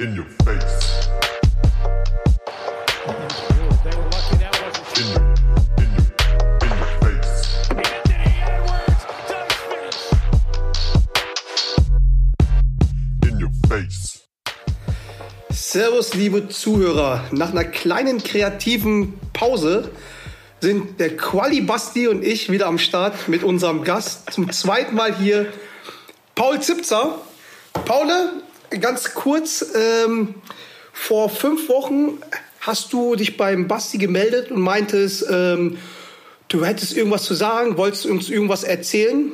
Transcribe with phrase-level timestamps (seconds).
[0.00, 1.08] In your face.
[15.52, 17.22] Servus, liebe Zuhörer.
[17.30, 19.92] Nach einer kleinen kreativen Pause
[20.60, 24.32] sind der Quali Basti und ich wieder am Start mit unserem Gast.
[24.32, 25.52] Zum zweiten Mal hier
[26.34, 27.20] Paul Zipzer.
[27.84, 28.42] Paul,
[28.80, 30.34] ganz kurz, ähm,
[30.92, 32.18] vor fünf Wochen
[32.60, 35.78] hast du dich beim Basti gemeldet und meintest, ähm,
[36.48, 39.32] du hättest irgendwas zu sagen, wolltest uns irgendwas erzählen.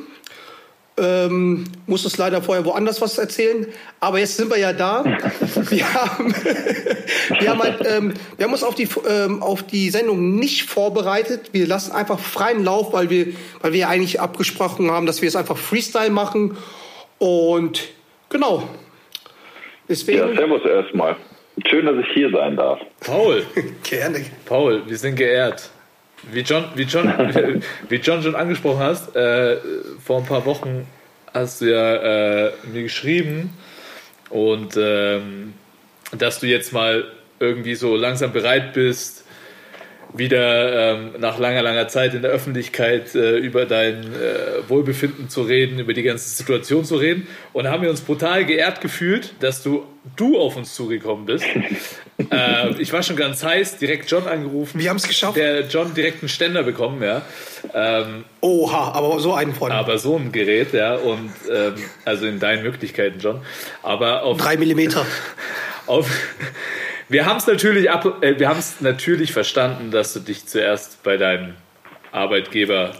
[0.97, 3.65] Ähm, musstest leider vorher woanders was erzählen,
[4.01, 5.05] aber jetzt sind wir ja da.
[5.69, 6.35] Wir haben,
[7.39, 11.49] wir haben, halt, ähm, wir haben uns auf die, ähm, auf die Sendung nicht vorbereitet.
[11.53, 13.27] Wir lassen einfach freien Lauf, weil wir,
[13.61, 16.57] weil wir eigentlich abgesprochen haben, dass wir es einfach Freestyle machen.
[17.19, 17.83] Und
[18.29, 18.67] genau.
[19.91, 21.17] Deswegen Ja, servus erstmal.
[21.67, 22.79] Schön, dass ich hier sein darf.
[23.01, 23.45] Paul,
[23.83, 24.23] gerne.
[24.45, 25.69] Paul, wir sind geehrt.
[26.31, 27.07] Wie John, wie John,
[27.89, 29.57] wie John schon angesprochen hast, äh,
[30.01, 30.87] vor ein paar Wochen
[31.33, 31.95] hast du ja
[32.47, 33.49] äh, mir geschrieben
[34.29, 35.55] und ähm,
[36.17, 37.03] dass du jetzt mal
[37.41, 39.25] irgendwie so langsam bereit bist,
[40.13, 45.43] wieder ähm, nach langer, langer Zeit in der Öffentlichkeit äh, über dein äh, Wohlbefinden zu
[45.43, 47.27] reden, über die ganze Situation zu reden.
[47.53, 51.45] Und da haben wir uns brutal geehrt gefühlt, dass du, du auf uns zugekommen bist.
[52.31, 54.79] äh, ich war schon ganz heiß, direkt John angerufen.
[54.79, 55.37] Wir haben es geschafft.
[55.37, 57.21] Der John direkt einen Ständer bekommen, ja.
[57.73, 59.71] Ähm, Oha, aber so einen von.
[59.71, 60.95] aber so ein Gerät, ja.
[60.95, 63.41] Und ähm, also in deinen Möglichkeiten, John.
[63.81, 65.05] Aber auf, Drei Millimeter.
[65.87, 66.09] auf
[67.11, 71.55] wir haben es natürlich ab, äh, wir natürlich verstanden, dass du dich zuerst bei deinem
[72.11, 72.91] Arbeitgeber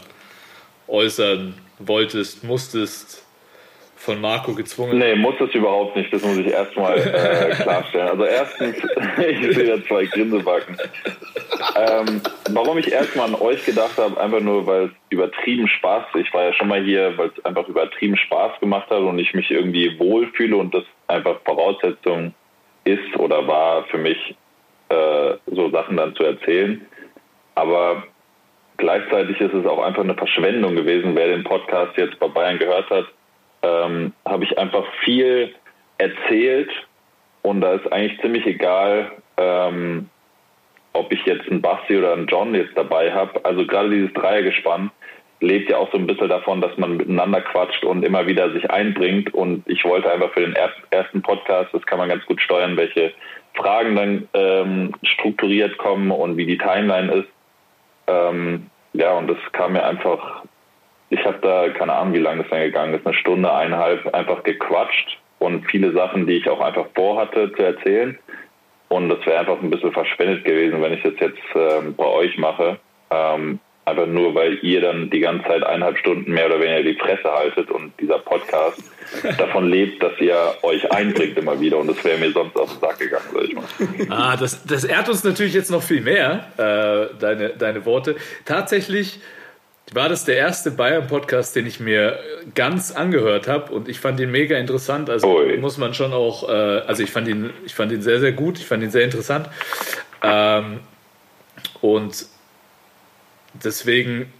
[0.86, 3.24] äußern wolltest, musstest,
[4.02, 4.98] von Marco gezwungen.
[4.98, 6.12] Nee, muss das überhaupt nicht.
[6.12, 8.08] Das muss ich erstmal äh, klarstellen.
[8.08, 8.76] Also erstens,
[9.18, 10.76] ich sehe da zwei Grinsebacken.
[11.76, 16.34] Ähm, warum ich erstmal an euch gedacht habe, einfach nur, weil es übertrieben Spaß, ich
[16.34, 19.50] war ja schon mal hier, weil es einfach übertrieben Spaß gemacht hat und ich mich
[19.52, 22.34] irgendwie wohlfühle und das einfach Voraussetzung
[22.84, 24.36] ist oder war für mich,
[24.88, 26.84] äh, so Sachen dann zu erzählen.
[27.54, 28.04] Aber
[28.76, 31.14] gleichzeitig ist es auch einfach eine Verschwendung gewesen.
[31.14, 33.06] Wer den Podcast jetzt bei Bayern gehört hat,
[33.62, 35.54] ähm, habe ich einfach viel
[35.98, 36.70] erzählt
[37.42, 40.08] und da ist eigentlich ziemlich egal, ähm,
[40.92, 43.44] ob ich jetzt einen Basti oder einen John jetzt dabei habe.
[43.44, 44.90] Also gerade dieses Dreiergespann
[45.42, 48.70] lebt ja auch so ein bisschen davon, dass man miteinander quatscht und immer wieder sich
[48.70, 49.34] einbringt.
[49.34, 52.76] Und ich wollte einfach für den er ersten Podcast, das kann man ganz gut steuern,
[52.76, 53.12] welche
[53.54, 57.28] Fragen dann ähm, strukturiert kommen und wie die Timeline ist.
[58.06, 60.44] Ähm, ja, und das kam mir einfach,
[61.10, 64.42] ich habe da keine Ahnung, wie lange das dann gegangen ist, eine Stunde, eineinhalb, einfach
[64.44, 68.18] gequatscht und viele Sachen, die ich auch einfach vorhatte zu erzählen.
[68.88, 72.36] Und das wäre einfach ein bisschen verschwendet gewesen, wenn ich das jetzt ähm, bei euch
[72.38, 72.78] mache.
[73.10, 76.94] Ähm, einfach nur, weil ihr dann die ganze Zeit eineinhalb Stunden mehr oder weniger die
[76.94, 78.82] Fresse haltet und dieser Podcast
[79.38, 81.78] davon lebt, dass ihr euch einbringt immer wieder.
[81.78, 83.64] Und das wäre mir sonst auf den Sack gegangen, sag ich mal.
[84.08, 88.16] Ah, das, das ehrt uns natürlich jetzt noch viel mehr, äh, deine, deine Worte.
[88.44, 89.20] Tatsächlich
[89.92, 92.18] war das der erste Bayern-Podcast, den ich mir
[92.54, 95.10] ganz angehört habe und ich fand ihn mega interessant.
[95.10, 95.58] Also Ui.
[95.58, 98.58] muss man schon auch, äh, also ich fand ihn, ich fand ihn sehr, sehr gut,
[98.58, 99.48] ich fand ihn sehr interessant.
[100.22, 100.80] Ähm,
[101.80, 102.26] und
[103.54, 104.32] deswegen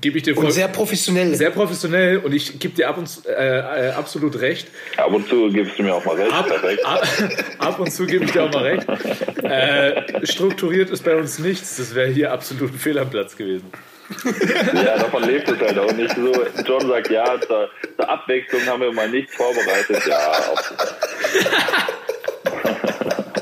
[0.00, 1.34] gebe ich dir voll, Und sehr professionell.
[1.34, 4.66] sehr professionell und ich gebe dir ab und zu, äh, äh, absolut recht.
[4.96, 6.32] Ab und zu gibst du mir auch mal recht.
[6.32, 6.50] Ab,
[6.84, 7.08] ab,
[7.58, 8.86] ab und zu gebe ich dir auch mal recht.
[9.42, 11.76] Äh, strukturiert ist bei uns nichts.
[11.76, 13.70] Das wäre hier absolut ein Fehl am Platz gewesen.
[14.72, 16.32] Ja, davon lebt es halt auch nicht so.
[16.64, 20.00] John sagt, ja, zur, zur Abwechslung haben wir mal nichts vorbereitet.
[20.06, 20.62] Ja, auch.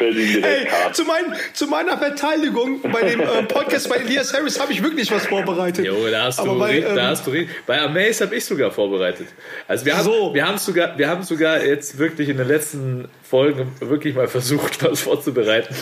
[0.00, 4.82] Ey, zu, mein, zu meiner Verteidigung bei dem äh, Podcast bei Elias Harris habe ich
[4.82, 5.86] wirklich was vorbereitet.
[5.86, 7.32] Jo, da hast du, Aber bei, re- ähm, da hast du
[7.66, 9.28] bei Amaze habe ich sogar vorbereitet.
[9.68, 10.34] Also wir haben, So.
[10.34, 14.82] wir haben sogar, wir haben sogar jetzt wirklich in den letzten Folgen wirklich mal versucht,
[14.84, 15.74] was vorzubereiten.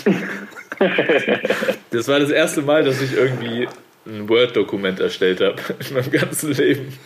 [1.90, 3.68] das war das erste Mal, dass ich irgendwie
[4.06, 5.56] ein Word-Dokument erstellt habe
[5.88, 6.98] in meinem ganzen Leben.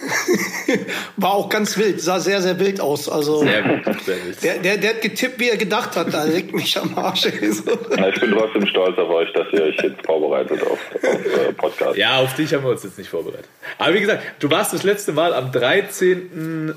[1.16, 3.08] War auch ganz wild, sah sehr, sehr wild aus.
[3.08, 4.42] Also Sehr gut, sehr gut.
[4.42, 6.12] der, der, der hat getippt, wie er gedacht hat.
[6.12, 7.24] Da legt mich am Arsch.
[7.96, 11.52] Na, ich bin trotzdem stolz auf euch, dass ihr euch jetzt vorbereitet auf, auf äh,
[11.52, 11.96] Podcast.
[11.96, 13.48] Ja, auf dich haben wir uns jetzt nicht vorbereitet.
[13.78, 16.74] Aber wie gesagt, du warst das letzte Mal am 13.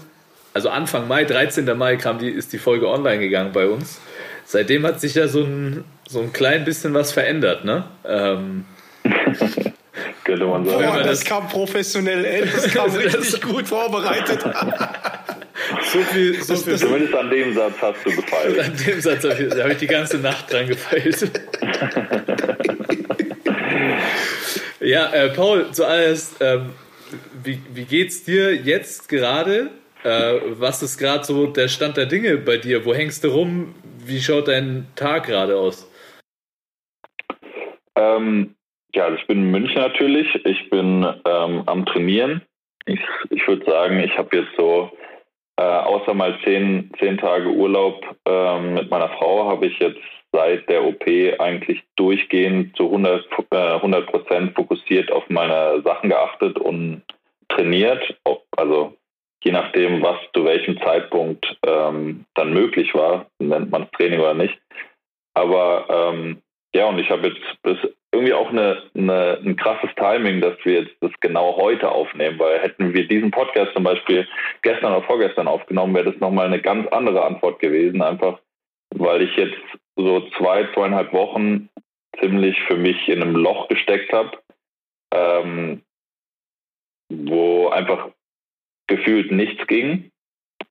[0.53, 1.65] Also Anfang Mai, 13.
[1.77, 3.99] Mai kam die, ist die Folge online gegangen bei uns.
[4.45, 7.85] Seitdem hat sich ja so ein, so ein klein bisschen was verändert, ne?
[8.05, 8.65] Ähm,
[10.33, 10.83] Könnte man sagen.
[10.83, 12.41] Boah, das, kam professionell, ey.
[12.41, 14.43] Das kam richtig gut vorbereitet.
[15.91, 16.77] So viel, so viel.
[16.77, 18.59] Zumindest an dem Satz hast du gefallen.
[18.59, 21.31] An dem Satz habe ich, hab ich die ganze Nacht dran gefeilt.
[24.81, 26.71] ja, äh, Paul, zuallererst, ähm,
[27.43, 29.69] wie, wie geht's dir jetzt gerade?
[30.03, 32.83] Äh, was ist gerade so der Stand der Dinge bei dir?
[32.83, 33.75] Wo hängst du rum?
[34.05, 35.87] Wie schaut dein Tag gerade aus?
[37.95, 38.55] Ähm,
[38.95, 40.27] ja, also ich bin in München natürlich.
[40.45, 42.41] Ich bin ähm, am Trainieren.
[42.85, 42.99] Ich,
[43.29, 44.91] ich würde sagen, ich habe jetzt so,
[45.57, 50.01] äh, außer mal zehn, zehn Tage Urlaub ähm, mit meiner Frau, habe ich jetzt
[50.31, 51.07] seit der OP
[51.39, 57.03] eigentlich durchgehend zu 100 äh, Prozent fokussiert auf meine Sachen geachtet und
[57.49, 58.17] trainiert.
[58.57, 58.95] Also
[59.43, 64.33] je nachdem, was zu welchem Zeitpunkt ähm, dann möglich war, nennt man es Training oder
[64.33, 64.57] nicht.
[65.35, 66.41] Aber ähm,
[66.73, 67.77] ja, und ich habe jetzt das
[68.13, 72.59] irgendwie auch eine, eine, ein krasses Timing, dass wir jetzt das genau heute aufnehmen, weil
[72.59, 74.27] hätten wir diesen Podcast zum Beispiel
[74.61, 78.39] gestern oder vorgestern aufgenommen, wäre das nochmal eine ganz andere Antwort gewesen, einfach
[78.95, 79.57] weil ich jetzt
[79.95, 81.69] so zwei, zweieinhalb Wochen
[82.19, 84.37] ziemlich für mich in einem Loch gesteckt habe,
[85.11, 85.81] ähm,
[87.09, 88.09] wo einfach
[88.87, 90.11] gefühlt nichts ging.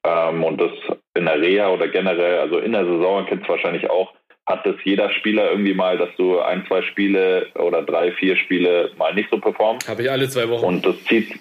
[0.05, 0.73] Ähm, und das
[1.15, 4.13] in der Reha oder generell, also in der Saison, kennt es wahrscheinlich auch,
[4.53, 8.91] hat das jeder Spieler irgendwie mal, dass du ein, zwei Spiele oder drei, vier Spiele
[8.99, 9.89] mal nicht so performst.
[9.89, 10.67] Habe ich alle zwei Wochen.
[10.67, 11.41] Und das zieht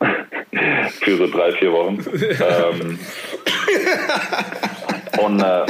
[1.02, 2.04] für so drei, vier Wochen.
[2.40, 2.98] ähm,
[5.22, 5.66] und äh,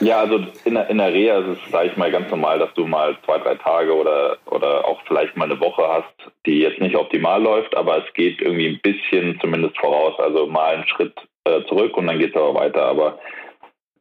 [0.00, 2.72] ja, also in der, in der Reha ist es, sage ich mal, ganz normal, dass
[2.74, 6.80] du mal zwei, drei Tage oder, oder auch vielleicht mal eine Woche hast, die jetzt
[6.80, 10.14] nicht optimal läuft, aber es geht irgendwie ein bisschen zumindest voraus.
[10.18, 12.84] Also mal einen Schritt äh, zurück und dann geht es aber weiter.
[12.84, 13.18] Aber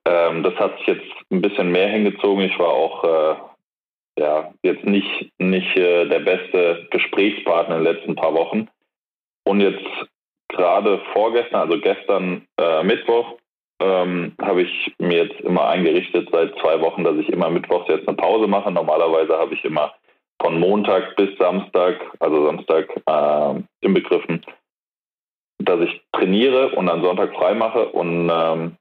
[0.07, 2.45] ähm, das hat sich jetzt ein bisschen mehr hingezogen.
[2.45, 3.35] Ich war auch äh,
[4.17, 8.67] ja, jetzt nicht, nicht äh, der beste Gesprächspartner in den letzten paar Wochen.
[9.45, 9.85] Und jetzt
[10.49, 13.37] gerade vorgestern, also gestern äh, Mittwoch,
[13.79, 18.07] ähm, habe ich mir jetzt immer eingerichtet seit zwei Wochen, dass ich immer mittwochs jetzt
[18.07, 18.71] eine Pause mache.
[18.71, 19.93] Normalerweise habe ich immer
[20.41, 24.43] von Montag bis Samstag, also Samstag äh, inbegriffen,
[25.59, 27.89] dass ich trainiere und dann Sonntag frei mache.
[27.89, 28.77] Und ähm,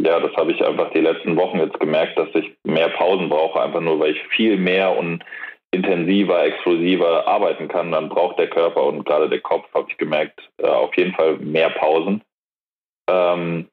[0.00, 3.60] ja, das habe ich einfach die letzten Wochen jetzt gemerkt, dass ich mehr Pausen brauche,
[3.60, 5.24] einfach nur, weil ich viel mehr und
[5.70, 7.92] intensiver, explosiver arbeiten kann.
[7.92, 11.36] Dann braucht der Körper und gerade der Kopf, habe ich gemerkt, äh, auf jeden Fall
[11.38, 12.22] mehr Pausen.
[13.10, 13.68] Ähm,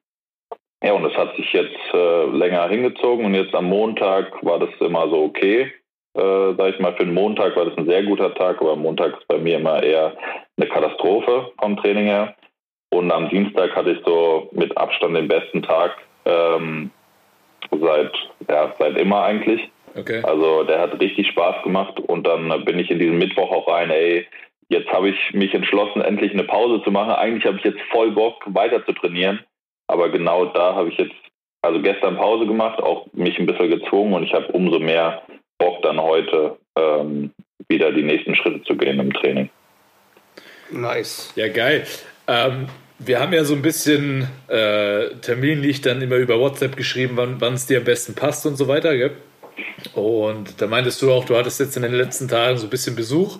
[0.82, 4.70] ja, und das hat sich jetzt äh, länger hingezogen und jetzt am Montag war das
[4.80, 5.72] immer so okay.
[6.14, 9.18] Äh, sag ich mal, für den Montag war das ein sehr guter Tag, aber Montag
[9.18, 10.16] ist bei mir immer eher
[10.56, 12.34] eine Katastrophe vom Training her.
[12.90, 15.96] Und am Dienstag hatte ich so mit Abstand den besten Tag
[16.26, 16.90] ähm,
[17.70, 18.12] seit,
[18.48, 19.70] ja, seit immer eigentlich.
[19.94, 20.22] Okay.
[20.22, 23.90] Also der hat richtig Spaß gemacht und dann bin ich in diesen Mittwoch auch rein,
[23.90, 24.26] ey,
[24.68, 27.12] jetzt habe ich mich entschlossen, endlich eine Pause zu machen.
[27.12, 29.40] Eigentlich habe ich jetzt voll Bock, weiter zu trainieren.
[29.86, 31.14] Aber genau da habe ich jetzt,
[31.62, 35.22] also gestern Pause gemacht, auch mich ein bisschen gezwungen und ich habe umso mehr
[35.58, 37.30] Bock dann heute ähm,
[37.68, 39.48] wieder die nächsten Schritte zu gehen im Training.
[40.70, 41.32] Nice.
[41.36, 41.86] Ja, geil.
[42.28, 42.66] Ähm,
[42.98, 47.66] wir haben ja so ein bisschen äh, terminlich dann immer über WhatsApp geschrieben, wann es
[47.66, 48.96] dir am besten passt und so weiter.
[48.96, 49.12] Gell?
[49.94, 52.96] Und da meintest du auch, du hattest jetzt in den letzten Tagen so ein bisschen
[52.96, 53.38] Besuch.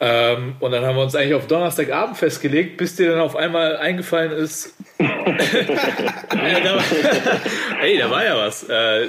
[0.00, 3.76] Ähm, und dann haben wir uns eigentlich auf Donnerstagabend festgelegt, bis dir dann auf einmal
[3.76, 4.74] eingefallen ist.
[4.98, 6.82] ja, da war,
[7.78, 8.64] hey, da war ja was.
[8.64, 9.08] Äh,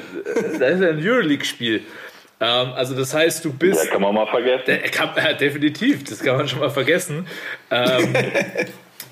[0.59, 1.81] da ist ja ein Euroleague-Spiel.
[2.39, 3.85] Ähm, also das heißt, du bist.
[3.85, 4.63] Ja, kann man mal vergessen.
[4.67, 7.25] Der, kann, ja, definitiv, das kann man schon mal vergessen.
[7.71, 8.13] Ähm,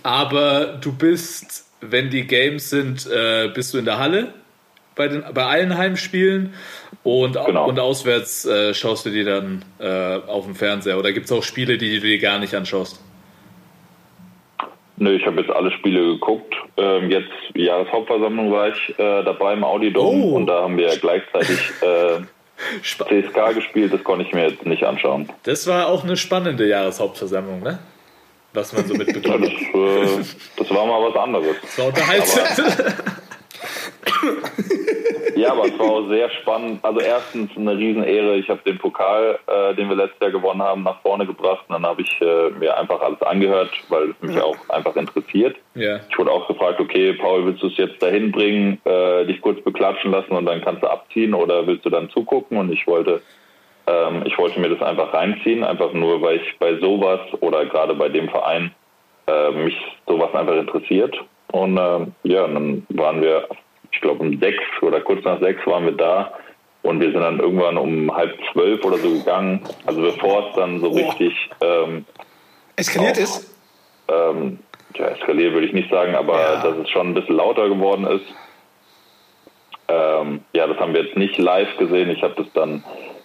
[0.03, 4.34] aber du bist, wenn die Games sind, äh, bist du in der Halle
[4.96, 6.53] bei, den, bei allen Heimspielen
[7.03, 7.67] und, Genau.
[7.67, 10.98] und auswärts äh, schaust du dir dann äh, auf dem Fernseher.
[11.00, 13.00] Oder gibt es auch Spiele, die du dir gar nicht anschaust?
[14.98, 16.53] Nö, ich habe jetzt alle Spiele geguckt.
[16.77, 20.36] Ähm, jetzt Jahreshauptversammlung war ich äh, dabei im Audidom Oh.
[20.36, 22.20] und da haben wir gleichzeitig äh,
[22.84, 23.93] CSK gespielt.
[23.93, 25.27] Das konnte ich mir jetzt nicht anschauen.
[25.43, 27.79] das war auch eine spannende Jahreshauptversammlung, ne?
[28.53, 30.25] Was man so Ja, mitbekommen das, äh,
[30.58, 31.55] das war mal was anderes.
[31.62, 32.46] Das war unterhaltsam.
[35.36, 36.84] Ja, aber es war auch sehr spannend.
[36.84, 38.36] Also erstens eine Riesenehre.
[38.36, 41.65] Ich habe den Pokal, äh, den wir letztes Jahr gewonnen haben, nach vorne gebracht.
[41.67, 45.55] Und dann habe ich äh, mir einfach alles angehört, weil es mich auch einfach interessiert.
[45.74, 46.00] ja.
[46.10, 49.63] Ich wurde auch gefragt, okay, Paul, willst du es jetzt dahin bringen, äh, dich kurz
[49.63, 52.58] beklatschen lassen und dann kannst du abziehen oder willst du dann zugucken?
[52.58, 53.22] Und ich wollte,
[53.88, 57.93] ähm, ich wollte mir das einfach reinziehen, einfach nur, weil ich bei sowas oder gerade
[57.95, 58.73] bei dem Verein
[59.27, 59.75] äh, mich
[60.07, 61.15] sowas einfach interessiert.
[61.51, 63.47] Und ähm, ja, dann waren wir,
[63.91, 66.33] ich glaube um sechs oder kurz nach sechs waren wir da
[66.83, 69.61] und wir sind dann irgendwann um halb zwölf oder so gegangen.
[69.85, 72.05] Also bevor es dann so richtig ähm,
[72.77, 73.21] Eskaliert Auch.
[73.21, 73.55] ist?
[74.07, 74.59] ähm,
[74.95, 76.61] ja, eskaliert würde ich nicht sagen, aber Ja.
[76.63, 78.25] dass es schon ein bisschen lauter geworden ist.
[79.88, 82.09] Ähm, ja, das haben wir jetzt nicht live gesehen.
[82.09, 82.83] Ich habe das dann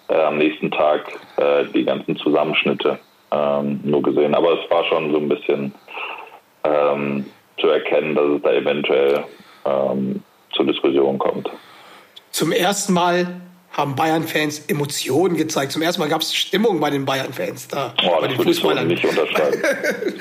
[0.09, 2.99] äh, am nächsten Tag äh, die ganzen Zusammenschnitte
[3.33, 4.35] ähm, nur gesehen.
[4.35, 5.75] Aber es war schon so ein bisschen
[6.65, 7.27] ähm,
[7.61, 9.25] zu erkennen, dass es da eventuell
[9.65, 10.23] ähm,
[10.53, 11.51] zur Diskussion kommt.
[12.31, 13.27] Zum ersten Mal
[13.73, 15.73] haben Bayern-Fans Emotionen gezeigt.
[15.73, 18.51] Zum ersten Mal gab es Stimmung bei den Bayern-Fans da, Oh, bei das den würde
[18.51, 18.87] ich so Fußballern.
[18.87, 19.63] nicht unterschreiben.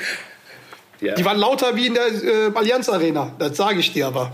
[0.98, 1.14] Ja.
[1.14, 4.32] Die waren lauter wie in der äh, Allianz Arena, das sage ich dir aber.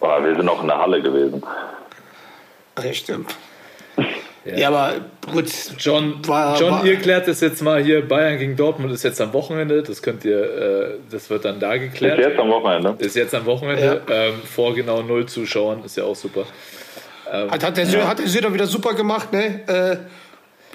[0.00, 1.40] Aber wir sind noch in der Halle gewesen.
[2.74, 3.32] Ach, ja, stimmt.
[4.44, 4.94] Ja, aber
[5.30, 5.46] gut.
[5.78, 8.06] John, War- John war- ihr klärt das jetzt mal hier.
[8.06, 9.82] Bayern gegen Dortmund ist jetzt am Wochenende.
[9.82, 12.18] Das könnt ihr, äh, das wird dann da Ist geklärt.
[12.18, 12.94] jetzt am Wochenende.
[13.04, 14.00] Ist jetzt am Wochenende.
[14.10, 15.84] Ähm, vor genau null Zuschauern.
[15.84, 16.44] Ist ja auch super.
[17.30, 19.60] Hat, hat, der Sö hat der Söder wieder super gemacht, ne?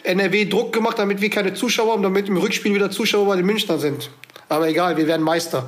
[0.03, 3.36] Äh, NRW Druck gemacht, damit wir keine Zuschauer haben, damit im Rückspiel wieder Zuschauer bei
[3.36, 4.10] den Münchner sind.
[4.48, 5.67] Aber egal, wir werden Meister.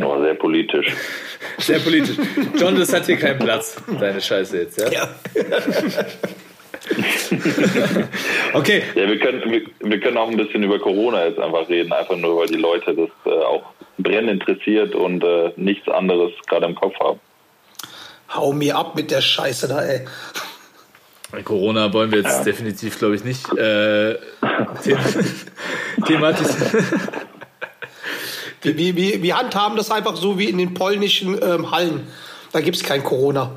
[0.00, 0.94] Oh, sehr politisch.
[1.58, 2.16] Sehr politisch.
[2.58, 3.76] John, das hat hier keinen Platz.
[3.98, 4.90] Deine Scheiße jetzt, ja?
[4.90, 5.08] Ja.
[8.52, 8.82] Okay.
[8.94, 12.16] Ja, wir können, wir, wir können auch ein bisschen über Corona jetzt einfach reden, einfach
[12.16, 13.64] nur, weil die Leute das äh, auch
[13.98, 17.20] brennend interessiert und äh, nichts anderes gerade im Kopf haben.
[18.34, 20.06] Hau mir ab mit der Scheiße da, ey.
[21.44, 24.16] Corona wollen wir jetzt definitiv, glaube ich, nicht äh,
[24.82, 24.96] the
[26.06, 26.84] thematisieren.
[28.62, 32.06] Wir, wir, wir, wir handhaben das einfach so wie in den polnischen ähm, Hallen.
[32.52, 33.50] Da gibt es kein Corona.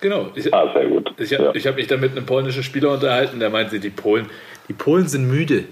[0.00, 0.30] Genau.
[0.34, 1.12] Ich, Ah, sehr gut.
[1.18, 1.52] Ich, ja.
[1.54, 4.26] ich habe mich da mit einem polnischen Spieler unterhalten, der meinte, die Polen,
[4.68, 5.64] die Polen sind müde.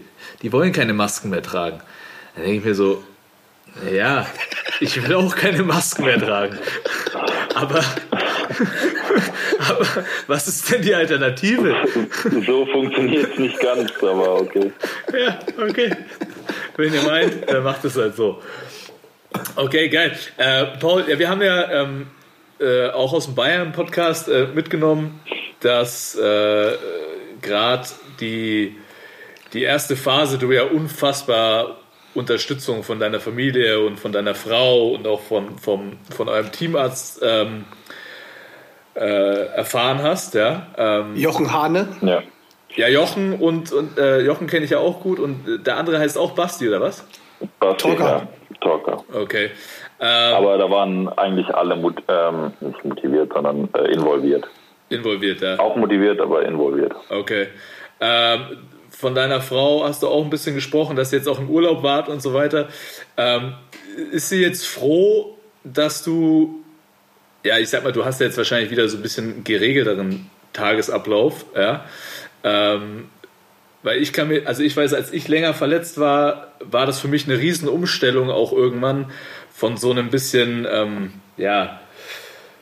[0.42, 1.80] Die wollen keine Masken mehr tragen.
[2.34, 3.02] Da denke ich mir so,
[3.92, 4.26] ja,
[4.80, 6.58] ich will auch keine Masken mehr tragen.
[7.54, 7.78] Aber,
[9.58, 9.86] aber
[10.26, 11.74] was ist denn die Alternative?
[12.46, 14.72] So funktioniert es nicht ganz, aber okay.
[15.12, 15.94] Ja, okay.
[16.76, 18.42] Wenn ihr meint, dann macht es halt so.
[19.54, 20.16] Okay, geil.
[20.36, 22.06] Äh, Paul, ja, wir haben ja ähm,
[22.60, 25.20] äh, auch aus dem Bayern-Podcast äh, mitgenommen,
[25.60, 26.72] dass äh,
[27.42, 27.86] gerade
[28.20, 28.76] die,
[29.52, 31.76] die erste Phase du ja unfassbar
[32.14, 37.20] Unterstützung von deiner Familie und von deiner Frau und auch von, vom, von eurem Teamarzt
[37.22, 37.66] ähm,
[38.94, 40.66] äh, erfahren hast, ja.
[40.78, 41.88] Ähm, Jochen Hane.
[42.00, 42.22] Ja.
[42.74, 45.98] ja, Jochen und, und äh, Jochen kenne ich ja auch gut und äh, der andere
[45.98, 47.04] heißt auch Basti, oder was?
[47.60, 48.04] Basti, Talker.
[48.04, 48.28] Ja,
[48.60, 49.04] Talker.
[49.12, 49.50] Okay.
[49.98, 54.46] Ähm, Aber da waren eigentlich alle mot ähm, nicht motiviert, sondern äh, involviert.
[54.88, 55.58] involviert, ja.
[55.58, 56.94] Auch motiviert, aber involviert.
[57.08, 57.48] Okay.
[58.00, 58.58] Ähm,
[58.90, 61.82] von deiner Frau hast du auch ein bisschen gesprochen, dass sie jetzt auch im Urlaub
[61.82, 62.68] wart und so weiter.
[63.16, 63.54] Ähm,
[64.12, 66.62] ist sie jetzt froh, dass du,
[67.44, 71.46] ja, ich sag mal, du hast ja jetzt wahrscheinlich wieder so ein bisschen geregelteren Tagesablauf,
[71.54, 71.84] ja.
[72.44, 73.08] Ähm,
[73.82, 77.08] weil ich kann mir, also ich weiß, als ich länger verletzt war, war das für
[77.08, 79.12] mich eine Riesenumstellung auch irgendwann
[79.56, 81.80] von so einem bisschen, ähm, ja,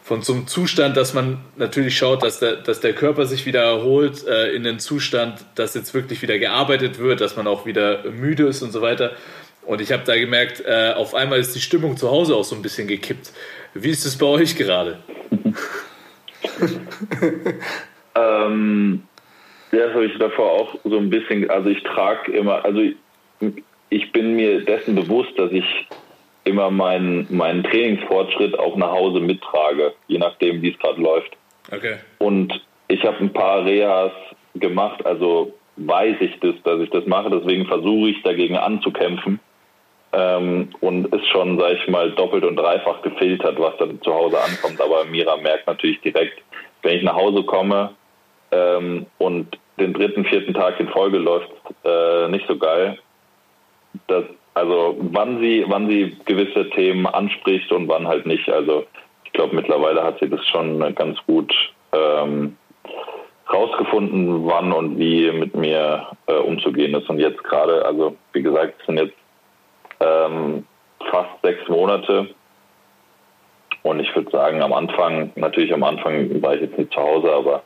[0.04, 3.62] von so einem Zustand, dass man natürlich schaut, dass der, dass der Körper sich wieder
[3.62, 8.04] erholt, äh, in den Zustand, dass jetzt wirklich wieder gearbeitet wird, dass man auch wieder
[8.04, 9.10] müde ist und so weiter.
[9.66, 12.54] Und ich habe da gemerkt, äh, auf einmal ist die Stimmung zu Hause auch so
[12.54, 13.32] ein bisschen gekippt.
[13.72, 14.98] Wie ist es bei euch gerade?
[18.16, 19.02] Ähm,
[19.72, 22.94] ja, das habe ich davor auch so ein bisschen, also ich trage immer, also ich,
[23.88, 25.64] ich bin mir dessen bewusst, dass ich
[26.44, 31.36] immer meinen, meinen Trainingsfortschritt auch nach Hause mittrage, je nachdem, wie es gerade läuft.
[31.72, 31.96] Okay.
[32.18, 34.12] Und ich habe ein paar Rehas
[34.54, 39.40] gemacht, also weiß ich das, dass ich das mache, deswegen versuche ich dagegen anzukämpfen.
[40.12, 44.40] Ähm, und ist schon, sag ich mal, doppelt und dreifach gefiltert, was dann zu Hause
[44.40, 44.80] ankommt.
[44.80, 46.40] Aber Mira merkt natürlich direkt,
[46.82, 47.90] wenn ich nach Hause komme
[48.52, 51.50] ähm, und den dritten, vierten Tag in Folge läuft
[51.84, 52.96] äh, nicht so geil.
[54.06, 54.24] Das,
[54.54, 58.48] also wann sie, wann sie gewisse Themen anspricht und wann halt nicht.
[58.48, 58.86] Also
[59.24, 61.52] ich glaube mittlerweile hat sie das schon ganz gut
[61.92, 62.56] ähm,
[63.52, 67.08] rausgefunden, wann und wie mit mir äh, umzugehen ist.
[67.08, 69.14] Und jetzt gerade, also wie gesagt, es sind jetzt
[70.00, 70.64] ähm,
[71.10, 72.28] fast sechs Monate.
[73.82, 77.30] Und ich würde sagen, am Anfang, natürlich am Anfang war ich jetzt nicht zu Hause,
[77.32, 77.62] aber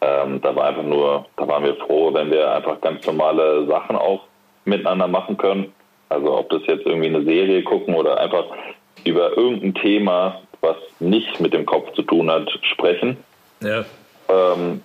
[0.00, 3.96] ähm, da war einfach nur, da waren wir froh, wenn wir einfach ganz normale Sachen
[3.96, 4.22] auch
[4.64, 5.72] miteinander machen können.
[6.08, 8.46] Also ob das jetzt irgendwie eine Serie gucken oder einfach
[9.04, 13.16] über irgendein Thema, was nicht mit dem Kopf zu tun hat, sprechen.
[13.62, 13.84] Ja.
[14.28, 14.82] Ähm,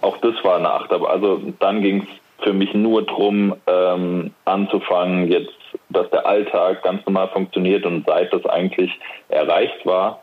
[0.00, 1.10] auch das war eine Achterbahn.
[1.10, 5.52] Also dann ging es für mich nur darum, ähm, anzufangen, jetzt,
[5.88, 8.90] dass der Alltag ganz normal funktioniert und seit das eigentlich
[9.28, 10.22] erreicht war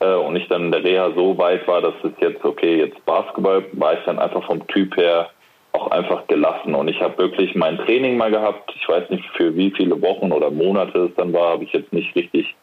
[0.00, 3.04] äh, und ich dann in der Reha so weit war, dass es jetzt, okay, jetzt
[3.04, 5.30] Basketball, war ich dann einfach vom Typ her
[5.72, 6.74] auch einfach gelassen.
[6.74, 8.72] Und ich habe wirklich mein Training mal gehabt.
[8.74, 11.92] Ich weiß nicht, für wie viele Wochen oder Monate es dann war, habe ich jetzt
[11.92, 12.54] nicht richtig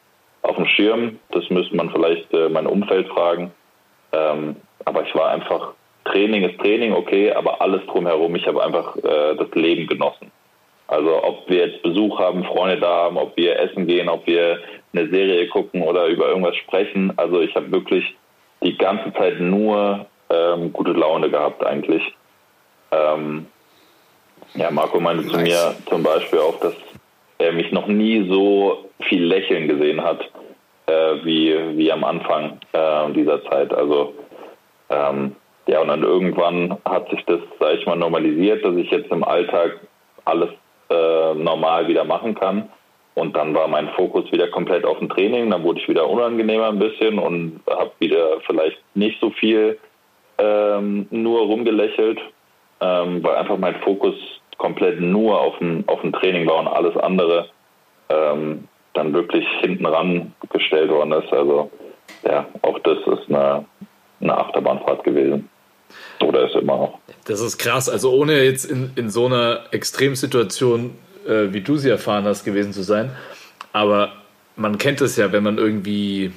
[0.41, 1.19] auf dem Schirm.
[1.31, 3.51] Das müsste man vielleicht äh, mein Umfeld fragen.
[4.11, 5.73] Ähm, aber ich war einfach,
[6.05, 8.35] Training ist Training, okay, aber alles drumherum.
[8.35, 10.31] Ich habe einfach äh, das Leben genossen.
[10.87, 14.59] Also ob wir jetzt Besuch haben, Freunde da haben, ob wir essen gehen, ob wir
[14.93, 17.11] eine Serie gucken oder über irgendwas sprechen.
[17.17, 18.15] Also ich habe wirklich
[18.63, 22.03] die ganze Zeit nur ähm, gute Laune gehabt eigentlich.
[22.91, 23.47] Ähm,
[24.55, 25.31] ja, Marco meinte nice.
[25.31, 26.73] zu mir zum Beispiel auch, dass
[27.37, 30.21] er mich noch nie so viel lächeln gesehen hat
[30.87, 33.73] äh, wie, wie am Anfang äh, dieser Zeit.
[33.73, 34.13] Also
[34.89, 35.35] ähm,
[35.67, 39.23] ja, und dann irgendwann hat sich das, sag ich mal, normalisiert, dass ich jetzt im
[39.23, 39.81] Alltag
[40.25, 40.49] alles
[40.89, 42.69] äh, normal wieder machen kann.
[43.15, 45.49] Und dann war mein Fokus wieder komplett auf dem Training.
[45.49, 49.77] Dann wurde ich wieder unangenehmer ein bisschen und habe wieder vielleicht nicht so viel
[50.37, 52.19] ähm, nur rumgelächelt,
[52.81, 54.15] ähm, weil einfach mein Fokus
[54.57, 57.49] komplett nur auf dem, auf dem Training war und alles andere
[58.09, 61.31] ähm, dann wirklich hinten ran gestellt worden ist.
[61.31, 61.69] Also
[62.23, 63.65] ja, auch das ist eine,
[64.21, 65.49] eine Achterbahnfahrt gewesen.
[66.21, 66.99] Oder ist immer noch.
[67.25, 67.87] Das ist krass.
[67.87, 70.95] Also ohne jetzt in, in so einer Extremsituation
[71.27, 73.11] äh, wie du sie erfahren hast, gewesen zu sein.
[73.73, 74.13] Aber
[74.55, 76.31] man kennt es ja, wenn man irgendwie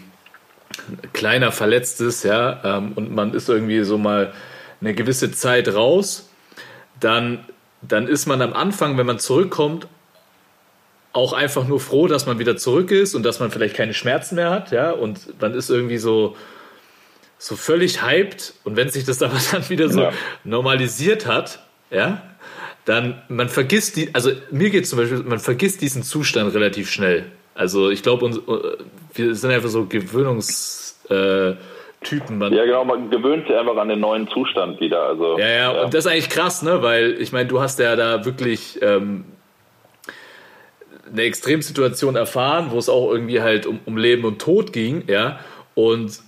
[1.13, 4.33] kleiner verletzt ist, ja, ähm, und man ist irgendwie so mal
[4.81, 6.30] eine gewisse Zeit raus,
[7.01, 7.45] dann,
[7.83, 9.89] dann ist man am Anfang, wenn man zurückkommt,
[11.13, 14.37] auch einfach nur froh, dass man wieder zurück ist und dass man vielleicht keine Schmerzen
[14.37, 16.37] mehr hat, ja, und man ist irgendwie so,
[17.39, 20.13] so völlig hyped und wenn sich das aber dann wieder so ja.
[20.45, 22.23] normalisiert hat, ja,
[22.85, 27.27] dann man vergisst die, also mir geht zum Beispiel, man vergisst diesen Zustand relativ schnell.
[27.55, 28.31] Also ich glaube,
[29.15, 29.87] wir sind einfach so
[32.01, 32.39] Gewöhnungstypen.
[32.39, 35.03] Man ja, genau, man gewöhnt sich einfach an den neuen Zustand wieder.
[35.03, 35.83] Also, ja, ja, ja.
[35.83, 36.83] und das ist eigentlich krass, ne?
[36.83, 39.25] Weil ich meine, du hast ja da wirklich ähm,
[41.11, 45.41] eine Extremsituation erfahren, wo es auch irgendwie halt um, um Leben und Tod ging, ja.
[45.75, 46.21] Und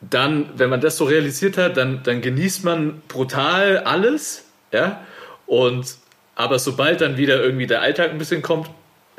[0.00, 5.00] dann, wenn man das so realisiert hat, dann, dann genießt man brutal alles, ja.
[5.46, 5.96] Und
[6.34, 8.70] aber sobald dann wieder irgendwie der Alltag ein bisschen kommt,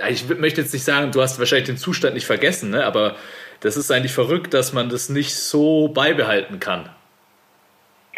[0.08, 2.86] ich möchte jetzt nicht sagen, du hast wahrscheinlich den Zustand nicht vergessen, ne?
[2.86, 3.18] aber
[3.62, 6.90] das ist eigentlich verrückt, dass man das nicht so beibehalten kann.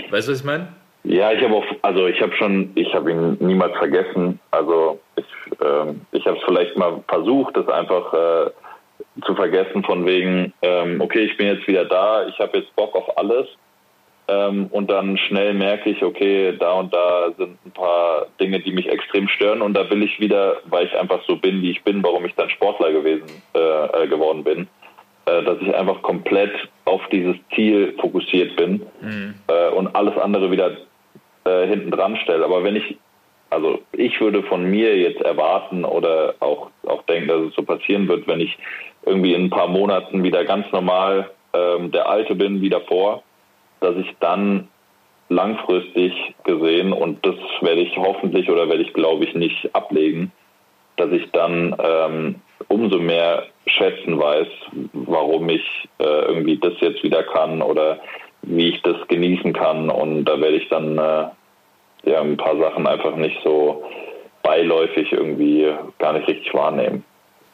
[0.09, 0.67] Weißt du, was ich meine?
[1.03, 4.39] Ja, ich habe auch, also ich habe schon, ich habe ihn niemals vergessen.
[4.51, 5.25] Also ich,
[5.59, 8.51] äh, ich habe es vielleicht mal versucht, das einfach äh,
[9.25, 12.95] zu vergessen von wegen, ähm, okay, ich bin jetzt wieder da, ich habe jetzt Bock
[12.95, 13.47] auf alles
[14.27, 18.71] ähm, und dann schnell merke ich, okay, da und da sind ein paar Dinge, die
[18.71, 21.83] mich extrem stören und da will ich wieder, weil ich einfach so bin, wie ich
[21.83, 23.25] bin, warum ich dann Sportler gewesen
[23.55, 24.67] äh, äh, geworden bin,
[25.25, 26.51] dass ich einfach komplett
[26.85, 29.35] auf dieses Ziel fokussiert bin mhm.
[29.47, 30.77] Äh, und alles andere wieder
[31.45, 32.45] äh, hinten dran stelle.
[32.45, 32.97] Aber wenn ich
[33.51, 38.07] also ich würde von mir jetzt erwarten oder auch, auch denken, dass es so passieren
[38.07, 38.57] wird, wenn ich
[39.05, 43.23] irgendwie in ein paar Monaten wieder ganz normal ähm, der Alte bin wie davor,
[43.81, 44.69] dass ich dann
[45.27, 46.13] langfristig
[46.45, 50.31] gesehen, und das werde ich hoffentlich oder werde ich glaube ich nicht ablegen,
[50.95, 52.35] dass ich dann ähm,
[52.67, 54.47] umso mehr schätzen weiß,
[54.93, 55.63] warum ich
[55.99, 57.99] äh, irgendwie das jetzt wieder kann oder
[58.43, 59.89] wie ich das genießen kann.
[59.89, 61.25] Und da werde ich dann äh,
[62.03, 63.83] ja, ein paar Sachen einfach nicht so
[64.43, 67.03] beiläufig irgendwie gar nicht richtig wahrnehmen.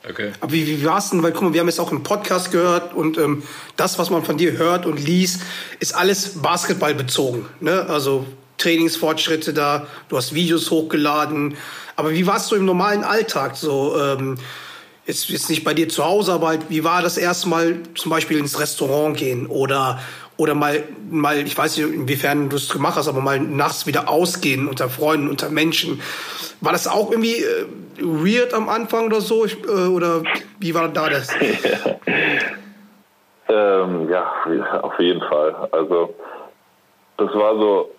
[0.10, 0.32] Okay.
[0.40, 1.22] Aber wie, wie war es denn?
[1.24, 3.44] Weil guck mal, wir haben jetzt auch einen Podcast gehört und ähm,
[3.76, 5.44] das, was man von dir hört und liest,
[5.80, 7.48] ist alles Basketball bezogen.
[7.60, 7.86] Ne?
[7.90, 8.26] Also
[8.58, 11.58] Trainingsfortschritte da, du hast Videos hochgeladen.
[11.96, 13.56] Aber wie warst du im normalen Alltag?
[13.56, 14.38] So, ähm,
[15.08, 18.38] jetzt, jetzt nicht bei dir zu Hause, aber halt, wie war das erstmal zum Beispiel
[18.38, 20.00] ins Restaurant gehen oder
[20.40, 24.08] oder mal, mal, ich weiß nicht, inwiefern du es gemacht hast, aber mal nachts wieder
[24.08, 26.00] ausgehen unter Freunden, unter Menschen.
[26.62, 27.66] War das auch irgendwie äh,
[28.00, 29.46] weird am Anfang oder so?
[29.46, 30.22] Ich, äh, oder
[30.60, 31.30] wie war da das?
[33.50, 34.32] ähm, ja,
[34.84, 35.70] auf jeden Fall.
[35.72, 36.14] Also,
[37.18, 37.90] das war so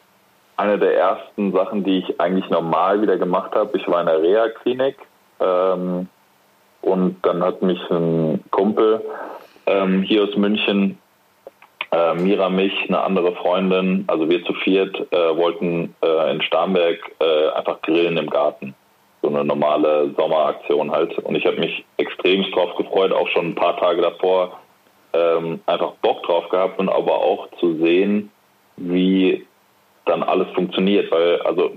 [0.57, 3.77] eine der ersten Sachen, die ich eigentlich normal wieder gemacht habe.
[3.77, 4.97] Ich war in der Reha-Klinik
[5.41, 6.09] ähm,
[6.83, 9.05] und dann hat mich ein Kumpel
[9.67, 10.99] ähm, hier aus München
[11.91, 16.99] äh, Mira, mich, eine andere Freundin, also wir zu viert, äh, wollten äh, in Starnberg
[17.21, 18.75] äh, einfach grillen im Garten.
[19.23, 21.19] So eine normale Sommeraktion halt.
[21.19, 24.59] Und ich habe mich extrem drauf gefreut, auch schon ein paar Tage davor
[25.13, 28.31] ähm, einfach Bock drauf gehabt und aber auch zu sehen,
[28.77, 29.47] wie
[30.05, 31.11] dann alles funktioniert.
[31.11, 31.73] Weil, also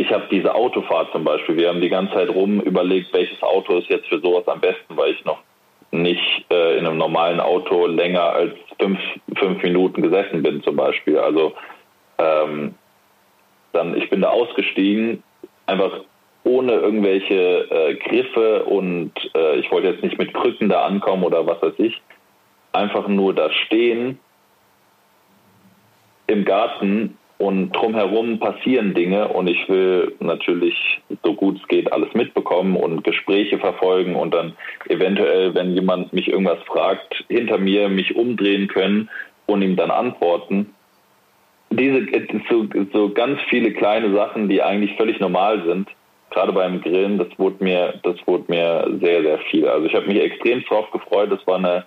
[0.00, 3.76] ich habe diese Autofahrt zum Beispiel, wir haben die ganze Zeit rum überlegt, welches Auto
[3.76, 5.42] ist jetzt für sowas am besten, weil ich noch
[5.90, 8.98] nicht äh, in einem normalen Auto länger als fünf,
[9.36, 11.18] fünf Minuten gesessen bin zum Beispiel.
[11.18, 11.52] Also
[12.16, 12.74] ähm,
[13.72, 15.22] dann, ich bin da ausgestiegen,
[15.66, 16.00] einfach
[16.44, 21.46] ohne irgendwelche äh, Griffe und äh, ich wollte jetzt nicht mit Krücken da ankommen oder
[21.46, 22.00] was weiß ich.
[22.72, 24.18] Einfach nur da stehen
[26.26, 32.12] im Garten und drumherum passieren Dinge und ich will natürlich so gut es geht alles
[32.12, 34.52] mitbekommen und Gespräche verfolgen und dann
[34.90, 39.08] eventuell, wenn jemand mich irgendwas fragt, hinter mir mich umdrehen können
[39.46, 40.74] und ihm dann antworten.
[41.70, 42.06] Diese
[42.50, 45.88] so, so ganz viele kleine Sachen, die eigentlich völlig normal sind,
[46.28, 49.66] gerade beim Grillen, das wurde mir, das wurde mir sehr, sehr viel.
[49.66, 51.32] Also ich habe mich extrem drauf gefreut.
[51.32, 51.86] Das war eine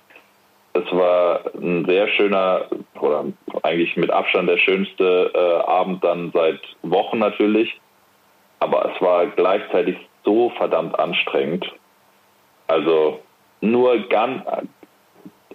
[0.74, 2.66] es war ein sehr schöner
[3.00, 3.26] oder
[3.62, 7.80] eigentlich mit Abstand der schönste äh, Abend dann seit Wochen natürlich.
[8.60, 11.72] Aber es war gleichzeitig so verdammt anstrengend.
[12.68, 13.20] Also
[13.62, 14.44] nur ganz,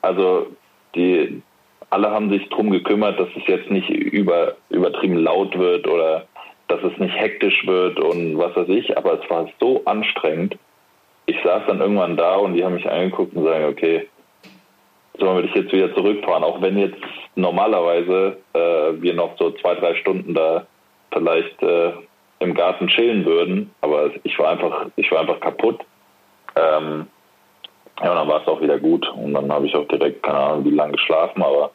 [0.02, 0.46] also
[0.94, 1.42] die,
[1.90, 6.26] alle haben sich drum gekümmert, dass es jetzt nicht über, übertrieben laut wird oder
[6.68, 10.58] dass es nicht hektisch wird und was weiß ich, aber es war so anstrengend.
[11.26, 14.06] Ich saß dann irgendwann da und die haben mich angeguckt und sagen, okay,
[15.18, 16.98] sollen wir dich jetzt wieder zurückfahren, auch wenn jetzt
[17.34, 20.66] normalerweise äh, wir noch so zwei, drei Stunden da
[21.12, 21.92] vielleicht äh,
[22.40, 25.80] im Garten chillen würden, aber ich war einfach, ich war einfach kaputt.
[26.56, 27.06] Ähm,
[28.02, 30.38] ja, und dann war es auch wieder gut und dann habe ich auch direkt, keine
[30.38, 31.72] Ahnung, wie lange geschlafen, aber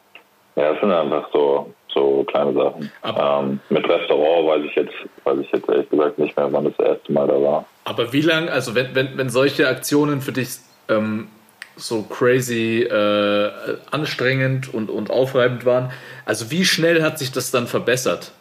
[0.56, 2.90] ja, es sind einfach so, so kleine Sachen.
[3.04, 6.78] Ähm, mit Restaurant weiß ich jetzt, weiß ich jetzt ehrlich gesagt nicht mehr, wann das
[6.78, 7.66] erste Mal da war.
[7.84, 11.28] Aber wie lang, also wenn, wenn, wenn solche Aktionen für dich ähm,
[11.76, 13.50] so crazy äh,
[13.90, 15.90] anstrengend und, und aufreibend waren.
[16.24, 18.32] Also wie schnell hat sich das dann verbessert?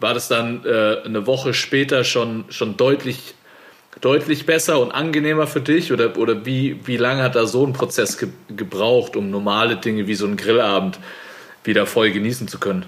[0.00, 3.34] War das dann äh, eine Woche später schon, schon deutlich,
[4.00, 5.92] deutlich besser und angenehmer für dich?
[5.92, 10.06] Oder, oder wie, wie lange hat da so ein Prozess ge gebraucht, um normale Dinge
[10.06, 10.98] wie so einen Grillabend
[11.64, 12.86] wieder voll genießen zu können?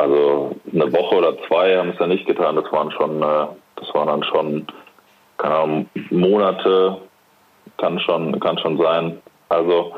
[0.00, 2.56] Also eine Woche oder zwei haben es ja nicht getan.
[2.56, 3.46] Das waren schon, äh,
[3.76, 4.66] das waren dann schon,
[5.38, 6.98] keine Ahnung, Monate,
[7.78, 9.20] kann schon, kann schon sein.
[9.48, 9.94] Also,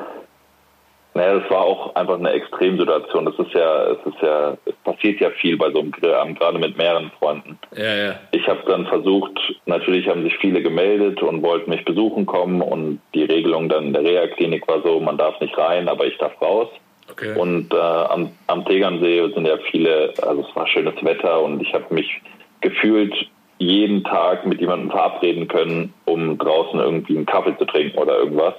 [1.15, 3.27] naja, das war auch einfach eine Extremsituation.
[3.27, 6.59] Das ist ja, es ist ja, es passiert ja viel bei so einem Grillabend, gerade
[6.59, 7.59] mit mehreren Freunden.
[7.77, 8.15] Ja, ja.
[8.31, 13.01] Ich habe dann versucht, natürlich haben sich viele gemeldet und wollten mich besuchen kommen und
[13.15, 16.41] die Regelung dann in der Reha-Klinik war so, man darf nicht rein, aber ich darf
[16.41, 16.69] raus.
[17.13, 17.39] Okay.
[17.39, 21.73] Und äh, am, am Tegernsee sind ja viele, also es war schönes Wetter und ich
[21.75, 22.21] habe mich
[22.61, 23.15] gefühlt
[23.59, 28.55] jeden Tag mit jemandem verabreden können, um draußen irgendwie einen Kaffee zu trinken oder irgendwas.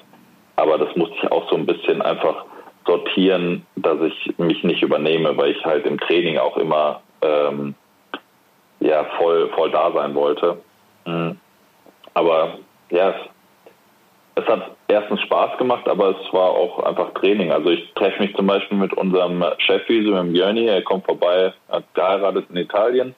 [0.56, 2.46] Aber das musste ich auch so ein bisschen einfach
[2.86, 7.74] sortieren, dass ich mich nicht übernehme, weil ich halt im Training auch immer ähm,
[8.80, 10.58] ja voll voll da sein wollte.
[11.06, 11.38] Mhm.
[12.14, 12.60] Aber
[12.92, 13.16] ja,
[14.36, 17.52] es es hat erstens Spaß gemacht, aber es war auch einfach Training.
[17.52, 21.54] Also ich treffe mich zum Beispiel mit unserem Chefphysio, mit dem Jörni, er kommt vorbei,
[21.70, 23.16] hat geheiratet in Italien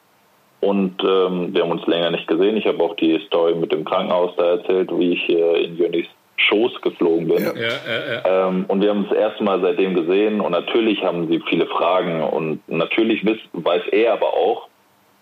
[0.61, 2.57] und ähm, wir haben uns länger nicht gesehen.
[2.57, 6.07] Ich habe auch die Story mit dem Krankenhaus da erzählt, wie ich äh, in Jörnis
[6.37, 7.37] Schoß geflogen bin.
[7.39, 8.47] Ja, ja, ja.
[8.47, 11.65] Ähm, und wir haben uns das erste Mal seitdem gesehen und natürlich haben sie viele
[11.67, 14.67] Fragen und natürlich wiss, weiß er aber auch,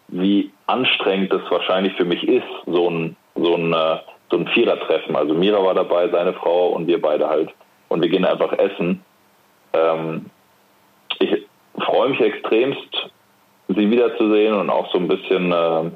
[0.08, 3.97] wie anstrengend es wahrscheinlich für mich ist, so ein, so ein äh,
[4.34, 5.15] so ein Vierertreffen.
[5.15, 7.50] Also Mira war dabei, seine Frau und wir beide halt.
[7.89, 9.04] Und wir gehen einfach essen.
[9.74, 10.26] Ähm,
[11.19, 11.46] ich
[11.80, 13.12] freue mich extremst,
[13.67, 15.91] sie wiederzusehen und auch so ein bisschen äh,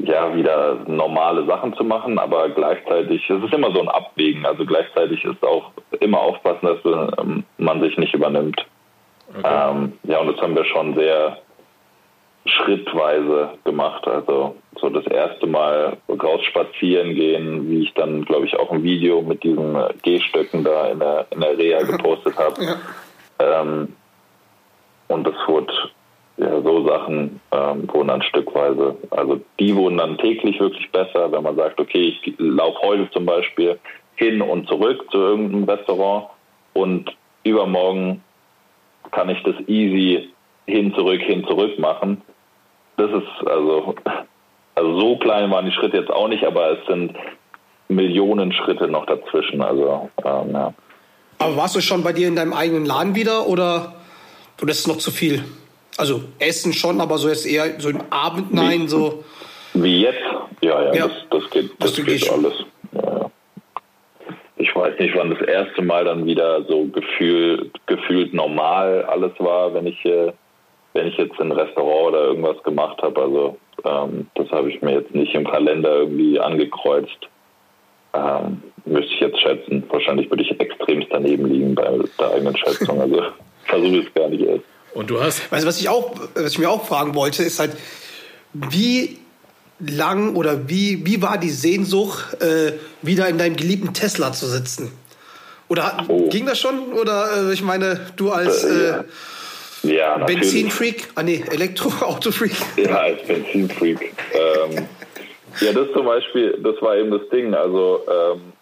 [0.00, 4.44] ja wieder normale Sachen zu machen, aber gleichzeitig es ist immer so ein Abwägen.
[4.44, 8.66] Also gleichzeitig ist auch immer aufpassen, dass ähm, man sich nicht übernimmt.
[9.30, 9.70] Okay.
[9.70, 11.38] Ähm, ja, und das haben wir schon sehr
[12.44, 14.06] schrittweise gemacht.
[14.06, 18.82] Also so das erste Mal raus spazieren gehen, wie ich dann, glaube ich, auch ein
[18.82, 22.64] Video mit diesen Gehstöcken da in der, in der Reha gepostet habe.
[22.64, 22.76] Ja.
[23.38, 23.94] Ähm,
[25.08, 25.72] und das wurde,
[26.38, 31.42] ja, so Sachen ähm, wurden dann stückweise, also die wurden dann täglich wirklich besser, wenn
[31.42, 33.78] man sagt, okay, ich laufe heute zum Beispiel
[34.16, 36.26] hin und zurück zu irgendeinem Restaurant
[36.72, 38.22] und übermorgen
[39.10, 40.31] kann ich das easy
[40.66, 42.22] hin, zurück, hin, zurück machen
[42.96, 43.94] das ist also,
[44.74, 47.14] also so klein waren die Schritte jetzt auch nicht, aber es sind
[47.88, 49.62] Millionen Schritte noch dazwischen.
[49.62, 50.74] Also ähm, ja.
[51.38, 53.94] Aber warst du schon bei dir in deinem eigenen Laden wieder oder,
[54.60, 55.44] oder ist es noch zu viel?
[55.98, 59.24] Also Essen schon, aber so jetzt eher so im Abend, nein, so.
[59.74, 60.22] Wie jetzt?
[60.62, 61.08] Ja, ja, Ja.
[61.08, 62.54] Das, das geht, das du geht alles.
[62.92, 63.30] Ja.
[64.56, 69.74] Ich weiß nicht, wann das erste Mal dann wieder so gefühlt, gefühlt normal alles war,
[69.74, 70.32] wenn ich äh,
[70.94, 73.20] wenn ich jetzt ein Restaurant oder irgendwas gemacht habe.
[73.20, 77.16] Also ähm, das habe ich mir jetzt nicht im Kalender irgendwie angekreuzt.
[78.14, 79.84] Ähm, müsste ich jetzt schätzen.
[79.88, 83.00] Wahrscheinlich würde ich extremst daneben liegen bei der eigenen Schätzung.
[83.00, 83.22] Also
[83.64, 84.64] versuche ich es gar nicht erst.
[84.94, 87.58] Und du hast, Weißt du, was ich auch, was ich mir auch fragen wollte, ist
[87.58, 87.72] halt,
[88.52, 89.18] wie
[89.80, 94.92] lang oder wie, wie war die Sehnsucht, äh, wieder in deinem geliebten Tesla zu sitzen?
[95.68, 96.28] Oder hat, Oh.
[96.28, 96.92] ging das schon?
[96.92, 99.04] Oder äh, ich meine, du als äh, Ja,
[100.18, 100.40] natürlich.
[100.40, 102.52] Benzinfreak, ah nee, Elektroautofreak.
[102.76, 104.14] Ja, als Benzinfreak.
[104.32, 104.88] ähm,
[105.60, 107.54] ja, das zum Beispiel, das war eben das Ding.
[107.54, 108.52] Also ähm,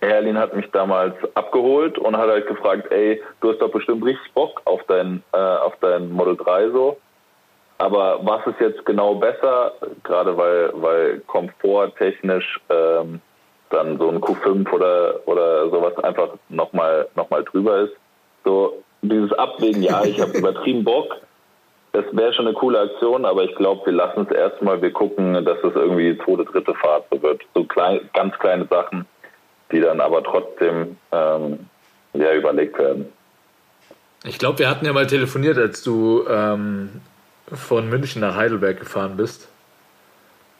[0.00, 4.32] Erlin hat mich damals abgeholt und hat halt gefragt, ey, du hast doch bestimmt richtig
[4.34, 6.98] Bock auf dein, äh, auf dein Model 3 so.
[7.78, 13.20] Aber was ist jetzt genau besser, gerade weil, weil komforttechnisch ähm,
[13.70, 17.92] dann so ein Q5 oder, oder sowas einfach nochmal noch mal drüber ist.
[18.44, 21.16] So dieses Abwägen, ja, ich habe übertrieben Bock,
[21.92, 25.44] das wäre schon eine coole Aktion, aber ich glaube, wir lassen es erstmal, wir gucken,
[25.44, 27.42] dass es irgendwie die zweite, dritte Fahrt so wird.
[27.54, 29.06] So klein, ganz kleine Sachen,
[29.72, 31.68] die dann aber trotzdem ähm,
[32.12, 33.06] ja, überlegt werden.
[34.24, 37.00] ich glaube, wir hatten ja mal telefoniert, als du ähm,
[37.52, 39.48] von München nach Heidelberg gefahren bist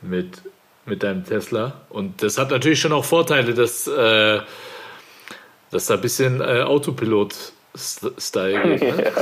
[0.01, 0.43] mit,
[0.87, 1.83] mit deinem Tesla.
[1.91, 4.41] Und das hat natürlich schon auch Vorteile, dass, äh,
[5.71, 6.63] dass da ein bisschen äh,
[7.75, 8.83] Geht.
[8.83, 9.13] Ne?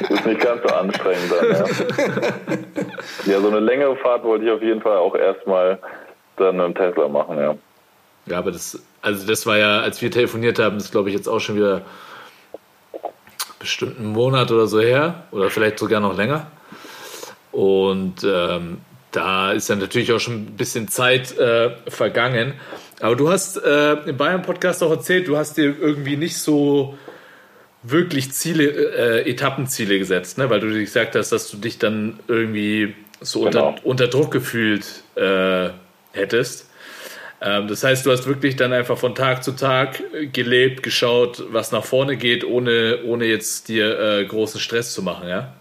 [0.00, 3.32] Das ist nicht ganz so anstrengend dann, ja.
[3.32, 5.78] ja, so eine längere Fahrt wollte ich auf jeden Fall auch erstmal
[6.36, 7.56] dann dem Tesla machen, ja.
[8.26, 11.28] Ja, aber das, also das war ja, als wir telefoniert haben, das glaube ich jetzt
[11.28, 11.82] auch schon wieder
[13.58, 16.46] bestimmt einen Monat oder so her oder vielleicht sogar noch länger.
[17.52, 18.78] Und ähm,
[19.10, 22.54] da ist ja natürlich auch schon ein bisschen Zeit äh, vergangen.
[23.00, 26.98] Aber du hast äh, im Bayern-Podcast auch erzählt, du hast dir irgendwie nicht so
[27.82, 30.50] wirklich Ziele, äh, Etappenziele gesetzt, ne?
[30.50, 33.68] weil du dir gesagt hast, dass du dich dann irgendwie so Genau.
[33.68, 35.70] unter, unter Druck gefühlt äh,
[36.12, 36.70] hättest.
[37.40, 41.72] Ähm, das heißt, du hast wirklich dann einfach von Tag zu Tag gelebt, geschaut, was
[41.72, 45.54] nach vorne geht, ohne, ohne jetzt dir äh, großen Stress zu machen, ja?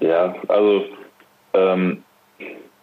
[0.00, 0.84] Ja, also
[1.54, 2.04] ähm,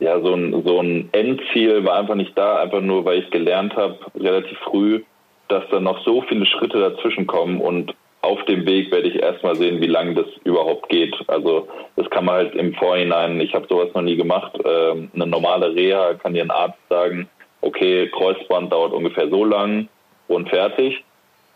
[0.06, 3.76] ja, so ein, so ein Endziel war einfach nicht da, einfach nur, weil ich gelernt
[3.76, 5.02] habe, relativ früh,
[5.48, 9.56] dass da noch so viele Schritte dazwischen kommen und auf dem Weg werde ich erstmal
[9.56, 11.16] sehen, wie lange das überhaupt geht.
[11.28, 15.26] Also das kann man halt im Vorhinein, ich habe sowas noch nie gemacht, ähm, eine
[15.26, 17.28] normale Reha kann dir ein Arzt sagen,
[17.62, 19.88] okay, Kreuzband dauert ungefähr so lang
[20.28, 21.04] und fertig.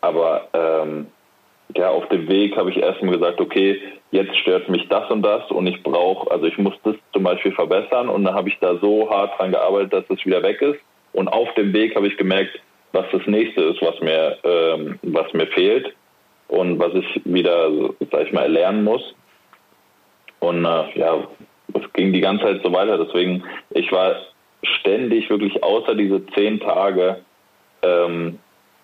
[0.02, 1.08] Aber ähm,
[1.76, 5.50] ja, auf dem Weg habe ich erstmal gesagt, okay, jetzt stört mich das und das
[5.52, 8.78] und ich brauche, also ich muss das zum Beispiel verbessern und dann habe ich da
[8.78, 10.80] so hart dran gearbeitet, dass es wieder weg ist.
[11.14, 12.60] Und auf dem Weg habe ich gemerkt,
[12.92, 15.94] was das nächste ist, was mir, ähm, was mir fehlt
[16.48, 17.70] und was ich wieder,
[18.12, 19.14] sag ich mal, erlernen muss.
[20.40, 21.28] Und äh, ja,
[21.74, 23.04] es ging die ganze Zeit so weiter.
[23.04, 24.16] Deswegen, ich war
[24.64, 27.22] ständig wirklich außer diese zehn Tage
[27.84, 28.40] ähm,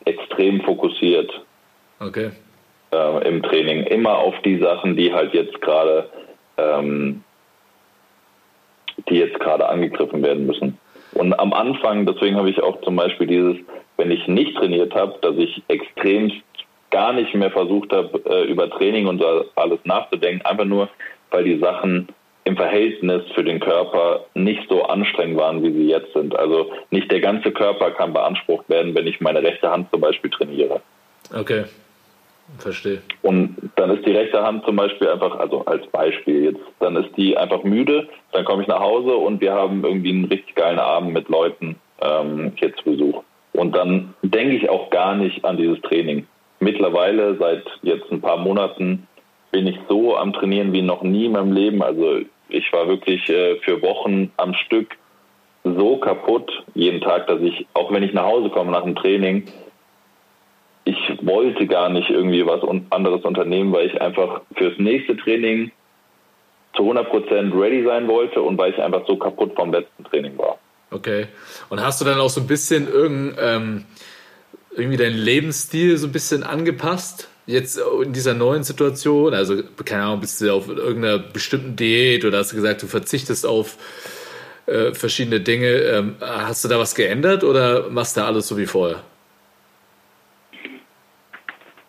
[0.06, 1.32] extrem fokussiert
[2.00, 2.32] Okay.
[2.96, 3.84] Äh, im Training.
[3.84, 6.10] Immer auf die Sachen, die halt jetzt gerade,
[6.58, 7.24] ähm,
[9.10, 10.78] die jetzt gerade angegriffen werden müssen.
[11.14, 13.58] Und am Anfang, deswegen habe ich auch zum Beispiel dieses,
[13.98, 16.32] wenn ich nicht trainiert habe, dass ich extrem
[16.92, 19.24] gar nicht mehr versucht habe, äh, über Training und
[19.56, 20.90] alles nachzudenken, einfach nur,
[21.32, 22.08] weil die Sachen
[22.46, 26.38] im Verhältnis für den Körper nicht so anstrengend waren, wie sie jetzt sind.
[26.38, 30.30] Also nicht der ganze Körper kann beansprucht werden, wenn ich meine rechte Hand zum Beispiel
[30.30, 30.80] trainiere.
[31.36, 31.66] Okay.
[32.60, 33.02] Verstehe.
[33.22, 37.10] Und dann ist die rechte Hand zum Beispiel einfach, also als Beispiel jetzt, dann ist
[37.18, 40.80] die einfach müde, dann komme ich nach Hause und wir haben irgendwie einen richtig geilen
[40.80, 43.24] Abend mit Leuten ähm, hier zu Besuch.
[43.54, 46.28] Und dann denke ich auch gar nicht an dieses Training.
[46.60, 49.08] Mittlerweile, seit jetzt ein paar Monaten,
[49.52, 51.82] bin ich so am Trainieren wie noch nie in meinem Leben.
[51.82, 54.98] Also ich war wirklich äh, für Wochen am Stück
[55.64, 59.46] so kaputt jeden Tag, dass ich, auch wenn ich nach Hause komme nach dem Training,
[61.16, 65.72] ich wollte gar nicht irgendwie was anderes unternehmen, weil ich einfach fürs nächste Training
[66.76, 70.58] zu 100% ready sein wollte und weil ich einfach so kaputt vom letzten Training war.
[70.92, 71.28] Okay.
[71.70, 72.88] Und hast du dann auch so ein bisschen
[73.40, 73.86] ähm,
[74.76, 77.30] irgendwie deinen Lebensstil so ein bisschen angepasst?
[77.48, 79.34] Jetzt in dieser neuen Situation?
[79.34, 83.46] Also, keine Ahnung, bist du auf irgendeiner bestimmten Diät oder hast du gesagt, du verzichtest
[83.46, 83.78] auf
[84.66, 85.68] äh, verschiedene Dinge?
[85.68, 89.02] Ähm, hast du da was geändert oder machst du alles so wie vorher?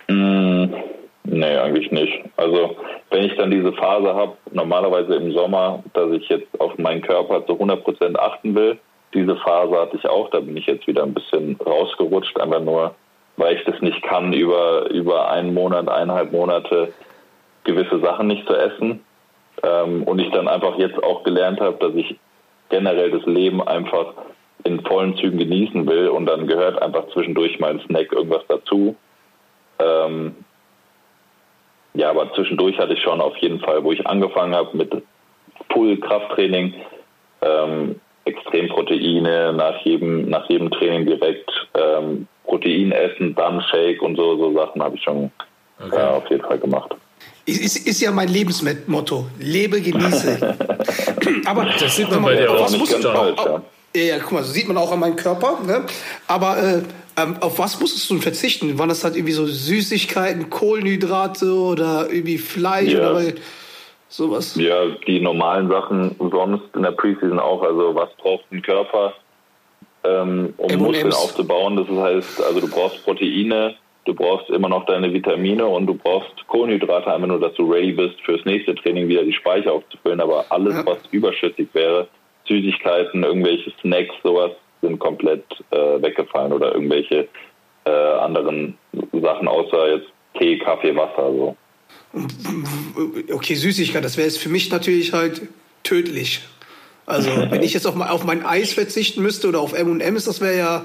[0.08, 0.66] Mm,
[1.24, 2.24] nee, eigentlich nicht.
[2.36, 2.76] Also
[3.10, 7.44] wenn ich dann diese Phase habe, normalerweise im Sommer, dass ich jetzt auf meinen Körper
[7.46, 8.78] zu 100% achten will,
[9.14, 12.94] diese Phase hatte ich auch, da bin ich jetzt wieder ein bisschen rausgerutscht, einfach nur,
[13.36, 16.92] weil ich das nicht kann, über, über einen Monat, eineinhalb Monate
[17.64, 19.04] gewisse Sachen nicht zu essen.
[19.62, 22.16] Ähm, und ich dann einfach jetzt auch gelernt habe, dass ich
[22.68, 24.12] generell das Leben einfach
[24.64, 28.96] in vollen Zügen genießen will und dann gehört einfach zwischendurch mal ein Snack irgendwas dazu.
[29.78, 30.34] Ähm,
[31.96, 34.90] ja, aber zwischendurch hatte ich schon auf jeden Fall, wo ich angefangen habe mit
[35.72, 36.74] Full-Krafttraining,
[37.42, 44.16] ähm, extrem Proteine nach jedem, nach jedem Training direkt ähm, Protein essen, dann Shake und
[44.16, 45.30] so, so Sachen habe ich schon
[45.78, 45.96] Okay.
[45.96, 46.94] äh, auf jeden Fall gemacht.
[47.44, 49.26] Ist, ist, ja mein Lebensmotto.
[49.38, 50.56] Lebe, genieße.
[51.46, 53.38] Aber Das sieht man bei dir auch muss, falsch,
[53.94, 55.58] ja, ja, guck mal, so sieht man auch an meinem Körper.
[55.64, 55.86] Ne?
[56.26, 56.82] Aber äh,
[57.16, 58.78] ähm, auf was musstest du denn verzichten?
[58.78, 63.10] Waren das halt irgendwie so Süßigkeiten, Kohlenhydrate oder irgendwie Fleisch Ja.
[63.12, 63.22] oder
[64.08, 64.54] sowas?
[64.56, 67.62] Ja, die normalen Sachen sonst in der Preseason auch.
[67.62, 69.14] Also was braucht ein Körper,
[70.04, 70.76] ähm, um.
[70.76, 71.76] Muskeln aufzubauen?
[71.76, 73.74] Das heißt, also du brauchst Proteine,
[74.04, 77.92] du brauchst immer noch deine Vitamine und du brauchst Kohlenhydrate, einfach nur, dass du ready
[77.92, 80.20] bist fürs nächste Training wieder die Speicher aufzufüllen.
[80.20, 80.86] Aber alles, Ja.
[80.86, 82.08] was überschüssig wäre,
[82.46, 87.28] Süßigkeiten, irgendwelche Snacks, sowas, sind komplett äh, weggefallen oder irgendwelche
[87.84, 88.76] äh, anderen
[89.12, 90.06] Sachen außer jetzt
[90.38, 91.32] Tee, Kaffee, Wasser.
[91.32, 91.56] So.
[93.32, 95.42] Okay, Süßigkeit, das wäre jetzt für mich natürlich halt
[95.82, 96.40] tödlich.
[97.06, 100.40] Also, wenn ich jetzt auf mein, auf mein Eis verzichten müsste oder auf M&M's, das
[100.40, 100.84] wäre ja,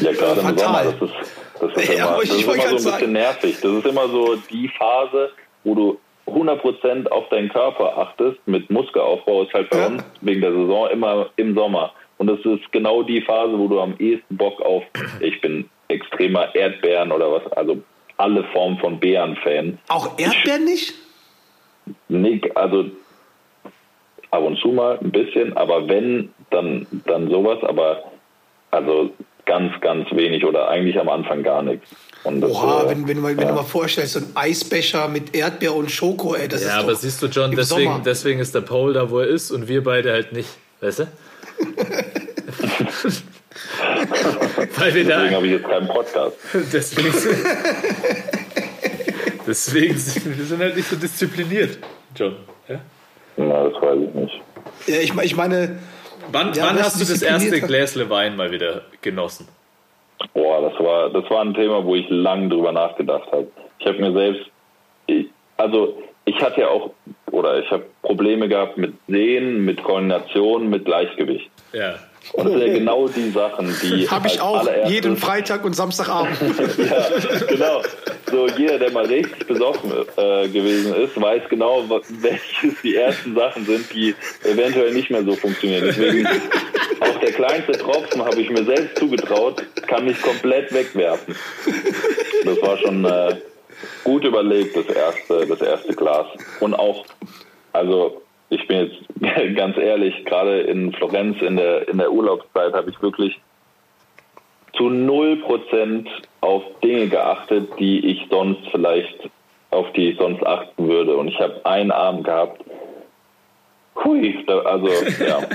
[0.00, 0.94] Ja, gerade im Sommer, fatal.
[1.00, 1.14] das ist,
[1.60, 3.12] das ist, Ja, immer, das ist immer so ein bisschen sagen.
[3.12, 3.56] nervig.
[3.62, 5.30] Das ist immer so die Phase,
[5.64, 9.86] wo du 100% auf deinen Körper achtest, mit Muskelaufbau ist halt bei Ja.
[9.88, 11.92] uns wegen der Saison immer im Sommer.
[12.18, 14.84] Und das ist genau die Phase, wo du am ehesten Bock auf,
[15.20, 17.82] ich bin extremer Erdbeeren oder was, also
[18.16, 19.78] alle Formen von Beeren-Fan.
[19.88, 20.94] Auch Erdbeeren nicht?
[22.08, 22.86] Nick, also
[24.30, 28.04] ab und zu mal ein bisschen, aber wenn, dann, dann sowas, aber
[28.70, 29.10] also
[29.46, 31.90] ganz, ganz wenig oder eigentlich am Anfang gar nichts.
[32.24, 33.50] Und das, Oha, äh, wenn, wenn, du mal, wenn ja.
[33.50, 36.94] du mal vorstellst, so ein Eisbecher mit Erdbeer und Schoko, ey, das ist Ja, aber
[36.94, 38.02] siehst du, John, deswegen, Sommer.
[38.04, 40.48] deswegen ist der Paul da, wo er ist und wir beide halt nicht.
[40.80, 41.08] Weißt du?
[44.76, 45.30] Weil wir Deswegen da.
[45.30, 46.36] habe ich jetzt keinen Podcast.
[46.72, 47.14] Deswegen,
[49.46, 51.78] deswegen sind wir sind halt nicht so diszipliniert,
[52.16, 52.36] John.
[52.68, 52.80] Ja?
[53.36, 54.40] Na, das weiß ich nicht.
[54.86, 55.78] Ja, ich, ich meine,
[56.32, 59.46] Wann, Ja, wann hast du das erste Gläsle Wein mal wieder genossen?
[60.32, 63.46] Boah, das war, das war ein Thema, wo ich lange drüber nachgedacht habe.
[63.78, 64.42] Ich habe mir selbst,
[65.06, 66.90] ich, also ich hatte ja auch,
[67.30, 71.50] oder ich habe Probleme gehabt mit Sehen, mit Koordination, mit Gleichgewicht.
[71.74, 71.98] Ja.
[72.32, 74.08] Und das sind ja genau die Sachen, die.
[74.10, 76.38] habe ich auch jeden Freitag und Samstagabend.
[76.78, 77.82] ja, genau.
[78.30, 83.66] So, jeder, der mal richtig besoffen äh, gewesen ist, weiß genau, welches die ersten Sachen
[83.66, 85.84] sind, die eventuell nicht mehr so funktionieren.
[85.86, 91.36] Deswegen, auch der kleinste Tropfen habe ich mir selbst zugetraut, kann mich komplett wegwerfen.
[92.44, 93.36] Das war schon äh,
[94.02, 96.26] gut überlegt, das erste, das erste Glas.
[96.60, 97.04] Und auch,
[97.72, 102.90] also, ich bin jetzt ganz ehrlich, gerade in Florenz in der, in der Urlaubszeit habe
[102.90, 103.40] ich wirklich
[104.76, 106.06] zu 0%
[106.40, 109.30] auf Dinge geachtet, die ich sonst vielleicht,
[109.70, 111.16] auf die ich sonst achten würde.
[111.16, 112.62] Und ich habe einen Abend gehabt.
[114.02, 114.88] Hui, also,
[115.24, 115.38] ja.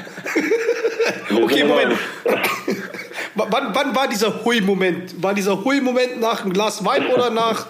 [1.44, 1.98] Okay, Moment.
[3.36, 5.24] Wann, wann war dieser Hui-Moment?
[5.24, 7.68] War dieser Hui-Moment nach einem Glas Wein oder nach,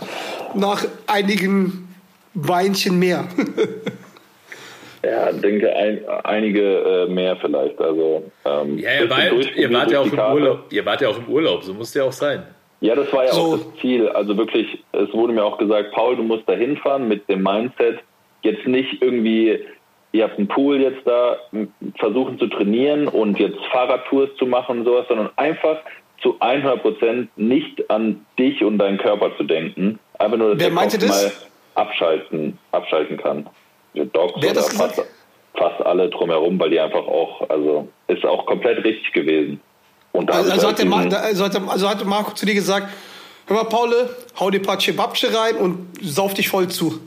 [0.56, 1.94] nach einigen
[2.34, 3.28] Weinchen mehr?
[5.04, 6.62] Ja, denke ein, einige
[7.08, 7.80] äh, mehr vielleicht.
[7.80, 9.20] Also, ähm, Ja, ihr, war,
[9.56, 10.20] ihr, wart ja auch im.
[10.20, 12.44] Urlaub, ihr wart ja auch im Urlaub, so muss ja auch sein.
[12.82, 13.42] Ja, das war ja So.
[13.42, 14.08] auch das Ziel.
[14.10, 18.00] Also wirklich, es wurde mir auch gesagt, Paul, du musst da hinfahren mit dem Mindset,
[18.42, 19.60] jetzt nicht irgendwie,
[20.14, 21.38] ihr habt einen Pool jetzt da,
[21.98, 25.78] versuchen zu trainieren und jetzt Fahrradtours zu machen und sowas, sondern einfach
[26.22, 30.00] zu 100 Prozent nicht an dich und deinen Körper zu denken.
[30.18, 31.10] Einfach nur, dass Wer der meinte das?
[31.76, 33.46] mal abschalten, abschalten kann.
[33.94, 35.02] Docs Wer oder fast,
[35.56, 39.60] fast alle drumherum, weil die einfach auch, also ist auch komplett richtig gewesen.
[40.12, 42.88] Und Also, ich also, halt hat der also, hat also hat Marco zu dir gesagt,
[43.48, 47.00] hör mal, Paul, hau dir ein paar rein und sauf dich voll zu.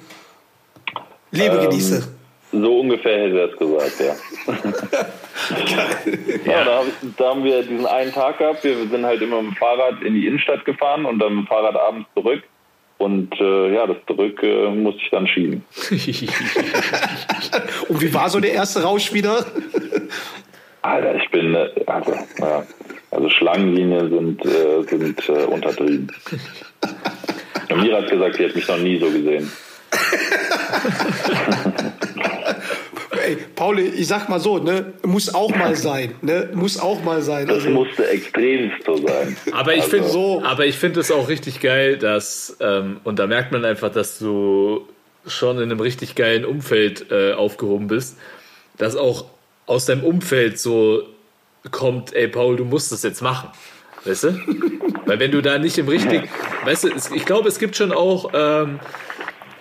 [1.31, 2.09] Lebe, Ähm, genieße.
[2.53, 4.53] So ungefähr hätte er es gesagt, ja.
[6.53, 6.83] ja, da,
[7.17, 8.63] da haben wir diesen einen Tag gehabt.
[8.63, 11.49] Wir sind halt immer mit dem Fahrrad in die Innenstadt gefahren und dann mit dem
[11.49, 12.43] Fahrrad abends zurück.
[13.03, 15.65] Und äh, ja, das Zurück äh, musste ich dann schieben.
[17.89, 19.45] Und wie war so der erste Rausch wieder?
[20.83, 22.63] Alter, ich bin, äh, also, ja,
[23.11, 26.13] also Schlangenlinien sind, äh, sind äh, untertrieben.
[27.71, 29.51] Und Mira hat gesagt, sie hat mich noch nie so gesehen.
[33.25, 37.23] Ey, Paul, ich sag mal so, ne, muss auch mal sein, ne, muss auch mal
[37.23, 37.47] sein.
[37.47, 39.37] Das Also, musste extremst so sein.
[39.53, 40.43] Aber ich Also, finde so.
[40.45, 44.19] aber ich finde es auch richtig geil, dass ähm, und da merkt man einfach, dass
[44.19, 44.87] du
[45.27, 48.19] schon in einem richtig geilen Umfeld äh, aufgehoben bist,
[48.79, 49.27] dass auch
[49.67, 51.03] aus deinem Umfeld so
[51.71, 53.49] kommt, ey Paul, du musst das jetzt machen.
[54.05, 54.37] Weißt du?
[55.07, 56.29] Weil wenn du da nicht im richtigen,
[56.65, 58.81] weißt du, es, ich glaube, es gibt schon auch ähm,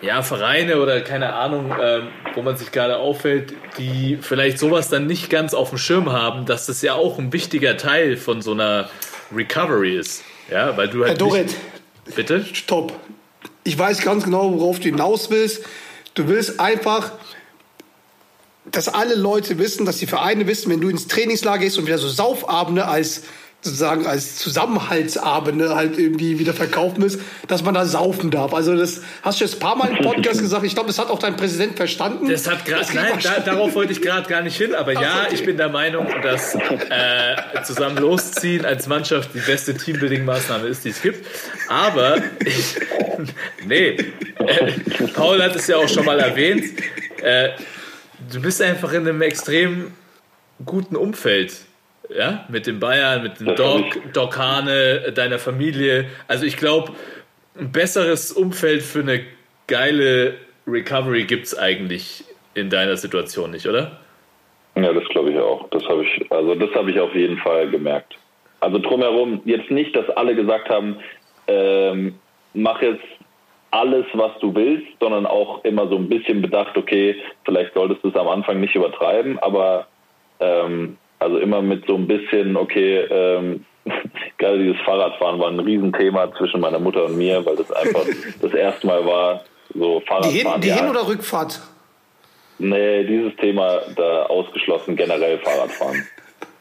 [0.01, 5.05] ja, Vereine oder keine Ahnung, ähm, wo man sich gerade auffällt, die vielleicht sowas dann
[5.05, 8.51] nicht ganz auf dem Schirm haben, dass das ja auch ein wichtiger Teil von so
[8.51, 8.89] einer
[9.33, 10.23] Recovery ist.
[10.49, 11.09] Ja, weil du halt.
[11.09, 12.45] Herr Doret, nicht, bitte?
[12.53, 12.93] Stopp.
[13.63, 15.63] Ich weiß ganz genau, worauf du hinaus willst.
[16.15, 17.11] Du willst einfach,
[18.65, 21.99] dass alle Leute wissen, dass die Vereine wissen, wenn du ins Trainingslager gehst und wieder
[21.99, 23.23] so Saufabende als
[23.61, 28.53] sozusagen als Zusammenhaltsabende halt irgendwie wieder verkaufen ist, dass man da saufen darf.
[28.55, 30.65] Also das hast du jetzt ein paar Mal im Podcast gesagt.
[30.65, 32.27] Ich glaube, das hat auch dein Präsident verstanden.
[32.27, 34.73] Das hat gerade nein, da, darauf wollte ich gerade gar nicht hin.
[34.73, 40.65] Aber ja, ich bin der Meinung, dass äh, zusammen losziehen als Mannschaft die beste Teambuilding-Maßnahme
[40.65, 41.25] ist, die es gibt.
[41.69, 42.77] Aber ich,
[43.67, 44.71] nee, äh,
[45.13, 46.65] Paul hat es ja auch schon mal erwähnt.
[47.21, 47.49] Äh,
[48.31, 49.91] du bist einfach in einem extrem
[50.65, 51.53] guten Umfeld
[52.17, 56.05] ja, mit den Bayern, mit dem Doc, Doc Hane, deiner Familie.
[56.27, 56.91] Also ich glaube,
[57.59, 59.21] ein besseres Umfeld für eine
[59.67, 60.35] geile
[60.67, 63.99] Recovery gibt es eigentlich in deiner Situation nicht, oder?
[64.75, 65.69] Ja, das glaube ich auch.
[65.69, 68.15] Das habe ich, also das habe ich auf jeden Fall gemerkt.
[68.59, 70.97] Also drumherum, jetzt nicht, dass alle gesagt haben,
[71.47, 72.15] ähm,
[72.53, 73.03] mach jetzt
[73.71, 78.09] alles, was du willst, sondern auch immer so ein bisschen bedacht, okay, vielleicht solltest du
[78.09, 79.87] es am Anfang nicht übertreiben, aber
[80.39, 83.63] ähm, also immer mit so ein bisschen, okay, ähm,
[84.37, 88.05] gerade dieses Fahrradfahren war ein Riesenthema zwischen meiner Mutter und mir, weil das einfach
[88.41, 89.43] das erste Mal war,
[89.73, 90.33] so Fahrradfahren.
[90.33, 90.75] Die Hin-, die ja.
[90.77, 91.61] Hin oder Rückfahrt?
[92.57, 96.05] Nee, dieses Thema da ausgeschlossen, generell Fahrradfahren.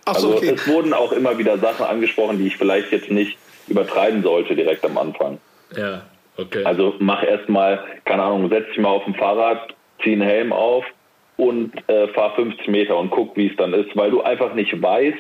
[0.05, 0.55] Ach so, also okay.
[0.55, 3.39] es wurden auch immer wieder Sachen angesprochen, die ich vielleicht jetzt nicht
[3.69, 5.39] übertreiben sollte direkt am Anfang.
[5.77, 6.03] Ja,
[6.37, 6.65] okay.
[6.65, 10.85] Also mach erstmal, keine Ahnung, setz dich mal auf dem Fahrrad, zieh einen Helm auf
[11.41, 14.80] und äh, fahr 50 Meter und guck, wie es dann ist, weil du einfach nicht
[14.80, 15.16] weißt,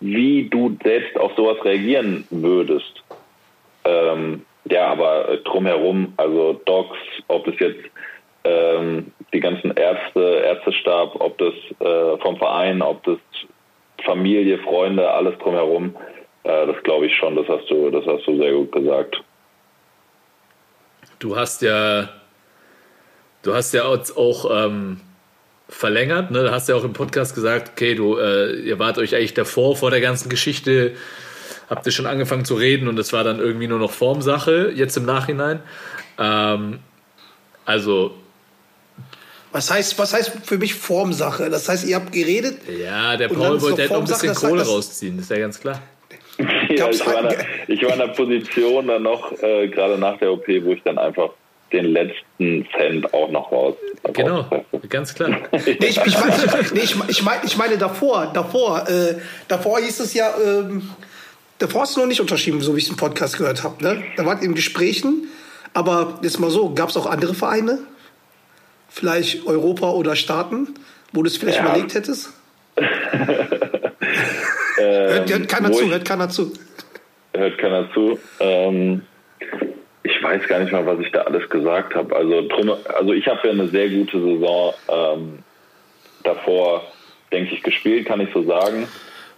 [0.00, 3.04] wie du selbst auf sowas reagieren würdest.
[3.84, 6.96] Ähm, ja, aber äh, drumherum, also Docs,
[7.28, 7.84] ob das jetzt
[8.44, 13.18] ähm, die ganzen Ärzte, Ärztestab, ob das äh, vom Verein, ob das
[14.04, 15.94] Familie, Freunde, alles drumherum,
[16.44, 19.22] äh, das glaube ich schon, das hast du, das hast du sehr gut gesagt.
[21.18, 22.08] Du hast ja,
[23.42, 25.00] du hast ja auch ähm,
[25.68, 26.44] verlängert, ne?
[26.44, 29.76] Du hast ja auch im Podcast gesagt, okay, du, äh, ihr wart euch eigentlich davor,
[29.76, 30.92] vor der ganzen Geschichte,
[31.68, 34.96] habt ihr schon angefangen zu reden und es war dann irgendwie nur noch Formsache, jetzt
[34.96, 35.60] im Nachhinein.
[36.18, 36.80] Ähm,
[37.64, 38.14] also.
[39.52, 41.50] Was heißt, was heißt für mich Formsache?
[41.50, 42.60] Das heißt, ihr habt geredet?
[42.68, 45.30] Ja, der Paul wollte halt noch ein bisschen das heißt, Kohle das- rausziehen, das ist
[45.30, 45.82] ja ganz klar.
[46.70, 50.18] Ja, ich, war in der, ich war in der Position dann noch, äh, gerade nach
[50.18, 51.30] der OP, wo ich dann einfach
[51.72, 53.74] den letzten Cent auch noch raus.
[54.14, 54.46] Genau,
[54.88, 55.30] ganz klar.
[55.52, 56.34] Nee, ich, ich, meine,
[56.72, 58.30] nee, ich, ich, meine, ich meine davor.
[58.32, 59.16] Davor, äh,
[59.48, 60.88] davor hieß es ja, ähm,
[61.58, 63.82] davor hast du noch nicht unterschrieben, so wie ich es im Podcast gehört habe.
[63.84, 64.02] Ne?
[64.16, 65.28] Da wart ihr in Gesprächen.
[65.74, 67.78] Aber jetzt mal so, gab es auch andere Vereine?
[68.88, 70.74] Vielleicht Europa oder Staaten,
[71.12, 71.66] wo du es vielleicht Ja.
[71.66, 72.32] überlegt hättest?
[74.76, 76.52] hört, hört keiner Ähm, zu, ich- hört keiner zu.
[77.34, 78.18] hört keiner zu.
[78.40, 79.02] Ähm,
[80.18, 82.14] ich weiß gar nicht mal, was ich da alles gesagt habe.
[82.14, 85.38] Also, drum, also ich habe ja eine sehr gute Saison ähm,
[86.24, 86.82] davor,
[87.32, 88.88] denke ich, gespielt, kann ich so sagen.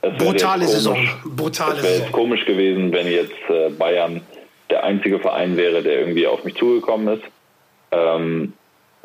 [0.03, 0.95] Es Brutale jetzt Saison.
[0.95, 2.13] komisch- Brutale Es wäre jetzt Saison.
[2.13, 4.23] komisch gewesen, wenn jetzt äh, Bayern
[4.71, 7.25] der einzige Verein wäre, der irgendwie auf mich zugekommen ist.
[7.93, 8.53] Ähm,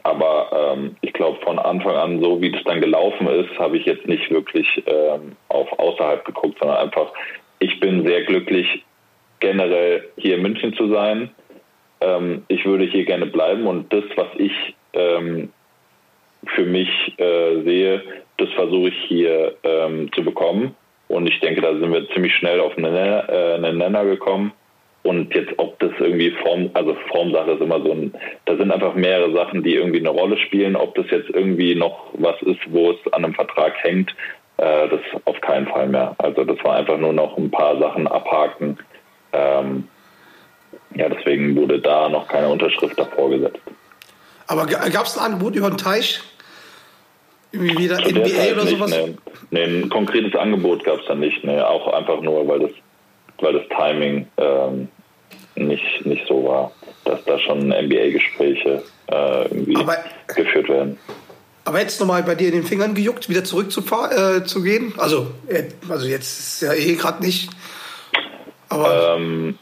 [0.04, 3.86] aber ähm, ich glaube, von Anfang an, so wie das dann gelaufen ist, habe ich
[3.86, 7.12] jetzt nicht wirklich ähm, auf außerhalb geguckt, sondern einfach,
[7.60, 8.86] ich bin sehr glücklich,
[9.40, 11.32] generell hier in München zu sein.
[12.02, 15.50] Ähm, ich würde hier gerne bleiben und das, was ich ähm,
[16.48, 18.04] für mich äh, sehe,
[18.38, 20.76] das versuche ich hier ähm, zu bekommen.
[21.08, 24.52] Und ich denke, da sind wir ziemlich schnell auf einen Nenner, äh, einen Nenner gekommen.
[25.04, 28.12] Und jetzt, ob das irgendwie Form, also Formsache ist immer so ein,
[28.46, 30.76] da sind einfach mehrere Sachen, die irgendwie eine Rolle spielen.
[30.76, 34.16] Ob das jetzt irgendwie noch was ist, wo es an einem Vertrag hängt,
[34.58, 36.16] äh, das auf keinen Fall mehr.
[36.18, 38.80] Also das war einfach nur noch ein paar Sachen abhaken.
[39.32, 39.88] Ähm,
[40.96, 43.60] ja, deswegen wurde da noch keine Unterschrift davor gesetzt.
[44.48, 46.22] Aber gab es ein Angebot über den Teich?
[47.52, 48.92] Irgendwie wieder Zu NBA Zeit oder nicht, sowas?
[48.92, 49.16] Nee,
[49.52, 51.44] nee, ein konkretes Angebot gab es da nicht.
[51.44, 52.72] Nee, auch einfach nur, weil das,
[53.40, 54.88] weil das Timing ähm,
[55.56, 56.72] nicht, nicht so war,
[57.06, 60.98] dass da schon NBA-Gespräche äh, irgendwie Aber- geführt werden.
[61.68, 64.94] Aber jetzt nochmal bei dir in den Fingern gejuckt, wieder zurück zu, äh, zu gehen?
[64.98, 67.50] Also, äh, also jetzt ist ja eh gerade nicht.
[68.70, 69.58] Aber Ähm,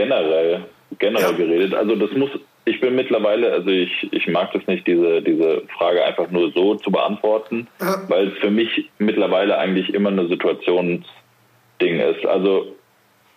[0.00, 0.64] generell,
[0.98, 1.36] generell Ja.
[1.36, 1.74] geredet.
[1.74, 2.30] Also das muss,
[2.64, 6.74] ich bin mittlerweile, also ich, ich mag das nicht, diese, diese Frage einfach nur so
[6.76, 7.66] zu beantworten,
[8.08, 12.26] weil es für mich mittlerweile eigentlich immer eine Situationsding ist.
[12.26, 12.74] Also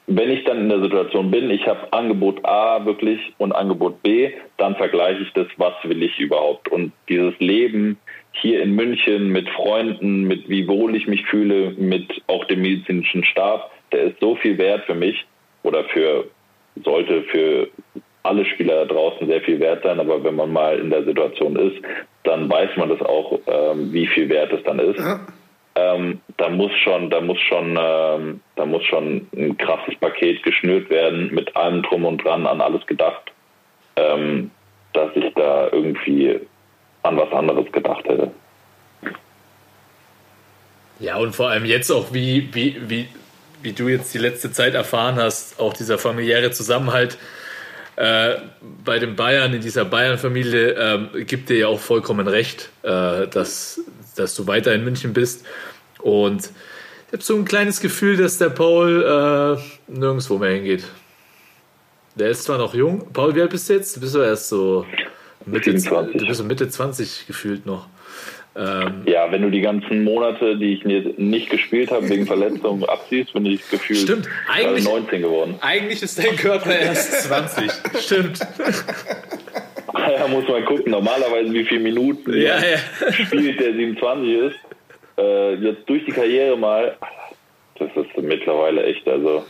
[0.07, 4.31] wenn ich dann in der Situation bin, ich habe Angebot A wirklich und Angebot B,
[4.57, 6.67] dann vergleiche ich das, was will ich überhaupt.
[6.69, 7.97] Und dieses Leben
[8.33, 13.23] hier in München mit Freunden, mit wie wohl ich mich fühle, mit auch dem medizinischen
[13.23, 15.25] Stab, der ist so viel wert für mich
[15.63, 16.25] oder für
[16.83, 17.69] sollte für
[18.23, 21.55] alle Spieler da draußen sehr viel wert sein, aber wenn man mal in der Situation
[21.57, 21.83] ist,
[22.23, 24.99] dann weiß man das auch, ähm, wie viel wert es dann ist.
[24.99, 25.19] Ja.
[25.75, 30.89] Ähm, da muss schon, da muss schon, ähm, da muss schon ein krasses Paket geschnürt
[30.89, 33.31] werden, mit allem drum und dran, an alles gedacht,
[33.95, 34.51] ähm,
[34.93, 36.39] dass ich da irgendwie
[37.01, 38.31] an was anderes gedacht hätte.
[40.99, 43.07] Ja, und vor allem jetzt auch, wie, wie, wie,
[43.63, 47.17] wie du jetzt die letzte Zeit erfahren hast, auch dieser familiäre Zusammenhalt
[47.95, 48.35] äh,
[48.83, 53.81] bei den Bayern, in dieser Bayern-Familie, ähm, gibt dir ja auch vollkommen recht, äh, dass,
[54.15, 55.45] dass du weiter in München bist.
[55.99, 56.49] Und
[57.07, 60.83] ich habe so ein kleines Gefühl, dass der Paul äh, nirgendwo mehr hingeht.
[62.15, 63.11] Der ist zwar noch jung.
[63.13, 63.95] Paul, wie alt bist du jetzt?
[63.95, 64.85] Du bist doch erst so
[65.45, 66.19] Mitte, 27.
[66.19, 67.87] du bist so Mitte 20 gefühlt noch.
[68.55, 72.83] Ähm, Ja, wenn du die ganzen Monate, die ich mir nicht gespielt habe, wegen Verletzungen
[72.85, 74.27] abziehst, bin ich gefühlt Stimmt.
[74.27, 75.55] äh, Eigentlich- 19 geworden.
[75.61, 77.71] eigentlich ist dein Körper erst 20.
[77.99, 78.39] Stimmt.
[79.95, 80.91] Ja, muss man gucken.
[80.91, 83.13] Normalerweise, wie viele Minuten Ja, ja.
[83.13, 84.55] spielt, der 27 ist.
[85.17, 86.97] Äh, jetzt durch die Karriere mal,
[87.79, 89.45] das ist mittlerweile echt, also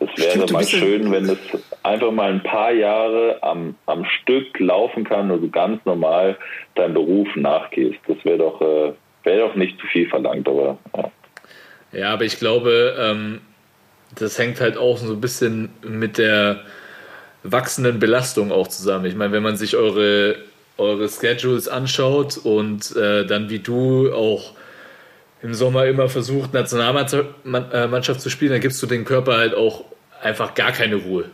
[0.00, 1.38] es wäre Stimmt, mal schön, wenn es
[1.82, 6.36] einfach mal ein paar Jahre am, am Stück laufen kann und du ganz normal
[6.74, 7.98] deinem Beruf nachgehst.
[8.06, 8.92] Das wäre doch, äh,
[9.24, 11.10] wäre doch nicht zu viel verlangt, aber ja.
[11.92, 13.40] Ja, aber ich glaube, ähm,
[14.14, 16.60] das hängt halt auch so ein bisschen mit der
[17.42, 19.06] wachsenden Belastung auch zusammen.
[19.06, 20.36] Ich meine, wenn man sich eure,
[20.76, 24.52] eure Schedules anschaut und äh, dann wie du auch
[25.42, 29.84] im Sommer immer versucht, Nationalmannschaft zu spielen, dann gibst du dem Körper halt auch
[30.22, 31.26] einfach gar keine Ruhe.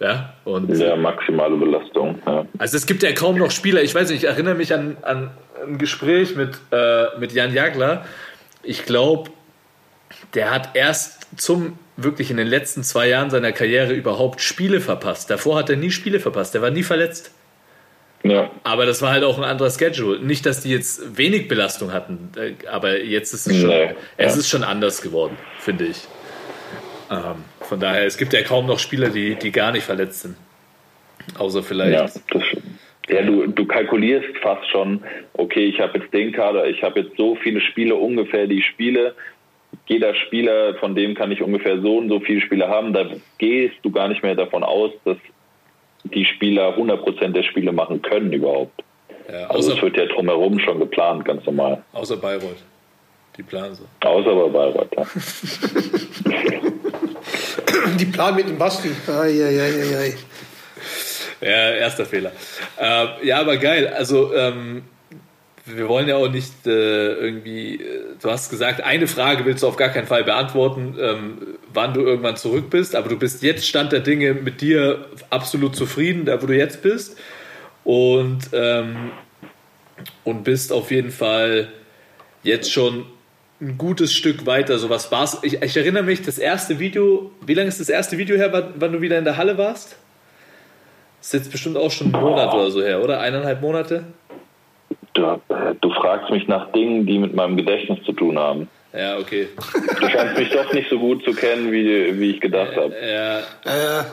[0.00, 2.22] Ja, und sehr maximale Belastung.
[2.24, 2.46] Ja.
[2.58, 3.82] also es gibt ja kaum noch Spieler.
[3.82, 5.32] Ich weiß nicht, ich erinnere mich an, an
[5.66, 8.04] ein Gespräch mit, äh, mit Jan Jagler.
[8.62, 9.30] Ich glaube,
[10.34, 15.30] der hat erst zum wirklich in den letzten zwei Jahren seiner Karriere überhaupt Spiele verpasst.
[15.30, 16.54] Davor hat er nie Spiele verpasst.
[16.54, 17.32] Der war nie verletzt.
[18.24, 18.50] Ja.
[18.64, 20.18] Aber das war halt auch ein anderer Schedule.
[20.20, 24.34] Nicht, dass die jetzt wenig Belastung hatten, äh, aber jetzt ist es schon, Nee, es
[24.34, 24.40] ja.
[24.40, 26.06] ist schon anders geworden, finde ich.
[27.10, 30.36] Ähm, von daher, es gibt ja kaum noch Spieler, die, die gar nicht verletzt sind.
[31.38, 31.92] Außer vielleicht.
[31.92, 32.44] Ja, das.
[33.08, 35.02] Ja, du, du kalkulierst fast schon,
[35.32, 38.66] okay, ich habe jetzt den Kader, ich habe jetzt so viele Spiele ungefähr, die ich
[38.66, 39.14] spiele.
[39.86, 42.92] Jeder Spieler, von dem kann ich ungefähr so und so viele Spiele haben.
[42.92, 43.06] Da
[43.38, 45.16] gehst du gar nicht mehr davon aus, dass
[46.04, 48.82] die Spieler 100% der Spiele machen können überhaupt.
[49.30, 51.82] Ja, Also außer, es wird ja drumherum schon geplant, ganz normal.
[51.92, 52.62] außer Bayreuth.
[53.36, 53.84] Die planen so.
[54.06, 54.88] Außer bei Bayreuth.
[54.96, 55.06] Ja.
[57.98, 58.90] Die Plan mit dem Basti.
[59.06, 60.14] Ai.
[61.40, 62.32] Ja, erster Fehler.
[62.80, 63.86] Ähm, ja, aber geil.
[63.96, 64.82] Also, ähm,
[65.64, 69.68] wir wollen ja auch nicht äh, irgendwie, äh, du hast gesagt, eine Frage willst du
[69.68, 71.38] auf gar keinen Fall beantworten, ähm,
[71.74, 75.76] wann du irgendwann zurück bist, aber du bist jetzt Stand der Dinge mit dir absolut
[75.76, 77.18] zufrieden, da wo du jetzt bist.
[77.84, 79.10] Und, ähm,
[80.24, 81.68] und bist auf jeden Fall
[82.42, 83.06] jetzt schon
[83.60, 84.78] ein gutes Stück weiter.
[84.78, 85.38] So was war's.
[85.42, 88.74] Ich, ich erinnere mich, das erste Video, wie lange ist das erste Video her, wann,
[88.76, 89.96] wann du wieder in der Halle warst?
[91.18, 93.20] Das ist jetzt bestimmt auch schon einen Monat oder so her, oder?
[93.20, 94.04] Eineinhalb Monate?
[95.14, 98.68] Du, äh, du fragst mich nach Dingen, die mit meinem Gedächtnis zu tun haben.
[98.96, 99.48] Ja, okay.
[100.00, 102.94] Du scheinst mich doch nicht so gut zu kennen, wie, wie ich gedacht habe.
[103.06, 104.04] Ja, Äh,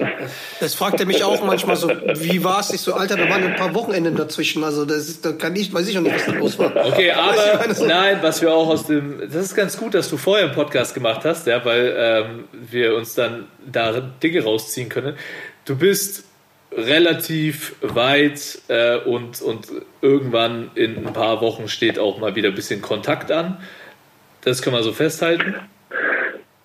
[0.60, 2.72] das fragt er mich auch manchmal so, wie war es?
[2.74, 4.66] Ich so, Alter, da waren ein paar Wochenenden dazwischen.
[4.66, 6.76] Also das ist, da kann ich, weiß ich auch nicht, was da los war.
[6.88, 9.20] okay, aber meine, so- nein, was wir auch aus dem.
[9.22, 12.96] Das ist ganz gut, dass du vorher einen Podcast gemacht hast, ja, weil ähm, wir
[12.96, 15.16] uns dann da Dinge rausziehen können.
[15.64, 16.26] Du bist
[16.76, 19.68] relativ weit äh, und, und
[20.02, 23.58] irgendwann in ein paar Wochen steht auch mal wieder ein bisschen Kontakt an.
[24.46, 25.56] Das können wir so festhalten.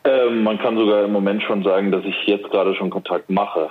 [0.04, 3.70] Ähm, man kann sogar im Moment schon sagen, dass ich jetzt gerade schon Kontakt mache.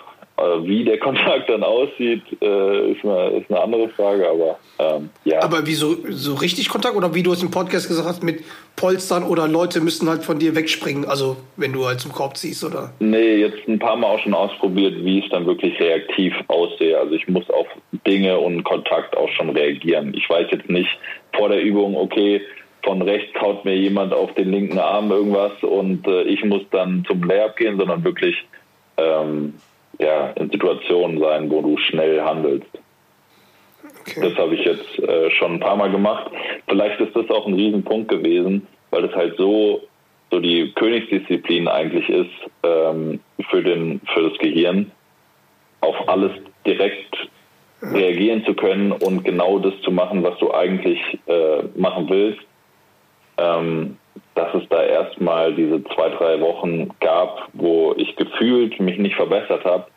[0.62, 5.42] Wie der Kontakt dann aussieht, äh, ist, eine, ist eine andere Frage, aber ähm, ja.
[5.42, 8.44] Aber wie so, so richtig Kontakt oder wie du es im Podcast gesagt hast, mit
[8.78, 12.64] Polstern oder Leute müssen halt von dir wegspringen, also wenn du halt zum Korb ziehst
[12.64, 12.94] oder.
[13.00, 16.98] Nee, jetzt ein paar Mal auch schon ausprobiert, wie es dann wirklich reaktiv aussehe.
[16.98, 17.68] Also ich muss auf
[18.08, 20.14] Dinge und Kontakt auch schon reagieren.
[20.16, 20.90] Ich weiß jetzt nicht
[21.36, 22.42] vor der Übung, okay,
[22.84, 27.04] von rechts haut mir jemand auf den linken Arm irgendwas und äh, ich muss dann
[27.08, 28.36] zum Layup gehen, sondern wirklich
[28.98, 29.56] ähm,
[30.00, 32.68] ja, in Situationen sein, wo du schnell handelst.
[34.16, 36.32] Das habe ich jetzt äh, schon ein paar Mal gemacht.
[36.68, 39.82] Vielleicht ist das auch ein Riesenpunkt gewesen, weil es halt so,
[40.32, 42.32] so die Königsdisziplin eigentlich ist
[42.64, 43.20] ähm,
[43.50, 44.92] für, den, für das Gehirn,
[45.82, 46.32] auf alles
[46.66, 47.16] direkt
[47.82, 52.42] reagieren zu können und genau das zu machen, was du eigentlich äh, machen willst.
[53.40, 53.98] Ähm,
[54.36, 59.66] dass es da erstmal diese zwei, drei Wochen gab, wo ich gefühlt mich nicht verbessert
[59.66, 59.88] habe.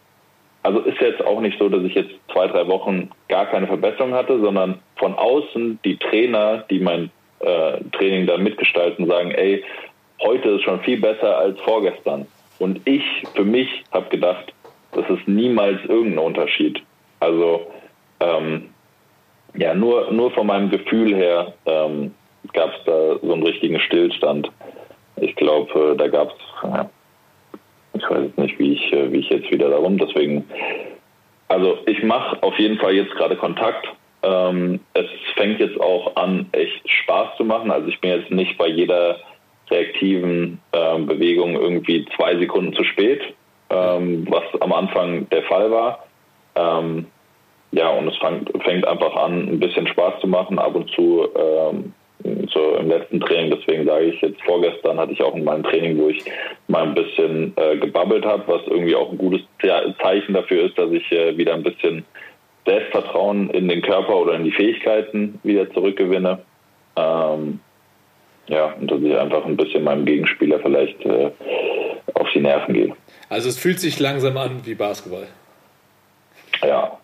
[0.64, 4.14] Also ist jetzt auch nicht so, dass ich jetzt zwei, drei Wochen gar keine Verbesserung
[4.14, 9.64] hatte, sondern von außen die Trainer, die mein äh, Training dann mitgestalten, sagen, ey,
[10.20, 12.26] heute ist schon viel besser als vorgestern.
[12.58, 13.02] Und ich
[13.34, 14.52] für mich habe gedacht,
[14.92, 16.82] das ist niemals irgendein Unterschied.
[17.20, 17.66] Also
[18.20, 18.70] ähm,
[19.54, 22.14] ja, nur, nur von meinem Gefühl her ähm,
[22.52, 24.50] gab es da so einen richtigen Stillstand.
[25.16, 26.88] Ich glaube, äh, da gab es,
[27.94, 30.44] ich weiß jetzt nicht, wie ich, äh, wie ich jetzt wieder darum, deswegen,
[31.48, 33.86] also ich mache auf jeden Fall jetzt gerade Kontakt.
[34.22, 37.70] Ähm, es fängt jetzt auch an, echt Spaß zu machen.
[37.70, 39.18] Also ich bin jetzt nicht bei jeder
[39.70, 43.20] reaktiven ähm, Bewegung irgendwie zwei Sekunden zu spät,
[43.70, 46.06] ähm, was am Anfang der Fall war.
[46.54, 47.06] Ähm,
[47.72, 50.58] ja, und es fängt, fängt einfach an, ein bisschen Spaß zu machen.
[50.58, 51.92] Ab und zu ähm,
[52.52, 55.98] so im letzten Training, deswegen sage ich jetzt vorgestern hatte ich auch in meinem Training,
[55.98, 56.24] wo ich
[56.68, 60.90] mal ein bisschen äh, gebabbelt habe, was irgendwie auch ein gutes Zeichen dafür ist, dass
[60.90, 62.04] ich äh, wieder ein bisschen
[62.66, 66.38] Selbstvertrauen in den Körper oder in die Fähigkeiten wieder zurückgewinne.
[66.96, 67.60] Ähm,
[68.48, 71.30] ja, und dass ich einfach ein bisschen meinem Gegenspieler vielleicht äh,
[72.14, 72.96] auf die Nerven gehe.
[73.28, 75.26] Also es fühlt sich langsam an wie Basketball.
[76.62, 76.98] Ja,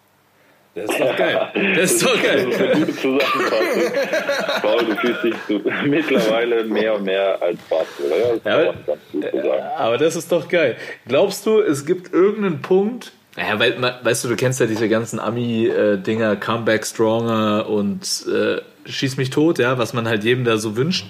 [0.75, 1.49] das ist doch geil.
[1.77, 2.47] Das ist doch geil.
[2.47, 4.63] Das ist eine gute Zusammenfassung.
[4.63, 8.19] Paul, du fühlst dich so mittlerweile mehr und mehr als Basketballer.
[8.19, 9.63] Ja, das kann aber- man ganz gut so sagen.
[9.77, 10.77] Aber das ist doch geil.
[11.07, 15.21] Glaubst du, es gibt irgendeinen Punkt, naja, weil, weißt du, du kennst ja diese ganzen
[15.21, 18.03] Ami-Dinger, Comeback Stronger und
[18.33, 18.61] äh,
[18.91, 21.07] Schieß mich tot, ja, was man halt jedem da so wünscht.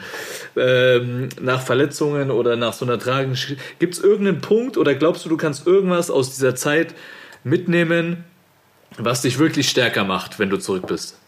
[0.57, 3.39] Ähm, nach Verletzungen oder nach so einer Tragen.
[3.79, 6.95] Gibt es irgendeinen Punkt oder glaubst du, du kannst irgendwas aus dieser Zeit
[7.45, 8.25] mitnehmen,
[8.97, 11.20] was dich wirklich stärker macht, wenn du zurück bist?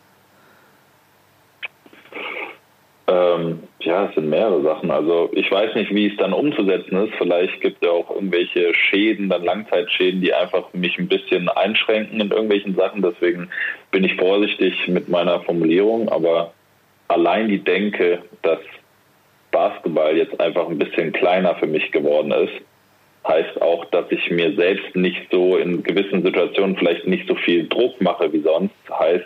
[3.07, 4.91] Ähm, ja, es sind mehrere Sachen.
[4.91, 7.15] Also ich weiß nicht, wie es dann umzusetzen ist.
[7.19, 12.21] Vielleicht gibt es ja auch irgendwelche Schäden, dann Langzeitschäden, die einfach mich ein bisschen einschränken
[12.21, 13.03] in irgendwelchen Sachen.
[13.03, 13.51] Deswegen
[13.91, 16.09] bin ich vorsichtig mit meiner Formulierung.
[16.09, 16.53] Aber
[17.09, 18.61] allein die Denke, dass
[19.51, 22.53] Basketball jetzt einfach ein bisschen kleiner für mich geworden ist,
[23.27, 27.69] heißt auch, dass ich mir selbst nicht so in gewissen Situationen vielleicht nicht so viel
[27.69, 28.75] Druck mache wie sonst.
[28.91, 29.25] Heißt,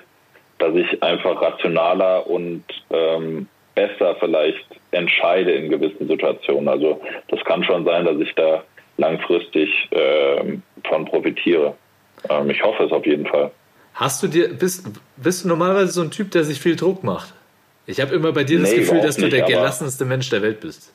[0.59, 6.69] dass ich einfach rationaler und ähm, besser vielleicht entscheide in gewissen Situationen.
[6.69, 8.65] Also das kann schon sein, dass ich da
[8.97, 11.75] langfristig ähm, von profitiere.
[12.29, 13.51] Ähm, ich hoffe es auf jeden Fall.
[13.95, 17.33] Hast du dir, bist, bist du normalerweise so ein Typ, der sich viel Druck macht?
[17.87, 20.31] Ich habe immer bei dir das Nee, Gefühl, überhaupt dass du nicht, der gelassenste Mensch
[20.31, 20.93] der Welt bist.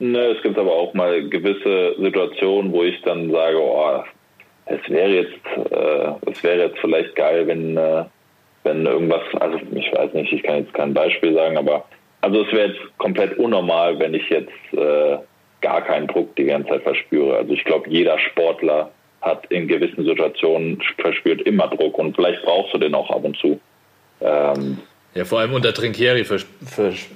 [0.00, 4.02] Ne, es gibt aber auch mal gewisse Situationen, wo ich dann sage, oh,
[4.66, 8.04] es wäre jetzt, äh, es wäre jetzt vielleicht geil, wenn, äh,
[8.62, 11.84] wenn irgendwas, also ich weiß nicht, ich kann jetzt kein Beispiel sagen, aber
[12.20, 15.18] also es wäre jetzt komplett unnormal, wenn ich jetzt äh,
[15.60, 17.36] gar keinen Druck die ganze Zeit verspüre.
[17.36, 18.90] Also ich glaube, jeder Sportler
[19.20, 23.36] hat in gewissen Situationen verspürt immer Druck und vielleicht brauchst du den auch ab und
[23.38, 23.60] zu.
[24.20, 24.78] Ähm,
[25.14, 27.08] Ja, vor allem unter Trinkieri vers vers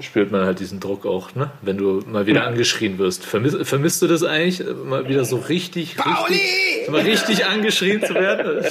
[0.00, 1.50] spürt man halt diesen Druck auch, ne?
[1.62, 3.24] Wenn du mal wieder angeschrien wirst.
[3.24, 6.90] Vermiss, vermisst du das eigentlich, mal wieder so richtig, richtig, Pauli!
[6.90, 8.64] mal richtig angeschrien zu werden?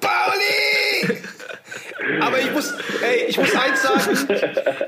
[0.00, 1.18] Pauli!
[2.20, 4.28] Aber ich muss, ey, ich muss eins sagen,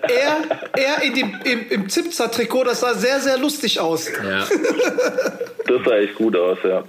[0.03, 4.09] er, er in dem, im, im Zipzer-Trikot, das sah sehr, sehr lustig aus.
[4.09, 4.41] Ja,
[5.67, 6.85] das sah echt gut aus, ja.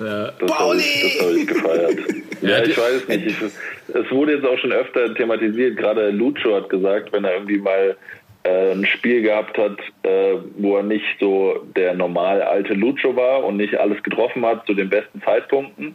[0.00, 0.32] ja.
[0.32, 1.98] Das habe ich, das hab ich gefeiert.
[2.42, 3.26] Ja, ich weiß nicht.
[3.26, 5.76] Ich, es wurde jetzt auch schon öfter thematisiert.
[5.76, 7.96] Gerade Lucho hat gesagt, wenn er irgendwie mal
[8.44, 13.44] äh, ein Spiel gehabt hat, äh, wo er nicht so der normal alte Lucho war
[13.44, 15.94] und nicht alles getroffen hat zu den besten Zeitpunkten, hat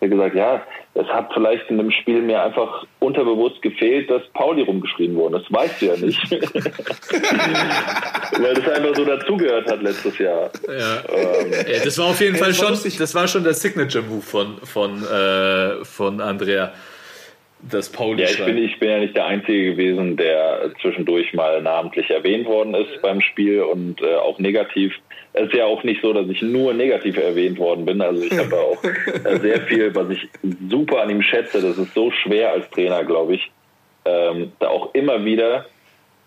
[0.00, 0.62] er gesagt, ja,
[0.94, 5.40] es hat vielleicht in dem Spiel mir einfach unterbewusst gefehlt, dass Pauli rumgeschrien wurde.
[5.40, 6.30] Das weißt du ja nicht.
[8.40, 10.50] Weil das einfach so dazugehört hat letztes Jahr.
[10.68, 11.02] Ja.
[11.66, 15.84] Ey, das war auf jeden Fall schon, das war schon der Signature-Move von, von, äh,
[15.84, 16.72] von Andrea.
[17.70, 21.62] Das Pauli Ja, ich bin, ich bin ja nicht der Einzige gewesen, der zwischendurch mal
[21.62, 24.92] namentlich erwähnt worden ist beim Spiel und äh, auch negativ.
[25.32, 28.00] Es ist ja auch nicht so, dass ich nur negativ erwähnt worden bin.
[28.02, 30.28] Also ich habe da auch äh, sehr viel, was ich
[30.68, 31.62] super an ihm schätze.
[31.62, 33.50] Das ist so schwer als Trainer, glaube ich,
[34.04, 35.64] ähm, da auch immer wieder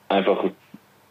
[0.09, 0.45] einfach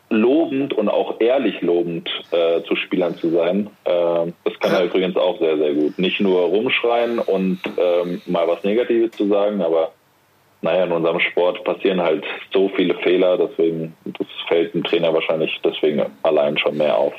[0.08, 3.70] lobend und auch ehrlich lobend äh, zu Spielern zu sein.
[3.84, 5.98] Ähm, das kann er übrigens auch sehr, sehr gut.
[5.98, 9.92] Nicht nur rumschreien und ähm, mal was Negatives zu sagen, aber
[10.62, 15.60] naja, in unserem Sport passieren halt so viele Fehler, deswegen das fällt dem Trainer wahrscheinlich
[15.64, 17.14] deswegen allein schon mehr auf.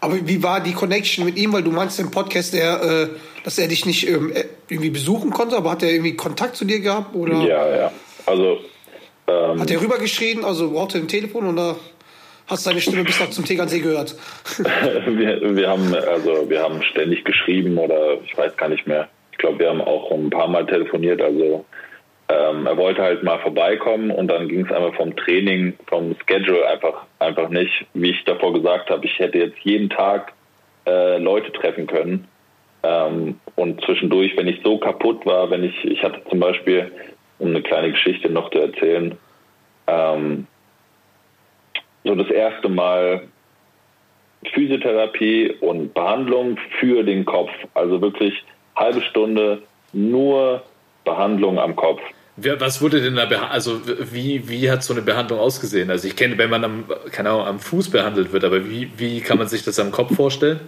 [0.00, 1.54] Aber wie war die Connection mit ihm?
[1.54, 3.08] Weil du meinst im Podcast, der, äh,
[3.42, 6.66] dass er dich nicht ähm, äh, irgendwie besuchen konnte, aber hat er irgendwie Kontakt zu
[6.66, 7.14] dir gehabt?
[7.14, 7.92] Oder Ja, ja.
[8.26, 8.58] Also
[9.26, 10.44] ähm, hat er rübergeschrien?
[10.44, 11.76] Also brauchte er ein Telefon oder
[12.46, 14.14] hast du seine Stimme bis nach zum Tegernsee gehört?
[14.58, 19.08] wir, wir haben also wir haben ständig geschrieben oder ich weiß gar nicht mehr.
[19.32, 21.22] Ich glaube, wir haben auch ein paar Mal telefoniert.
[21.22, 21.64] Also
[22.28, 26.66] ähm, er wollte halt mal vorbeikommen und dann ging es einfach vom Training, vom Schedule
[26.66, 27.86] einfach einfach nicht.
[27.92, 30.32] Wie ich davor gesagt habe, ich hätte jetzt jeden Tag
[30.86, 32.26] äh, Leute treffen können.
[32.82, 36.92] Ähm, und zwischendurch, wenn ich so kaputt war, wenn ich ich hatte zum Beispiel,
[37.38, 39.18] um eine kleine Geschichte noch zu erzählen,
[39.86, 40.46] ähm,
[42.04, 43.28] so das erste Mal
[44.52, 47.50] Physiotherapie und Behandlung für den Kopf.
[47.74, 48.44] Also wirklich
[48.76, 49.62] halbe Stunde
[49.92, 50.62] nur
[51.04, 52.00] Behandlung am Kopf.
[52.36, 53.52] Was wurde denn da behandelt?
[53.52, 53.80] Also
[54.12, 55.90] wie, wie hat so eine Behandlung ausgesehen?
[55.90, 59.20] Also ich kenne, wenn man am, keine Ahnung, am Fuß behandelt wird, aber wie, wie
[59.20, 60.60] kann man sich das am Kopf vorstellen?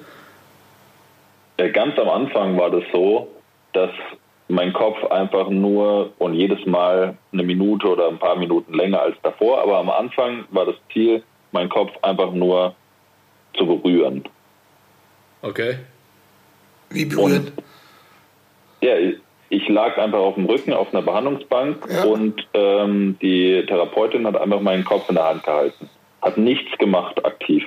[1.56, 3.28] Äh, Ganz am Anfang war das so,
[3.72, 3.90] dass
[4.48, 9.16] mein Kopf einfach nur und jedes Mal eine Minute oder ein paar Minuten länger als
[9.22, 12.76] davor, aber am Anfang war das Ziel, meinen Kopf einfach nur
[13.54, 14.22] zu berühren.
[15.42, 15.78] Okay.
[16.90, 17.52] Wie berührt?
[18.80, 18.94] Ja,
[19.48, 22.04] ich lag einfach auf dem Rücken auf einer Behandlungsbank Ja.
[22.04, 25.88] und ähm, die Therapeutin hat einfach meinen Kopf in der Hand gehalten.
[26.22, 27.64] Hat nichts gemacht aktiv.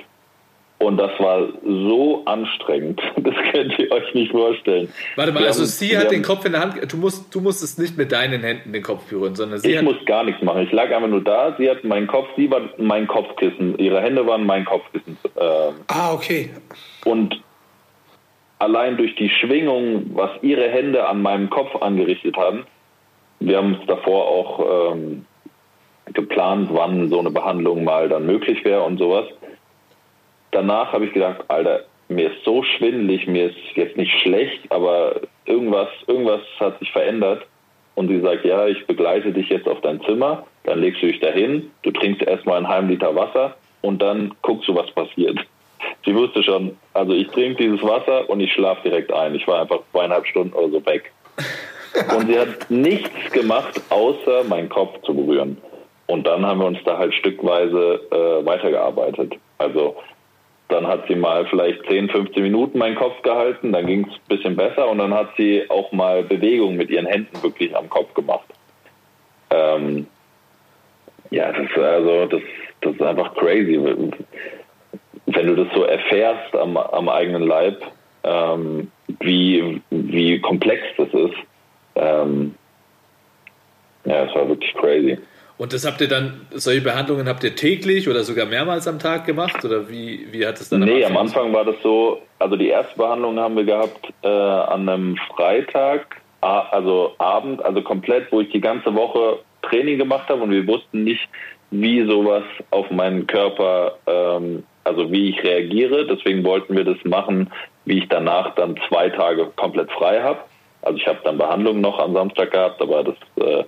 [0.78, 3.00] Und das war so anstrengend.
[3.22, 4.88] Das könnt ihr euch nicht vorstellen.
[5.16, 7.40] Warte mal, Wir also haben- sie hat den Kopf in der Hand, du musst, du
[7.42, 10.40] musstest nicht mit deinen Händen den Kopf berühren, sondern sie Ich hat, muss gar nichts
[10.42, 10.62] machen.
[10.62, 11.54] Ich lag einfach nur da.
[11.58, 13.76] Sie hat meinen Kopf, sie war mein Kopfkissen.
[13.78, 15.18] Ihre Hände waren mein Kopfkissen.
[15.38, 16.48] Ähm, Ah, okay.
[17.04, 17.42] und
[18.60, 22.64] allein durch die Schwingung, was ihre Hände an meinem Kopf angerichtet haben,
[23.40, 25.24] wir haben es davor auch ähm,
[26.12, 29.26] geplant, wann so eine Behandlung mal dann möglich wäre und sowas.
[30.50, 35.20] Danach habe ich gedacht, Alter, mir ist so schwindelig, mir ist jetzt nicht schlecht, aber
[35.46, 37.46] irgendwas, irgendwas hat sich verändert.
[37.94, 41.20] Und sie sagt, ja, ich begleite dich jetzt auf dein Zimmer, dann legst du dich
[41.20, 45.38] dahin, du trinkst erstmal einen halben Liter Wasser und dann guckst du, was passiert.
[46.04, 49.34] Sie wusste schon, also ich trinke dieses Wasser und ich schlafe direkt ein.
[49.34, 51.12] Ich war einfach zweieinhalb Stunden oder so weg.
[52.16, 55.58] Und sie hat nichts gemacht, außer meinen Kopf zu berühren.
[56.06, 59.34] Und dann haben wir uns da halt stückweise äh, weitergearbeitet.
[59.58, 59.96] Also
[60.70, 64.36] dann hat sie mal vielleicht 10, 15 Minuten meinen Kopf gehalten, dann ging es ein
[64.36, 68.14] bisschen besser und dann hat sie auch mal Bewegung mit ihren Händen wirklich am Kopf
[68.14, 68.46] gemacht.
[69.50, 70.06] Ähm,
[71.30, 72.42] ja, das ist also das,
[72.82, 73.78] das ist einfach crazy.
[75.32, 77.82] Wenn du das so erfährst am, am eigenen Leib,
[78.24, 81.36] ähm, wie, wie komplex das ist,
[81.96, 82.54] ähm,
[84.04, 85.18] ja, es war wirklich crazy.
[85.58, 89.26] und das habt ihr dann, solche Behandlungen habt ihr täglich oder sogar mehrmals am Tag
[89.26, 89.64] gemacht?
[89.64, 92.96] Oder wie, wie hat es dann Nee, am Anfang war das so, also die erste
[92.96, 98.60] Behandlung haben wir gehabt äh, an einem Freitag, also Abend, also komplett, wo ich die
[98.60, 101.28] ganze Woche Training gemacht habe und wir wussten nicht,
[101.70, 106.06] wie sowas auf meinen Körper, ähm, also wie ich reagiere.
[106.06, 107.50] Deswegen wollten wir das machen,
[107.84, 110.40] wie ich danach dann zwei Tage komplett frei habe.
[110.82, 113.64] Also ich habe dann Behandlung noch am Samstag gehabt, aber das äh,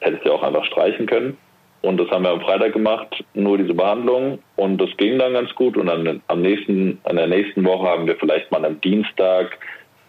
[0.00, 1.36] hättest du ja auch einfach streichen können.
[1.82, 4.38] Und das haben wir am Freitag gemacht, nur diese Behandlung.
[4.54, 5.76] Und das ging dann ganz gut.
[5.76, 9.58] Und dann am nächsten, an der nächsten Woche haben wir vielleicht mal am Dienstag,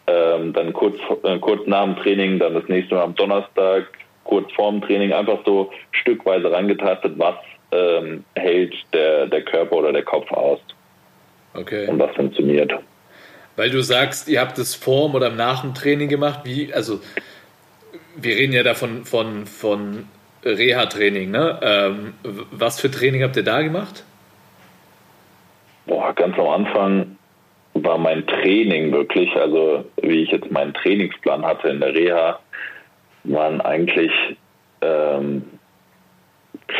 [0.05, 3.87] ähm, dann kurz, äh, kurz nach dem Training, dann das nächste Mal am Donnerstag,
[4.23, 7.35] kurz vorm Training, einfach so stückweise rangetastet, was
[7.73, 10.59] ähm, hält der, der Körper oder der Kopf aus
[11.53, 11.87] Okay.
[11.87, 12.73] und was funktioniert.
[13.55, 16.39] Weil du sagst, ihr habt es vorm oder nach dem Training gemacht.
[16.43, 16.99] Wie, also,
[18.15, 20.07] wir reden ja davon von, von
[20.43, 21.59] Reha-Training, ne?
[21.61, 22.13] Ähm,
[22.51, 24.03] was für Training habt ihr da gemacht?
[25.85, 27.17] Boah, ganz am Anfang
[27.75, 32.39] war mein Training wirklich, also wie ich jetzt meinen Trainingsplan hatte in der Reha,
[33.25, 34.11] waren eigentlich
[34.81, 35.43] ähm,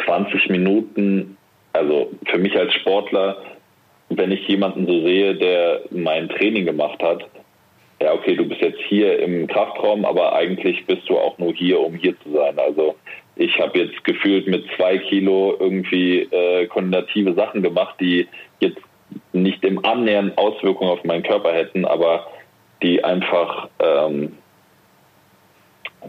[0.05, 1.37] 20 Minuten,
[1.73, 3.37] also für mich als Sportler,
[4.09, 7.25] wenn ich jemanden so sehe, der mein Training gemacht hat,
[8.01, 11.79] ja, okay, du bist jetzt hier im Kraftraum, aber eigentlich bist du auch nur hier,
[11.79, 12.59] um hier zu sein.
[12.59, 12.95] Also
[13.35, 18.27] ich habe jetzt gefühlt mit zwei Kilo irgendwie äh, koordinative Sachen gemacht, die
[18.59, 18.81] jetzt
[19.31, 22.27] nicht im Annähernd Auswirkungen auf meinen Körper hätten, aber
[22.81, 24.37] die einfach, ähm,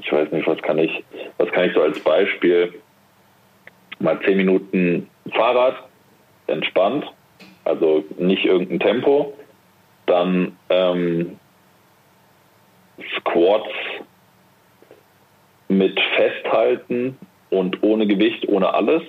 [0.00, 1.04] ich weiß nicht, was kann ich,
[1.38, 2.74] was kann ich so als Beispiel,
[4.00, 5.76] mal zehn Minuten Fahrrad,
[6.46, 7.04] entspannt,
[7.64, 9.32] also nicht irgendein Tempo,
[10.06, 11.38] dann ähm,
[13.18, 13.70] Squats
[15.68, 17.16] mit Festhalten
[17.50, 19.02] und ohne Gewicht, ohne alles.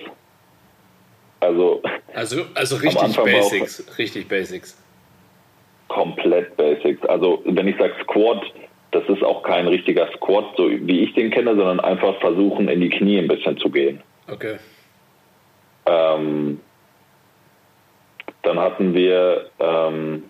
[1.40, 1.82] Also
[2.14, 3.98] Also, also richtig Basics.
[3.98, 4.82] Richtig Basics.
[5.88, 7.04] komplett Basics.
[7.06, 8.42] Also wenn ich sage Squat,
[8.92, 12.80] das ist auch kein richtiger Squat, so wie ich den kenne, sondern einfach versuchen, in
[12.80, 14.00] die Knie ein bisschen zu gehen.
[14.28, 14.56] Okay.
[15.86, 16.60] Ähm,
[18.42, 20.24] dann hatten wir, ähm,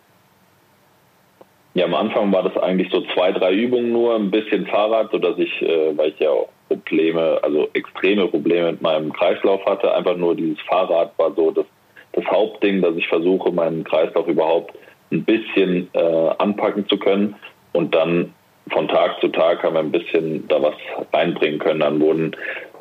[1.74, 5.38] ja, am Anfang war das eigentlich so zwei, drei Übungen nur, ein bisschen Fahrrad, sodass
[5.38, 10.16] ich, äh, weil ich ja auch Probleme, also extreme Probleme mit meinem Kreislauf hatte, einfach
[10.16, 11.66] nur dieses Fahrrad war so das,
[12.12, 14.74] das Hauptding, dass ich versuche, meinen Kreislauf überhaupt
[15.12, 17.36] ein bisschen äh, anpacken zu können
[17.72, 18.32] und dann
[18.70, 20.74] von Tag zu Tag haben wir ein bisschen da was
[21.12, 21.80] reinbringen können.
[21.80, 22.32] Dann wurden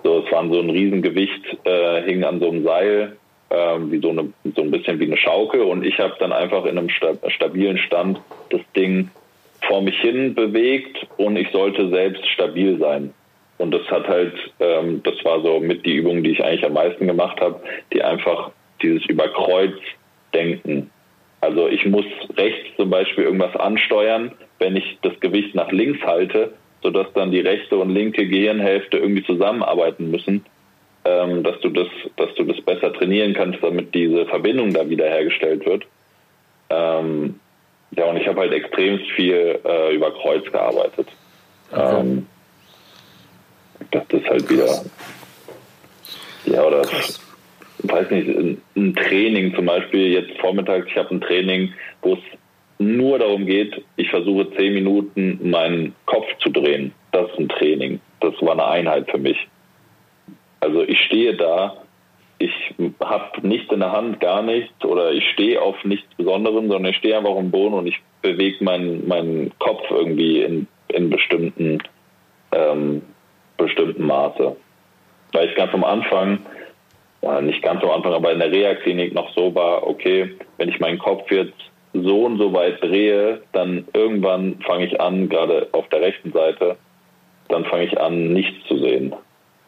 [0.05, 3.17] so, es waren so ein Riesengewicht, äh, hing an so einem Seil,
[3.49, 6.65] ähm, wie so, eine, so ein bisschen wie eine Schaukel und ich habe dann einfach
[6.65, 9.09] in einem sta stabilen Stand das Ding
[9.67, 13.13] vor mich hin bewegt und ich sollte selbst stabil sein.
[13.57, 16.73] Und das hat halt, ähm, das war so mit die Übung, die ich eigentlich am
[16.73, 17.59] meisten gemacht habe,
[17.91, 18.51] die einfach
[18.83, 20.91] dieses Überkreuz-Denken.
[21.41, 22.05] Also ich muss
[22.37, 26.53] rechts zum Beispiel irgendwas ansteuern, wenn ich das Gewicht nach links halte,
[26.85, 30.45] sodass dann die rechte und linke Gehirnhälfte irgendwie zusammenarbeiten müssen,
[31.03, 35.65] ähm, dass du das, dass du das besser trainieren kannst, damit diese Verbindung da wiederhergestellt
[35.65, 35.83] wird.
[36.69, 37.39] Ähm,
[37.89, 41.07] ja, und ich habe halt extrem viel äh, über Kreuz gearbeitet.
[41.71, 41.99] Okay.
[41.99, 42.27] Ähm,
[43.89, 44.83] das ist halt wieder,
[46.45, 46.83] ja, oder
[47.79, 51.73] weiß nicht, ein, ein Training zum Beispiel jetzt vormittags, ich habe ein Training,
[52.03, 52.19] wo es
[52.77, 56.93] nur darum geht, ich versuche zehn Minuten meinen Kopf zu drehen.
[57.11, 57.99] Das ist ein Training.
[58.19, 59.37] Das war eine Einheit für mich.
[60.59, 61.77] Also ich stehe da,
[62.37, 62.51] ich
[62.99, 66.97] habe nichts in der Hand, gar nichts, oder ich stehe auf nichts Besonderem, sondern ich
[66.97, 71.81] stehe einfach am Boden und ich bewege meinen, meinen Kopf irgendwie in, in bestimmten,
[72.51, 73.01] ähm,
[73.57, 74.55] bestimmten Maße.
[75.31, 76.39] Weil ich ganz am Anfang,
[77.21, 80.79] äh, nicht ganz am Anfang, aber in der Reha-Klinik noch so war, okay, wenn ich
[80.79, 81.53] meinen Kopf jetzt
[82.03, 86.77] so und so weit drehe, dann irgendwann fange ich an, gerade auf der rechten Seite,
[87.49, 89.13] dann fange ich an, nichts zu sehen.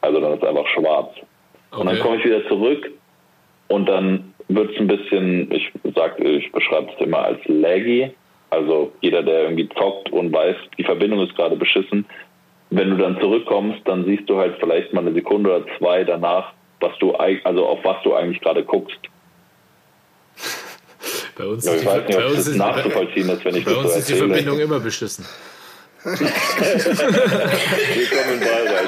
[0.01, 1.09] Also dann ist einfach schwarz.
[1.71, 1.99] Und dann Okay.
[1.99, 2.91] komme ich wieder zurück
[3.67, 8.11] und dann wird es ein bisschen, ich sag, ich beschreibe es immer als laggy.
[8.49, 12.05] Also jeder, der irgendwie zockt und weiß, die Verbindung ist gerade beschissen.
[12.69, 16.53] Wenn du dann zurückkommst, dann siehst du halt vielleicht mal eine Sekunde oder zwei danach,
[16.79, 18.99] was du also auf was du eigentlich gerade guckst.
[21.37, 23.65] Bei uns Ja, ist ich die, weiß nicht, bei ob ist, nachzuvollziehen ist, wenn ich
[23.65, 24.15] bei das uns so ist die.
[24.15, 25.23] Verbindung immer beschissen.
[26.03, 26.29] Willkommen
[28.33, 28.87] in Ballreich.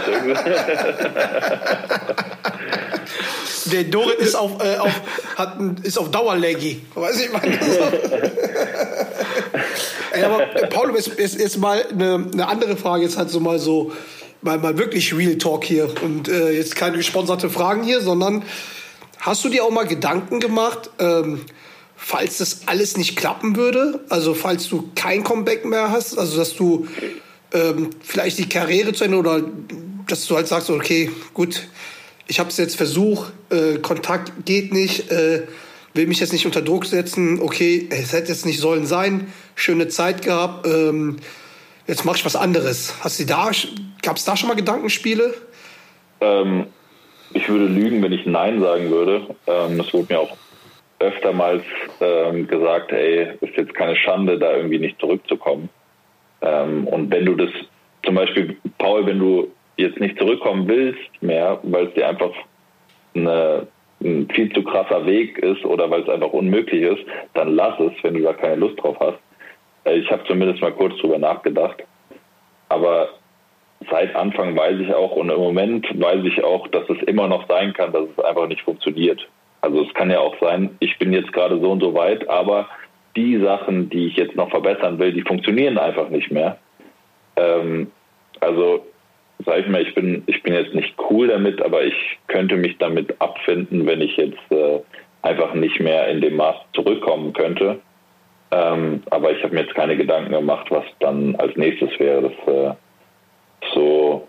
[3.66, 5.02] Der Dorit ist auf, äh, auf,
[5.36, 6.82] hat ein, ist auf Dauerlaggy.
[6.96, 7.60] Weiß ich meine.
[10.12, 13.04] Ey, aber äh, Paul, jetzt, jetzt, jetzt mal eine, eine andere Frage.
[13.04, 13.92] Jetzt halt so mal so,
[14.42, 15.88] mal, mal wirklich Real Talk hier.
[16.02, 18.42] Und äh, jetzt keine gesponserte Fragen hier, sondern
[19.20, 21.42] hast du dir auch mal Gedanken gemacht, ähm,
[22.00, 24.00] falls das alles nicht klappen würde?
[24.10, 26.88] Also falls du kein Comeback mehr hast, also dass du
[27.54, 29.42] ähm, vielleicht die Karriere zu Ende oder
[30.08, 31.68] dass du halt sagst, okay, gut,
[32.28, 35.44] ich habe es jetzt versucht, äh, Kontakt geht nicht, äh,
[35.94, 39.90] will mich jetzt nicht unter Druck setzen, okay, es hätte jetzt nicht sollen sein, schöne
[39.90, 41.18] Zeit gehabt, ähm,
[41.86, 42.94] jetzt mache ich was anderes.
[43.02, 43.52] Hast du da,
[44.02, 45.34] gab es da schon mal Gedankenspiele?
[46.22, 46.68] Ähm,
[47.34, 49.36] ich würde lügen, wenn ich Nein sagen würde.
[49.48, 50.38] Ähm, es wurde mir auch
[51.00, 51.64] öftermals
[52.02, 55.70] ähm, gesagt, ey, ist jetzt keine Schande, da irgendwie nicht zurückzukommen.
[56.42, 57.50] Ähm, und wenn du das,
[58.06, 62.32] zum Beispiel, Paul, wenn du jetzt nicht zurückkommen willst mehr, weil es dir einfach
[63.16, 63.68] eine,
[64.02, 67.92] ein viel zu krasser Weg ist oder weil es einfach unmöglich ist, dann lass es,
[68.04, 69.20] wenn du da keine Lust drauf hast.
[69.86, 71.84] Äh, Ich habe zumindest mal kurz drüber nachgedacht.
[72.68, 73.10] Aber
[73.90, 77.48] seit Anfang weiß ich auch und im Moment weiß ich auch, dass es immer noch
[77.48, 79.28] sein kann, dass es einfach nicht funktioniert.
[79.62, 82.68] Also es kann ja auch sein, ich bin jetzt gerade so und so weit, aber
[83.16, 86.58] die Sachen, die ich jetzt noch verbessern will, die funktionieren einfach nicht mehr.
[87.36, 87.92] Ähm,
[88.40, 88.86] also
[89.46, 91.96] sag ich mal, ich bin, ich bin jetzt nicht cool damit, aber ich
[92.28, 94.80] könnte mich damit abfinden, wenn ich jetzt äh,
[95.22, 97.80] einfach nicht mehr in dem Maß zurückkommen könnte.
[98.52, 102.22] Ähm, aber ich habe mir jetzt keine Gedanken gemacht, was dann als nächstes wäre.
[102.22, 102.74] Das, äh,
[103.74, 104.28] so,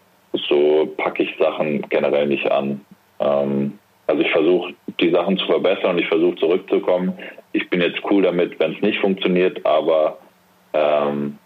[0.48, 2.84] so packe ich Sachen generell nicht an.
[3.18, 7.18] Ähm, also ich versuche die Sachen zu verbessern und ich versuche zurückzukommen.
[7.52, 10.18] Ich bin jetzt cool damit, wenn es nicht funktioniert, aber
[10.72, 11.38] ähm,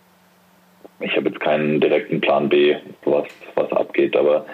[1.01, 4.17] ich habe jetzt keinen direkten Plan B, was, was abgeht.
[4.17, 4.47] Aber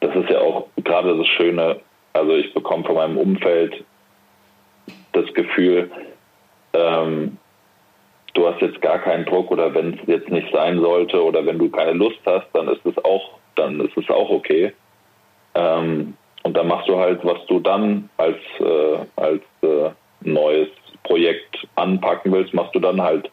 [0.00, 1.80] das ist ja auch gerade das Schöne.
[2.12, 3.84] Also ich bekomme von meinem Umfeld
[5.12, 5.90] das Gefühl,
[6.72, 7.36] ähm,
[8.34, 11.58] du hast jetzt gar keinen Druck oder wenn es jetzt nicht sein sollte oder wenn
[11.58, 14.72] du keine Lust hast, dann ist es auch dann ist es auch okay.
[15.54, 19.90] Ähm, und dann machst du halt, was du dann als, äh, als äh,
[20.22, 20.68] neues
[21.04, 23.30] Projekt anpacken willst, machst du dann halt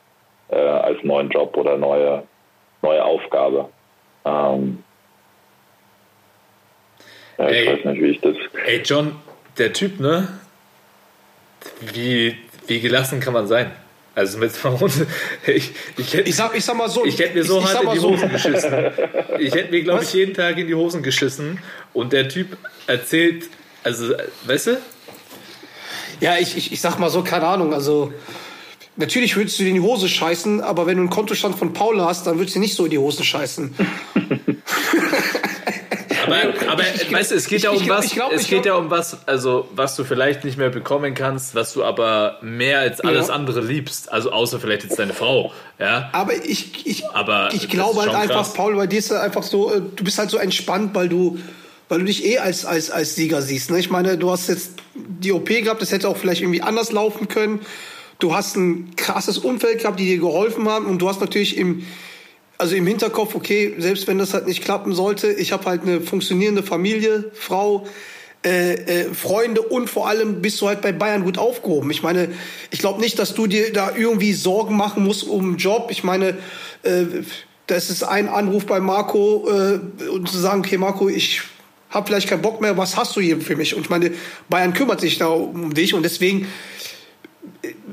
[0.49, 2.23] äh, als neuen Job oder neue,
[2.81, 3.69] neue Aufgabe.
[4.25, 4.83] Ähm,
[7.37, 7.67] ja, ich Ey.
[7.67, 8.35] weiß nicht, wie ich das.
[8.65, 9.15] Ey, John,
[9.57, 10.27] der Typ, ne?
[11.81, 12.35] Wie,
[12.67, 13.71] wie gelassen kann man sein?
[14.15, 14.51] Also mit
[15.45, 17.05] ich, ich, hätte, Ich sag, ich sag mal so.
[17.05, 18.73] ich hätte mir so ich, ich hart in die so, Hosen geschissen.
[19.39, 21.59] Ich hätte mir, glaube ich, jeden Tag in die Hosen geschissen.
[21.97, 23.49] Und der Typ erzählt,
[23.83, 24.13] also,
[24.45, 24.77] weißt du?
[26.19, 27.73] Ja, ich, ich, ich sag mal so, keine Ahnung.
[27.73, 28.11] Also,
[28.95, 32.01] natürlich würdest du dir in die Hose scheißen, aber wenn du einen Kontostand von Paul
[32.01, 33.75] hast, dann würdest du nicht so in die Hosen scheißen.
[36.25, 38.31] Aber, aber ich- weißt du, es geht ich- ja um ich glaub- was, ich glaub-
[38.33, 41.71] es ich geht ja um was, also was du vielleicht nicht mehr bekommen kannst, was
[41.71, 43.33] du aber mehr als alles Ja.
[43.35, 44.11] andere liebst.
[44.11, 46.09] Also außer vielleicht jetzt deine Frau, ja.
[46.11, 48.53] Aber ich, ich, Aber ich glaube halt einfach, krass.
[48.53, 51.39] Paul, bei dir ist halt einfach so, äh, du bist halt so entspannt, weil du,
[51.89, 53.71] weil du dich eh als, als, als Sieger siehst.
[53.71, 53.79] Ne?
[53.79, 57.27] Ich meine, du hast jetzt die OP gehabt, das hätte auch vielleicht irgendwie anders laufen
[57.27, 57.61] können.
[58.19, 61.85] Du hast ein krasses Umfeld gehabt, die dir geholfen haben und du hast natürlich im,
[62.57, 66.01] also im Hinterkopf, okay, selbst wenn das halt nicht klappen sollte, ich habe halt eine
[66.01, 67.85] funktionierende Familie, Frau,
[68.43, 71.91] äh, äh, Freunde und vor allem bist du halt bei Bayern gut aufgehoben.
[71.91, 72.29] Ich meine,
[72.71, 75.89] ich glaube nicht, dass du dir da irgendwie Sorgen machen musst um einen Job.
[75.91, 76.37] Ich meine,
[76.83, 77.05] äh,
[77.67, 81.41] das ist ein Anruf bei Marco äh, und zu sagen, okay, Marco, ich
[81.89, 83.75] habe vielleicht keinen Bock mehr, was hast du hier für mich?
[83.75, 84.11] Und ich meine,
[84.49, 86.47] Bayern kümmert sich da um dich und deswegen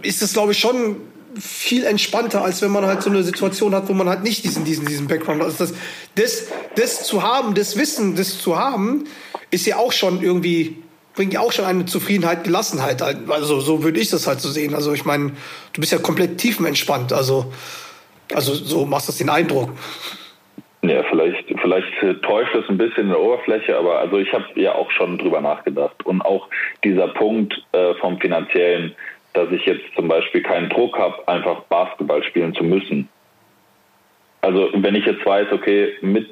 [0.03, 0.97] ist es, glaube ich, schon
[1.38, 4.64] viel entspannter, als wenn man halt so eine Situation hat, wo man halt nicht diesen,
[4.64, 5.49] diesen, diesen Background hat.
[5.49, 5.74] Also das,
[6.14, 9.05] das, das zu haben, das Wissen, das zu haben,
[9.51, 10.82] ist ja auch schon irgendwie,
[11.14, 13.03] bringt ja auch schon eine Zufriedenheit, Gelassenheit.
[13.03, 13.28] halt.
[13.28, 14.74] Also so würde ich das halt so sehen.
[14.74, 15.32] Also ich meine,
[15.72, 17.12] du bist ja komplett tiefenentspannt.
[17.12, 17.53] Also,
[18.32, 19.70] also so machst du den Eindruck.
[20.89, 24.45] Ja, vielleicht, vielleicht äh, täuscht es ein bisschen in der Oberfläche, aber also ich habe
[24.57, 26.05] ja auch schon drüber nachgedacht.
[26.05, 26.49] Und auch
[26.82, 28.95] dieser Punkt äh, vom Finanziellen,
[29.32, 33.09] dass ich jetzt zum Beispiel keinen Druck habe, einfach Basketball spielen zu müssen.
[34.43, 36.28] Also wenn ich jetzt weiß, okay, mit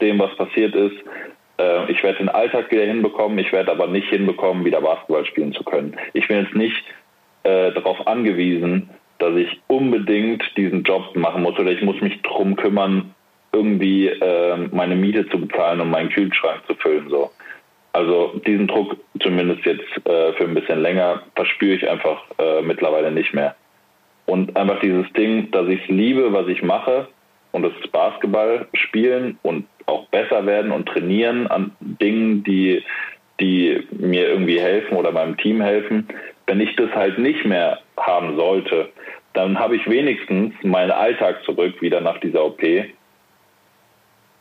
[0.00, 0.96] dem, was passiert ist,
[1.58, 5.52] äh, ich werde den Alltag wieder hinbekommen, ich werde aber nicht hinbekommen, wieder Basketball spielen
[5.52, 5.96] zu können.
[6.12, 6.84] Ich bin jetzt nicht
[7.42, 12.54] äh, darauf angewiesen, dass ich unbedingt diesen Job machen muss oder ich muss mich drum
[12.54, 13.12] kümmern,
[13.52, 17.08] irgendwie äh, meine Miete zu bezahlen und meinen Kühlschrank zu füllen.
[17.10, 17.30] So.
[17.92, 23.12] Also diesen Druck, zumindest jetzt äh, für ein bisschen länger, verspüre ich einfach äh, mittlerweile
[23.12, 23.54] nicht mehr.
[24.26, 27.08] Und einfach dieses Ding, dass ich es liebe, was ich mache,
[27.52, 32.82] und das ist Basketball spielen und auch besser werden und trainieren an Dingen, die,
[33.40, 36.08] die mir irgendwie helfen oder meinem Team helfen.
[36.46, 38.88] Wenn ich das halt nicht mehr haben sollte,
[39.34, 42.62] dann habe ich wenigstens meinen Alltag zurück wieder nach dieser OP.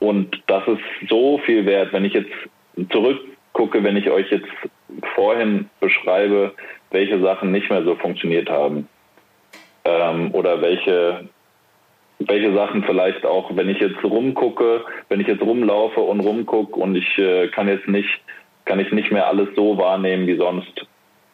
[0.01, 2.31] Und das ist so viel wert, wenn ich jetzt
[2.89, 4.49] zurückgucke, wenn ich euch jetzt
[5.13, 6.55] vorhin beschreibe,
[6.89, 8.89] welche Sachen nicht mehr so funktioniert haben.
[9.85, 11.29] Ähm, oder welche,
[12.17, 16.95] welche Sachen vielleicht auch, wenn ich jetzt rumgucke, wenn ich jetzt rumlaufe und rumgucke und
[16.95, 18.21] ich äh, kann jetzt nicht,
[18.65, 20.87] kann ich nicht mehr alles so wahrnehmen wie sonst.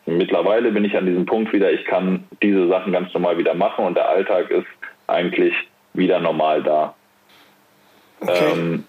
[0.06, 3.86] Mittlerweile bin ich an diesem Punkt wieder, ich kann diese Sachen ganz normal wieder machen
[3.86, 4.68] und der Alltag ist
[5.08, 5.54] eigentlich
[5.94, 6.97] wieder normal da.
[8.22, 8.52] Okay.
[8.54, 8.84] Ähm,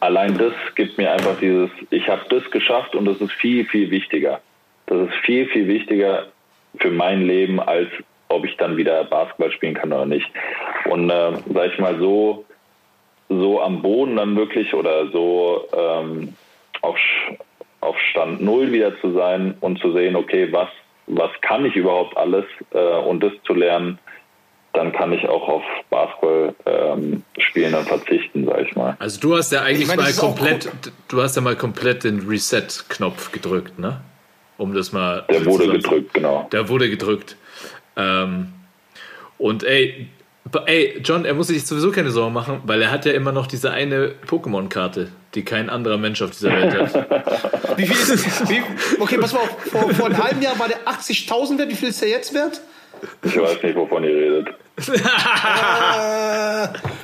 [0.00, 3.90] allein das gibt mir einfach dieses, ich habe das geschafft und das ist viel, viel
[3.90, 4.40] wichtiger.
[4.86, 6.26] Das ist viel, viel wichtiger
[6.78, 7.88] für mein Leben, als
[8.28, 10.30] ob ich dann wieder Basketball spielen kann oder nicht.
[10.86, 12.44] Und äh, sag ich mal so,
[13.28, 16.34] so am Boden dann wirklich oder so ähm,
[16.82, 16.96] auf,
[17.80, 20.68] auf Stand Null wieder zu sein und zu sehen, okay, was,
[21.06, 23.98] was kann ich überhaupt alles äh, und das zu lernen,
[24.76, 28.96] dann kann ich auch auf Basketball ähm, spielen dann verzichten, sag ich mal.
[28.98, 30.70] Also du hast ja eigentlich Ich meine, mal komplett,
[31.08, 34.00] du hast ja mal komplett den Reset-Knopf gedrückt, ne?
[34.58, 35.24] Um das mal.
[35.30, 36.48] Der wurde gedrückt, genau.
[36.52, 37.36] Der wurde gedrückt.
[37.96, 38.52] Ähm,
[39.38, 40.08] und ey,
[40.66, 43.46] ey, John, er muss sich sowieso keine Sorgen machen, weil er hat ja immer noch
[43.46, 47.76] diese eine Pokémon-Karte, die kein anderer Mensch auf dieser Welt hat.
[47.78, 48.48] Wie viel ist es?
[48.48, 48.62] Wie,
[48.98, 49.56] okay, pass mal auf.
[49.70, 51.68] Vor, vor einem halben Jahr war der 80.000 wert.
[51.68, 52.60] Wie viel ist der jetzt wert?
[53.22, 54.48] Ich weiß nicht, wovon ihr redet.
[54.78, 54.98] Äh,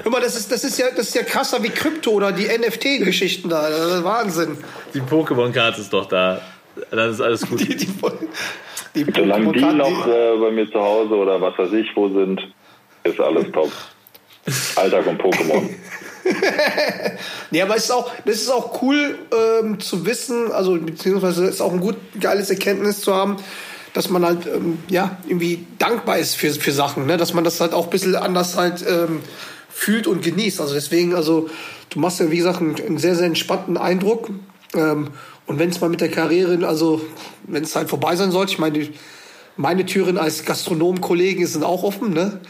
[0.03, 2.47] hör mal, das ist, das, ist ja, das ist ja krasser wie Krypto oder die
[2.47, 3.69] NFT-Geschichten da.
[3.69, 4.59] Das ist Wahnsinn.
[4.95, 6.41] Die Pokémon-Karte ist doch da.
[6.91, 7.61] Dann ist alles gut.
[7.69, 7.87] Die, die,
[9.05, 12.41] die Solange die noch äh, bei mir zu Hause oder was weiß ich wo sind,
[13.05, 13.73] ist alles top.
[14.77, 15.69] Alltag und Pokémon.
[17.51, 21.61] Ja, aber es ist auch, das ist auch cool ähm, zu wissen, also beziehungsweise ist
[21.61, 23.37] auch ein gut geiles Erkenntnis zu haben,
[23.93, 27.17] dass man halt ähm, ja irgendwie dankbar ist für, für Sachen, ne?
[27.17, 29.21] dass man das halt auch ein bisschen anders halt ähm,
[29.71, 30.61] fühlt und genießt.
[30.61, 31.51] Also deswegen, also
[31.91, 34.31] du machst ja, wie gesagt, einen, einen sehr, sehr entspannten Eindruck.
[34.75, 35.09] Ähm,
[35.47, 37.03] und wenn es mal mit der Karriere, also
[37.47, 38.89] wenn es halt vorbei sein sollte, ich meine,
[39.57, 42.41] meine Türen als Gastronomkollegen sind auch offen, ne?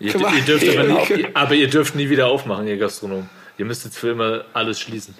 [0.00, 3.28] Ihr, ihr dürft aber, nie, aber ihr dürft nie wieder aufmachen, ihr Gastronom.
[3.58, 5.14] Ihr müsst jetzt für immer alles schließen.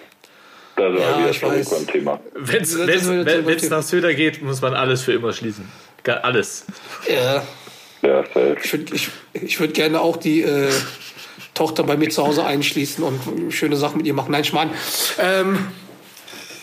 [0.79, 1.71] Das war Ja, wieder ich zurück weiß.
[1.71, 2.21] beim Thema.
[2.35, 5.69] Wenn es wieder nach Söder geht, muss man alles für immer schließen.
[6.23, 6.65] Alles.
[7.09, 7.43] Ja.
[8.03, 8.25] Ja.
[8.63, 10.71] Ich würde ich, ich würd gerne auch die äh,
[11.55, 14.31] Tochter bei mir zu Hause einschließen und schöne Sachen mit ihr machen.
[14.31, 14.71] Nein, Schmarrn.
[15.21, 15.67] Ähm,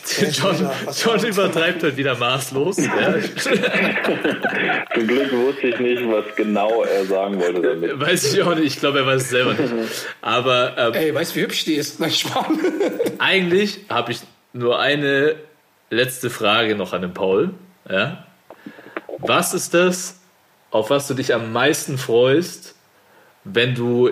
[0.32, 2.78] John, John übertreibt halt wieder maßlos.
[2.78, 3.16] Ja.
[4.94, 8.00] Zum Glück wusste ich nicht, was genau er sagen wollte damit.
[8.00, 8.68] Weiß ich auch nicht.
[8.68, 9.74] Ich glaube, er weiß es selber nicht.
[10.22, 12.00] Aber ähm, ey, weißt du, wie hübsch die ist?
[12.00, 12.12] Nein,
[13.18, 14.20] eigentlich habe ich
[14.54, 15.36] nur eine
[15.90, 17.52] letzte Frage noch an den Paul.
[17.90, 18.26] Ja?
[19.20, 20.20] Was ist das,
[20.72, 22.76] auf was du dich am meisten freust,
[23.44, 24.12] wenn du,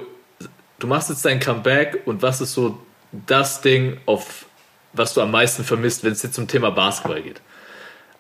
[0.80, 2.80] du machst jetzt dein Comeback und was ist so
[3.12, 4.46] das Ding, auf
[4.94, 7.42] was du am meisten vermisst, wenn es jetzt zum Thema Basketball geht?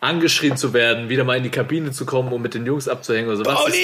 [0.02, 3.30] Angeschrien zu werden, wieder mal in die Kabine zu kommen, um mit den Jungs abzuhängen.
[3.30, 3.80] Also was, ist,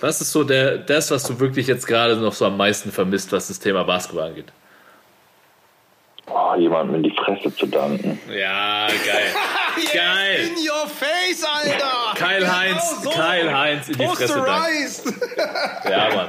[0.00, 3.32] was ist so der, das, was du wirklich jetzt gerade noch so am meisten vermisst,
[3.32, 4.52] was das Thema Basketball angeht?
[6.28, 8.18] Oh, jemandem in die Fresse zu danken.
[8.28, 9.34] Ja, geil.
[9.92, 10.48] Geil.
[10.48, 12.14] In your face, Alter!
[12.14, 15.20] Kyle Heinz, Kyle Heinz in die Fresse danken.
[15.90, 16.28] Ja, Mann.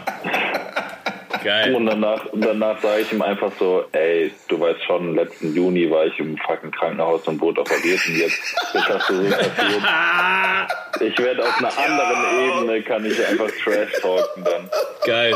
[1.47, 1.73] Geil.
[1.75, 6.05] Und danach, danach sage ich ihm einfach so, ey, du weißt schon, letzten Juni war
[6.05, 8.37] ich im fucking Krankenhaus und wurde operiert und jetzt,
[8.73, 9.81] jetzt hast du so passiert.
[10.99, 12.25] Ich werde auf einer anderen
[12.65, 14.67] Ebene, kann ich einfach Trash talken dann.
[15.05, 15.35] Geil.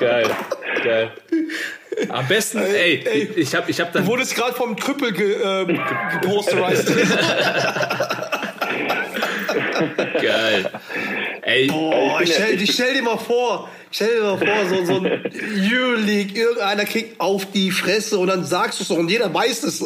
[0.00, 0.26] Geil.
[0.82, 1.10] Geil.
[2.08, 3.28] Am besten, ey, ey.
[3.36, 4.04] ich hab, ich hab dann.
[4.04, 5.78] Du wurdest gerade vom Krüppel ge, ähm, ge-
[6.22, 6.90] geposterized.
[10.22, 10.70] Geil.
[11.42, 14.94] Ey, Boah, ja- stell, ich- stell dir mal vor, stell dir mal vor, so, so
[14.96, 15.06] ein
[15.72, 19.62] Euroleague, irgendeiner kriegt auf die Fresse und dann sagst du es doch und jeder weiß
[19.64, 19.84] es.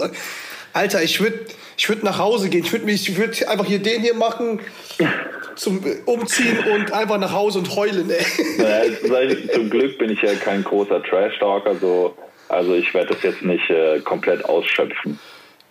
[0.72, 1.40] Alter, ich würde
[1.76, 2.64] ich würd nach Hause gehen.
[2.64, 4.60] Ich würde würd einfach hier den hier machen,
[5.54, 8.24] zum Umziehen und einfach nach Hause und heulen, ey.
[8.58, 12.16] Naja, ich, zum Glück bin ich ja kein großer Trash-Talker, so,
[12.48, 15.18] also ich werde das jetzt nicht äh, komplett ausschöpfen.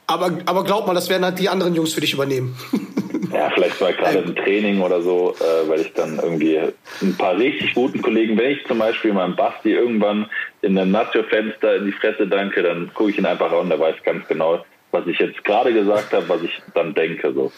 [0.08, 2.56] Aber, aber glaub mal, das werden halt die anderen Jungs für dich übernehmen.
[3.34, 6.60] Ja, vielleicht mal gerade im Training oder so, äh, weil ich dann irgendwie
[7.02, 10.30] ein paar richtig guten Kollegen, wenn ich zum Beispiel meinem Basti irgendwann
[10.62, 13.80] in einem Nazio-Fenster in die Fresse danke, dann gucke ich ihn einfach an und der
[13.80, 17.34] weiß ganz genau, was ich jetzt gerade gesagt habe, was ich dann denke.
[17.34, 17.52] So.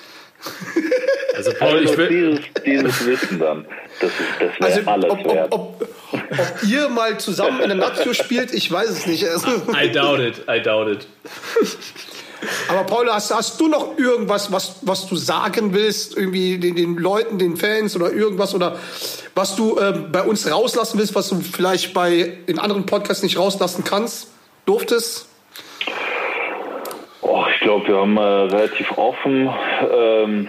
[1.35, 2.07] also Paul, ich Also will.
[2.09, 3.65] dieses, dieses Wissen dann,
[3.99, 5.47] das, ist- das wäre Also, alles ob, ob, wert.
[5.51, 9.23] ob, ob ihr mal zusammen in der Nazio spielt, ich weiß es nicht.
[9.23, 11.07] I doubt it, I doubt it.
[12.69, 16.95] Aber Paul, hast, hast du noch irgendwas, was, was du sagen willst, irgendwie den, den
[16.95, 18.77] Leuten, den Fans oder irgendwas oder
[19.35, 23.37] was du ähm, bei uns rauslassen willst, was du vielleicht bei in anderen Podcasts nicht
[23.37, 24.31] rauslassen kannst,
[24.65, 25.27] durftest?
[27.21, 29.49] Oh, ich glaube, wir haben äh, relativ offen,
[29.91, 30.47] ähm,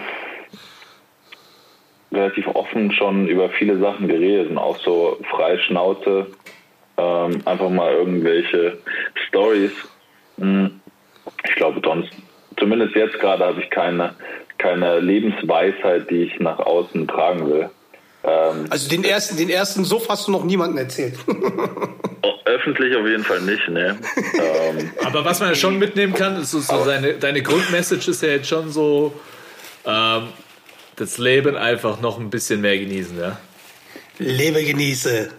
[2.11, 6.27] relativ offen schon über viele Sachen geredet auch so frei Schnauze,
[6.97, 8.77] ähm, einfach mal irgendwelche
[9.27, 9.71] Stories.
[11.51, 12.09] Ich glaube, sonst,
[12.57, 14.15] zumindest jetzt gerade, habe ich keine,
[14.57, 17.69] keine Lebensweisheit, die ich nach außen tragen will.
[18.23, 21.15] Ähm, Also den ersten, den ersten Suff hast du noch niemandem erzählt.
[22.51, 23.97] öffentlich auf jeden Fall nicht, ne?
[24.39, 28.21] ähm, Aber was man ja schon mitnehmen kann, ist so, so deine, deine Grundmessage ist
[28.21, 29.13] ja jetzt schon so,
[29.85, 30.27] ähm,
[30.95, 33.39] das Leben einfach noch ein bisschen mehr genießen, ja.
[34.19, 35.31] Lebe genieße.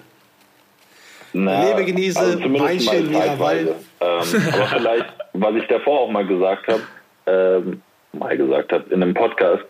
[1.33, 3.77] Na, Lebe, genieße, zumindest Weinchen, Mira zeitweise.
[4.01, 6.83] Ähm, aber vielleicht, was ich davor auch mal gesagt habe,
[7.27, 7.83] ähm,
[8.13, 9.65] mal gesagt habe in einem Podcast,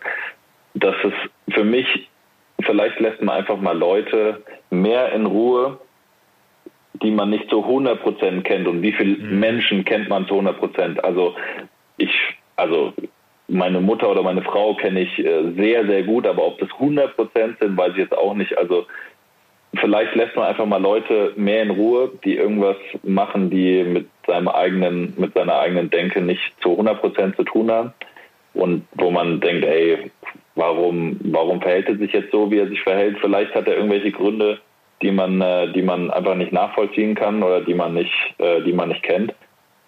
[0.73, 2.09] dass es für mich,
[2.61, 5.77] vielleicht lässt man einfach mal Leute mehr in Ruhe,
[7.01, 8.67] die man nicht zu 100% kennt.
[8.67, 10.99] Und wie viele Menschen kennt man zu 100%?
[10.99, 11.35] Also
[11.97, 12.11] ich,
[12.55, 12.93] also
[13.47, 17.59] meine Mutter oder meine Frau kenne ich äh, sehr, sehr gut, aber ob das 100%
[17.59, 18.57] sind, weiß ich jetzt auch nicht.
[18.57, 18.85] Also
[19.75, 24.47] vielleicht lässt man einfach mal Leute mehr in Ruhe, die irgendwas machen, die mit seinem
[24.47, 27.93] eigenen, mit seiner eigenen Denke nicht zu 100% zu tun haben.
[28.53, 30.11] Und wo man denkt, ey,
[30.55, 33.17] warum, warum verhält er sich jetzt so, wie er sich verhält?
[33.19, 34.59] Vielleicht hat er irgendwelche Gründe,
[35.01, 38.73] die man, äh, die man einfach nicht nachvollziehen kann oder die man nicht, äh, die
[38.73, 39.33] man nicht kennt.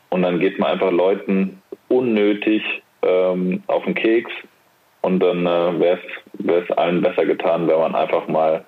[0.10, 2.64] Und dann geht man einfach Leuten unnötig
[3.04, 4.32] ähm, auf den Keks.
[5.02, 6.00] Und dann äh, wäre
[6.40, 8.66] es allen besser getan, wenn man einfach mal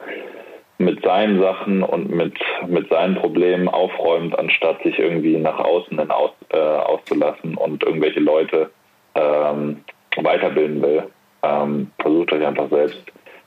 [0.78, 2.38] mit seinen Sachen und mit,
[2.68, 8.20] mit seinen Problemen aufräumt, anstatt sich irgendwie nach außen hin aus, äh, auszulassen und irgendwelche
[8.20, 8.70] Leute
[9.16, 9.84] ähm,
[10.16, 11.04] weiterbilden will.
[11.44, 13.02] Ähm, versucht euch einfach selbst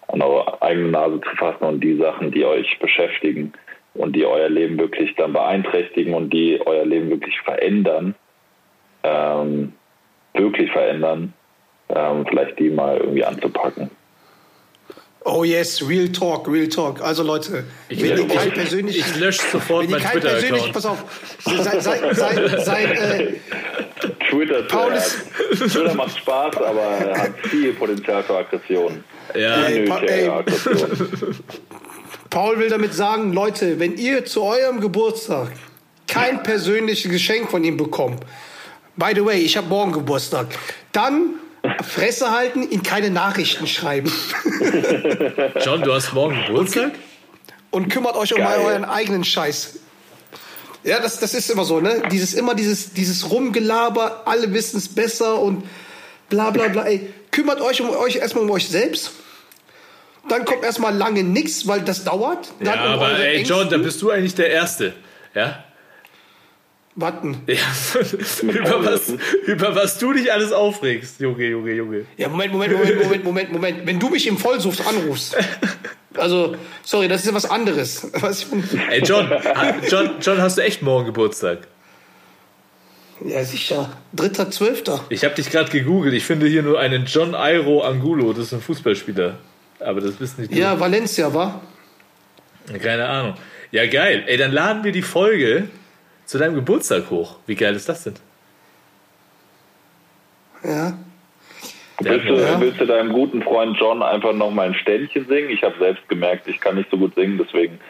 [0.09, 3.53] an eure eigene Nase zu fassen und die Sachen, die euch beschäftigen,
[3.95, 8.15] und die euer Leben wirklich dann beeinträchtigen und die euer Leben wirklich verändern,
[9.03, 9.73] ähm,
[10.35, 11.33] wirklich verändern,
[11.89, 13.91] ähm, vielleicht die mal irgendwie anzupacken.
[15.25, 17.03] Oh yes, Real Talk, Real Talk.
[17.03, 20.21] Also Leute, Ich, wenn ihr ich, kein persönlich, ich lösche sofort wenn ihr meinen kein
[20.21, 20.73] persönlich, Twitter-Account.
[20.73, 21.05] pass auf,
[21.45, 23.33] sein, sein, sein, sein äh,
[24.31, 25.19] Twitter, Paul ist-
[25.59, 29.05] Twitter macht Spaß, aber er hat viel Potenzial für Aggression.
[29.35, 30.29] Ja, Ey, Pa- ey.
[30.29, 31.37] Aggression.
[32.31, 35.49] Paul will damit sagen, Leute, wenn ihr zu eurem Geburtstag
[36.07, 38.21] kein persönliches Geschenk von ihm bekommt,
[38.97, 40.47] by the way, ich habe morgen Geburtstag,
[40.93, 41.35] dann
[41.83, 44.13] Fresse halten, ihn keine Nachrichten schreiben
[45.65, 46.93] John, du hast morgen Geburtstag?
[47.71, 48.61] und kümmert euch um Geil.
[48.65, 49.79] euren eigenen Scheiß.
[50.83, 52.03] Ja, das, das ist immer so, ne?
[52.11, 55.65] Dieses immer dieses, dieses Rumgelaber, alle wissen es besser und
[56.31, 56.85] bla bla bla.
[56.87, 59.13] Ey, kümmert euch um euch erstmal um euch selbst.
[60.29, 62.49] Dann kommt erstmal lange nichts, weil das dauert.
[62.61, 63.83] Dann Ja, um aber ey, John, da Ängsten.
[63.83, 64.95] bist du eigentlich der Erste.
[65.35, 65.65] Ja?
[66.97, 67.43] Warten.
[67.47, 67.57] ja.
[68.43, 69.15] über, was,
[69.47, 72.05] über was du dich alles aufregst, Junge, Junge, Junge.
[72.17, 73.87] Ja, Moment, Moment, Moment, Moment, Moment, Moment.
[73.87, 75.37] Wenn du mich im Vollsuft anrufst.
[76.15, 78.09] Also, sorry, das ist ja was anderes.
[78.21, 78.47] Was
[78.91, 79.31] Ey, John,
[79.89, 81.69] John, John, hast du echt morgen Geburtstag?
[83.25, 83.97] ja, sicher.
[84.13, 85.05] Dritter, Zwölfter.
[85.09, 86.15] Ich habe dich gerade gegoogelt.
[86.15, 88.33] Ich finde hier nur einen John Airo Angulo.
[88.33, 89.39] Das ist ein Fußballspieler.
[89.79, 91.61] Aber das wissen nicht Ja, Valencia, war?
[92.83, 93.35] Keine Ahnung.
[93.71, 94.25] Ja, geil.
[94.27, 95.69] Ey, dann laden wir die Folge
[96.31, 97.39] zu deinem Geburtstag hoch.
[97.47, 98.15] Wie geil ist das denn?
[100.63, 100.97] Ja.
[101.99, 102.61] Willst du, Ja.
[102.61, 105.51] willst du deinem guten Freund John einfach noch mal ein Ständchen singen?
[105.51, 107.81] Ich habe selbst gemerkt, ich kann nicht so gut singen, deswegen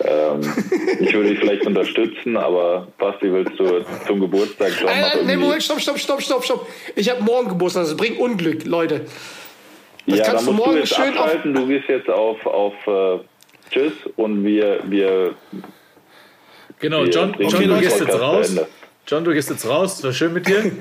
[0.00, 0.40] ähm,
[1.00, 5.24] ich würde dich vielleicht unterstützen, aber Basti, willst du zum Geburtstag John Nein, noch nein,
[5.24, 5.44] nee, irgendwie...
[5.46, 6.68] Moment, stopp, stopp, stopp, stopp, stopp.
[6.96, 9.06] Ich habe morgen Geburtstag, das bringt Unglück, Leute.
[10.06, 12.44] Das ja, dann kannst du musst du morgen jetzt schön abschalten, du gehst jetzt auf,
[12.44, 13.20] auf äh,
[13.70, 15.34] Tschüss und wir, wir
[16.80, 18.48] Genau, John, John du gehst jetzt raus.
[18.50, 18.66] Ende.
[19.06, 20.02] John, du gehst jetzt raus.
[20.02, 20.72] War schön mit dir.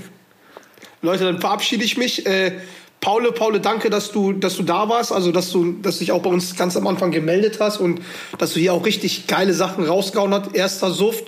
[1.02, 2.26] Leute, dann verabschiede ich mich.
[2.26, 2.54] Äh,
[3.00, 6.12] Paule, Paule, danke, dass du, dass du da warst, also dass du, dass du dich
[6.12, 8.02] auch bei uns ganz am Anfang gemeldet hast und
[8.40, 10.56] dass du hier auch richtig geile Sachen rausgehauen hast.
[10.56, 11.26] Erster Suft,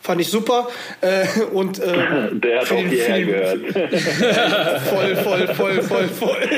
[0.00, 0.68] fand ich super.
[1.02, 3.60] Äh, und äh, Der hat auch hierher Film- gehört.
[4.82, 6.48] voll, voll, voll, voll, voll.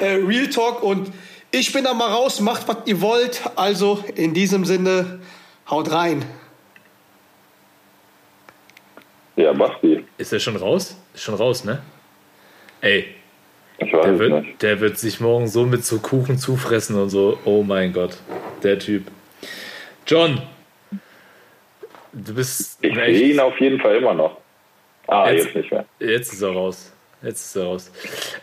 [0.00, 1.12] Äh, Real Talk und
[1.52, 3.42] ich bin da mal raus, macht was ihr wollt.
[3.54, 5.20] Also in diesem Sinne,
[5.70, 6.24] haut rein.
[9.42, 10.96] Ja, Basti, Ist er schon raus?
[11.14, 11.82] Ist schon raus, ne?
[12.80, 13.06] Ey,
[13.78, 14.62] ich weiß der wird, nicht.
[14.62, 17.38] der wird sich morgen so mit so Kuchen zufressen und so.
[17.44, 18.16] Oh mein Gott,
[18.62, 19.04] der Typ.
[20.06, 20.40] John,
[22.12, 24.36] du bist Ich sehe ihn auf jeden Fall immer noch.
[25.06, 25.84] Ah, Jetzt- jetzt, nicht mehr.
[25.98, 26.92] Jetzt ist er raus.
[27.22, 27.92] Jetzt ist er raus.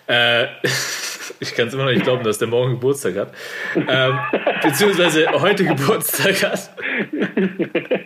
[0.07, 0.45] Äh,
[1.39, 3.33] ich kann es immer noch nicht glauben, dass der morgen Geburtstag hat.
[3.75, 4.19] Ähm,
[4.61, 6.69] beziehungsweise heute Geburtstag hat.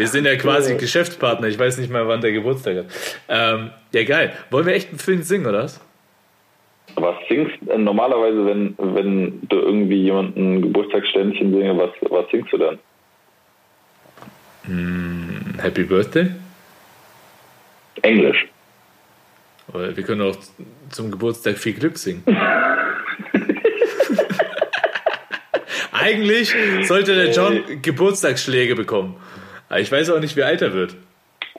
[0.00, 1.48] Wir sind ja quasi Geschäftspartner.
[1.48, 2.86] Ich weiß nicht mal, wann der Geburtstag hat.
[3.28, 4.32] Ähm, ja, geil.
[4.50, 5.78] Wollen wir echt einen Film singen, oder was?
[6.94, 12.56] Was singst äh, normalerweise, wenn, wenn du irgendwie jemanden Geburtstagsständchen singe, was, was singst du
[12.56, 12.78] dann?
[15.58, 16.30] Happy Birthday?
[18.00, 18.46] Englisch.
[19.68, 20.36] Aber wir können auch
[20.88, 22.24] zum Geburtstag viel Glück singen.
[25.92, 26.54] Eigentlich
[26.84, 29.16] sollte der John Geburtstagsschläge bekommen.
[29.70, 30.96] Aber ich weiß auch nicht, wie alt er wird.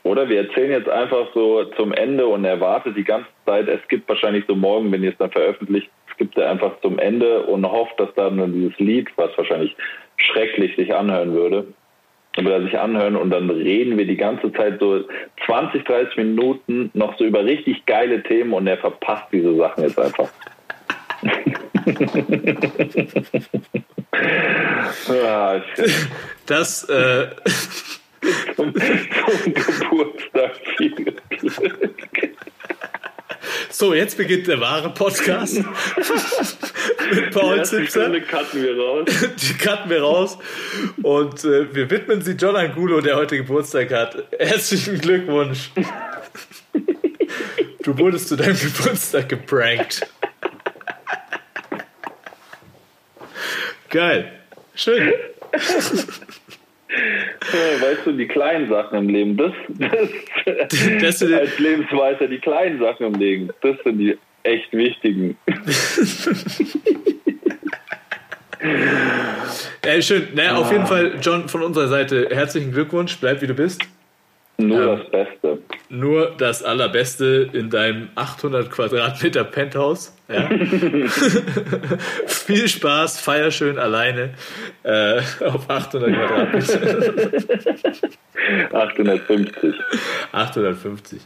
[0.03, 3.67] Oder wir erzählen jetzt einfach so zum Ende und er wartet die ganze Zeit.
[3.67, 7.43] Es gibt wahrscheinlich so morgen, wenn ihr es dann veröffentlicht, skippt er einfach zum Ende
[7.43, 9.75] und hofft, dass dann dieses Lied, was wahrscheinlich
[10.17, 11.67] schrecklich sich anhören würde,
[12.35, 15.03] will er sich anhören und dann reden wir die ganze Zeit so
[15.45, 19.99] 20, 30 Minuten noch so über richtig geile Themen und er verpasst diese Sachen jetzt
[19.99, 20.29] einfach.
[25.57, 25.63] ich,
[26.47, 27.27] Das, äh,
[28.56, 30.60] zum, zum Geburtstag
[33.69, 35.56] so, jetzt beginnt der wahre Podcast
[37.14, 38.02] mit Paul Die Zipser.
[38.02, 39.10] Stunde cutten wir raus.
[39.41, 40.38] Die cutten wir raus
[41.02, 44.23] und äh, wir widmen sie John Angulo, der heute Geburtstag hat.
[44.38, 45.72] Herzlichen Glückwunsch.
[47.84, 50.02] Du wurdest zu deinem Geburtstag geprankt.
[53.89, 54.31] Geil.
[54.76, 55.11] Schön.
[57.53, 60.09] Ja, Weißt du, die kleinen Sachen im Leben, das, das,
[61.22, 65.38] Das als Lebensweise, die kleinen Sachen im Leben, das sind die echt wichtigen.
[69.84, 70.27] Äh, schön.
[70.35, 73.18] Naja, auf jeden Fall, John, von unserer Seite herzlichen Glückwunsch.
[73.19, 73.81] Bleib wie du bist.
[74.57, 74.99] Nur Ähm.
[74.99, 75.57] das Beste.
[75.89, 80.15] Nur das Allerbeste in deinem 800 Quadratmeter Penthouse.
[80.31, 80.49] Ja?
[82.27, 84.33] Viel Spaß, feier schön alleine
[84.83, 86.79] äh, auf 800 Quadratmeter.
[88.71, 89.75] 850.
[90.31, 91.21] 850.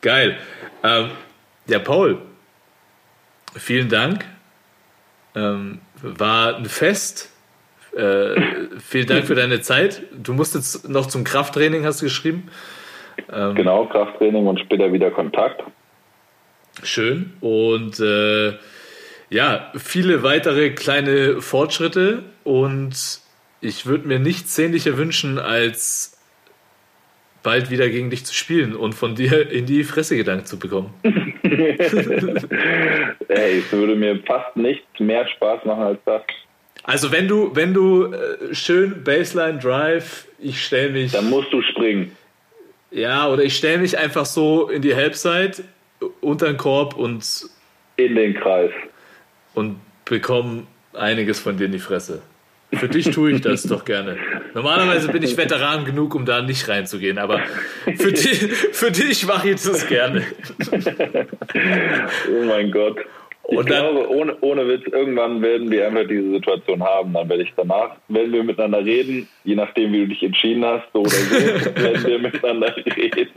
[0.00, 0.36] Geil.
[0.82, 1.10] Ähm,
[1.66, 2.18] ja, Paul,
[3.56, 4.24] vielen Dank.
[5.34, 7.30] Ähm, war ein Fest.
[7.96, 8.40] Äh,
[8.78, 10.02] vielen Dank für deine Zeit.
[10.12, 12.50] Du musst jetzt noch zum Krafttraining, hast du geschrieben.
[13.28, 15.62] Genau, Krafttraining und später wieder Kontakt.
[16.84, 17.32] Schön.
[17.40, 18.54] Und äh,
[19.30, 22.22] ja, viele weitere kleine Fortschritte.
[22.44, 22.94] Und
[23.60, 26.10] ich würde mir nichts sehnlicher wünschen, als
[27.42, 30.94] bald wieder gegen dich zu spielen und von dir in die Fresse gedankt zu bekommen.
[33.28, 36.22] Ey, es würde mir fast nichts mehr Spaß machen als das.
[36.84, 41.62] Also wenn du, wenn du äh, schön Baseline Drive, ich stelle mich, Dann musst du
[41.62, 42.12] springen.
[42.90, 45.62] ja, oder ich stelle mich einfach so in die Halbzeit
[46.20, 47.24] unter den Korb und,
[47.96, 48.70] In den Kreis.
[49.54, 52.22] und bekomme einiges von dir in die Fresse.
[52.72, 54.16] Für dich tue ich das doch gerne.
[54.52, 57.40] Normalerweise bin ich Veteran genug, um da nicht reinzugehen, aber
[57.96, 60.24] für, die, für dich mache ich das gerne.
[62.30, 62.98] Oh mein Gott.
[63.48, 67.12] Ich Und dann- glaube, ohne, ohne Witz, irgendwann werden wir einfach diese Situation haben.
[67.12, 70.84] Dann werde ich danach, wenn wir miteinander reden, je nachdem, wie du dich entschieden hast,
[70.94, 71.34] so oder so,
[71.76, 73.30] werden wir miteinander reden.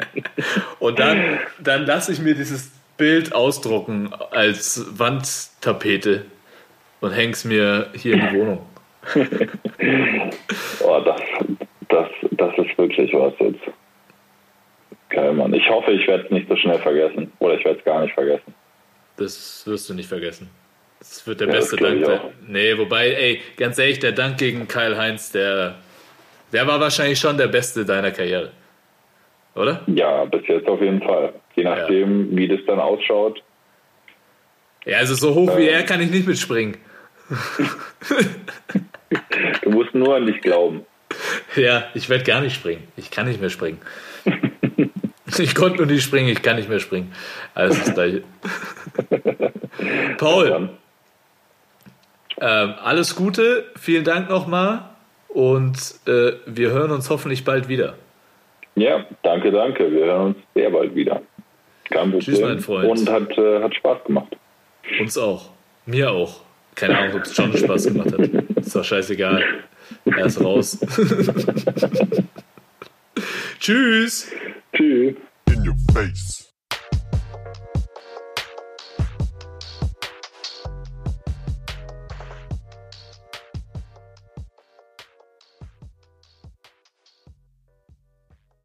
[0.79, 6.25] Und dann, dann lasse ich mir dieses Bild ausdrucken als Wandtapete
[7.01, 8.65] und häng's mir hier in die Wohnung.
[10.84, 11.21] Oh, das,
[11.89, 13.59] das, das ist wirklich was jetzt.
[15.09, 15.53] Geil, Mann.
[15.53, 17.31] Ich hoffe, ich werde es nicht so schnell vergessen.
[17.39, 18.53] Oder ich werde es gar nicht vergessen.
[19.18, 20.49] Das wirst du nicht vergessen.
[20.99, 22.03] Das wird der Ja, beste Dank.
[22.06, 25.76] Der, nee, wobei, ey, ganz ehrlich, der Dank gegen Kyle Heinz, der,
[26.52, 28.52] der war wahrscheinlich schon der beste deiner Karriere.
[29.56, 29.81] Oder?
[29.88, 31.34] Ja, bis jetzt auf jeden Fall.
[31.56, 33.41] Je nachdem, wie das dann ausschaut.
[34.85, 36.77] Ja, also so hoch wie er kann ich nicht mitspringen.
[39.61, 40.85] Du musst nur an dich glauben.
[41.56, 42.88] Ja, ich werde gar nicht springen.
[42.98, 43.80] Ich kann nicht mehr springen.
[45.40, 47.14] Ich konnte nur nicht springen, ich kann nicht mehr springen.
[47.54, 48.24] Alles das gleiche.
[50.18, 50.70] Paul,
[52.40, 54.90] ähm, alles Gute, vielen Dank nochmal
[55.28, 57.95] und äh, wir hören uns hoffentlich bald wieder.
[58.76, 59.91] ja, danke, danke.
[59.91, 61.22] Wir hören uns sehr bald wieder.
[61.90, 62.20] Kein Problem.
[62.20, 62.90] Tschüss, mein Freund.
[62.90, 64.36] Und hat, äh, hat Spaß gemacht.
[64.99, 65.49] Uns auch.
[65.86, 66.41] Mir auch.
[66.76, 68.20] Keine Ahnung, ob es schon Spaß gemacht hat.
[68.58, 69.44] Ist doch scheißegal.
[70.06, 70.80] Er ist raus.
[73.60, 74.32] Tschüss.
[74.80, 76.47] In your face.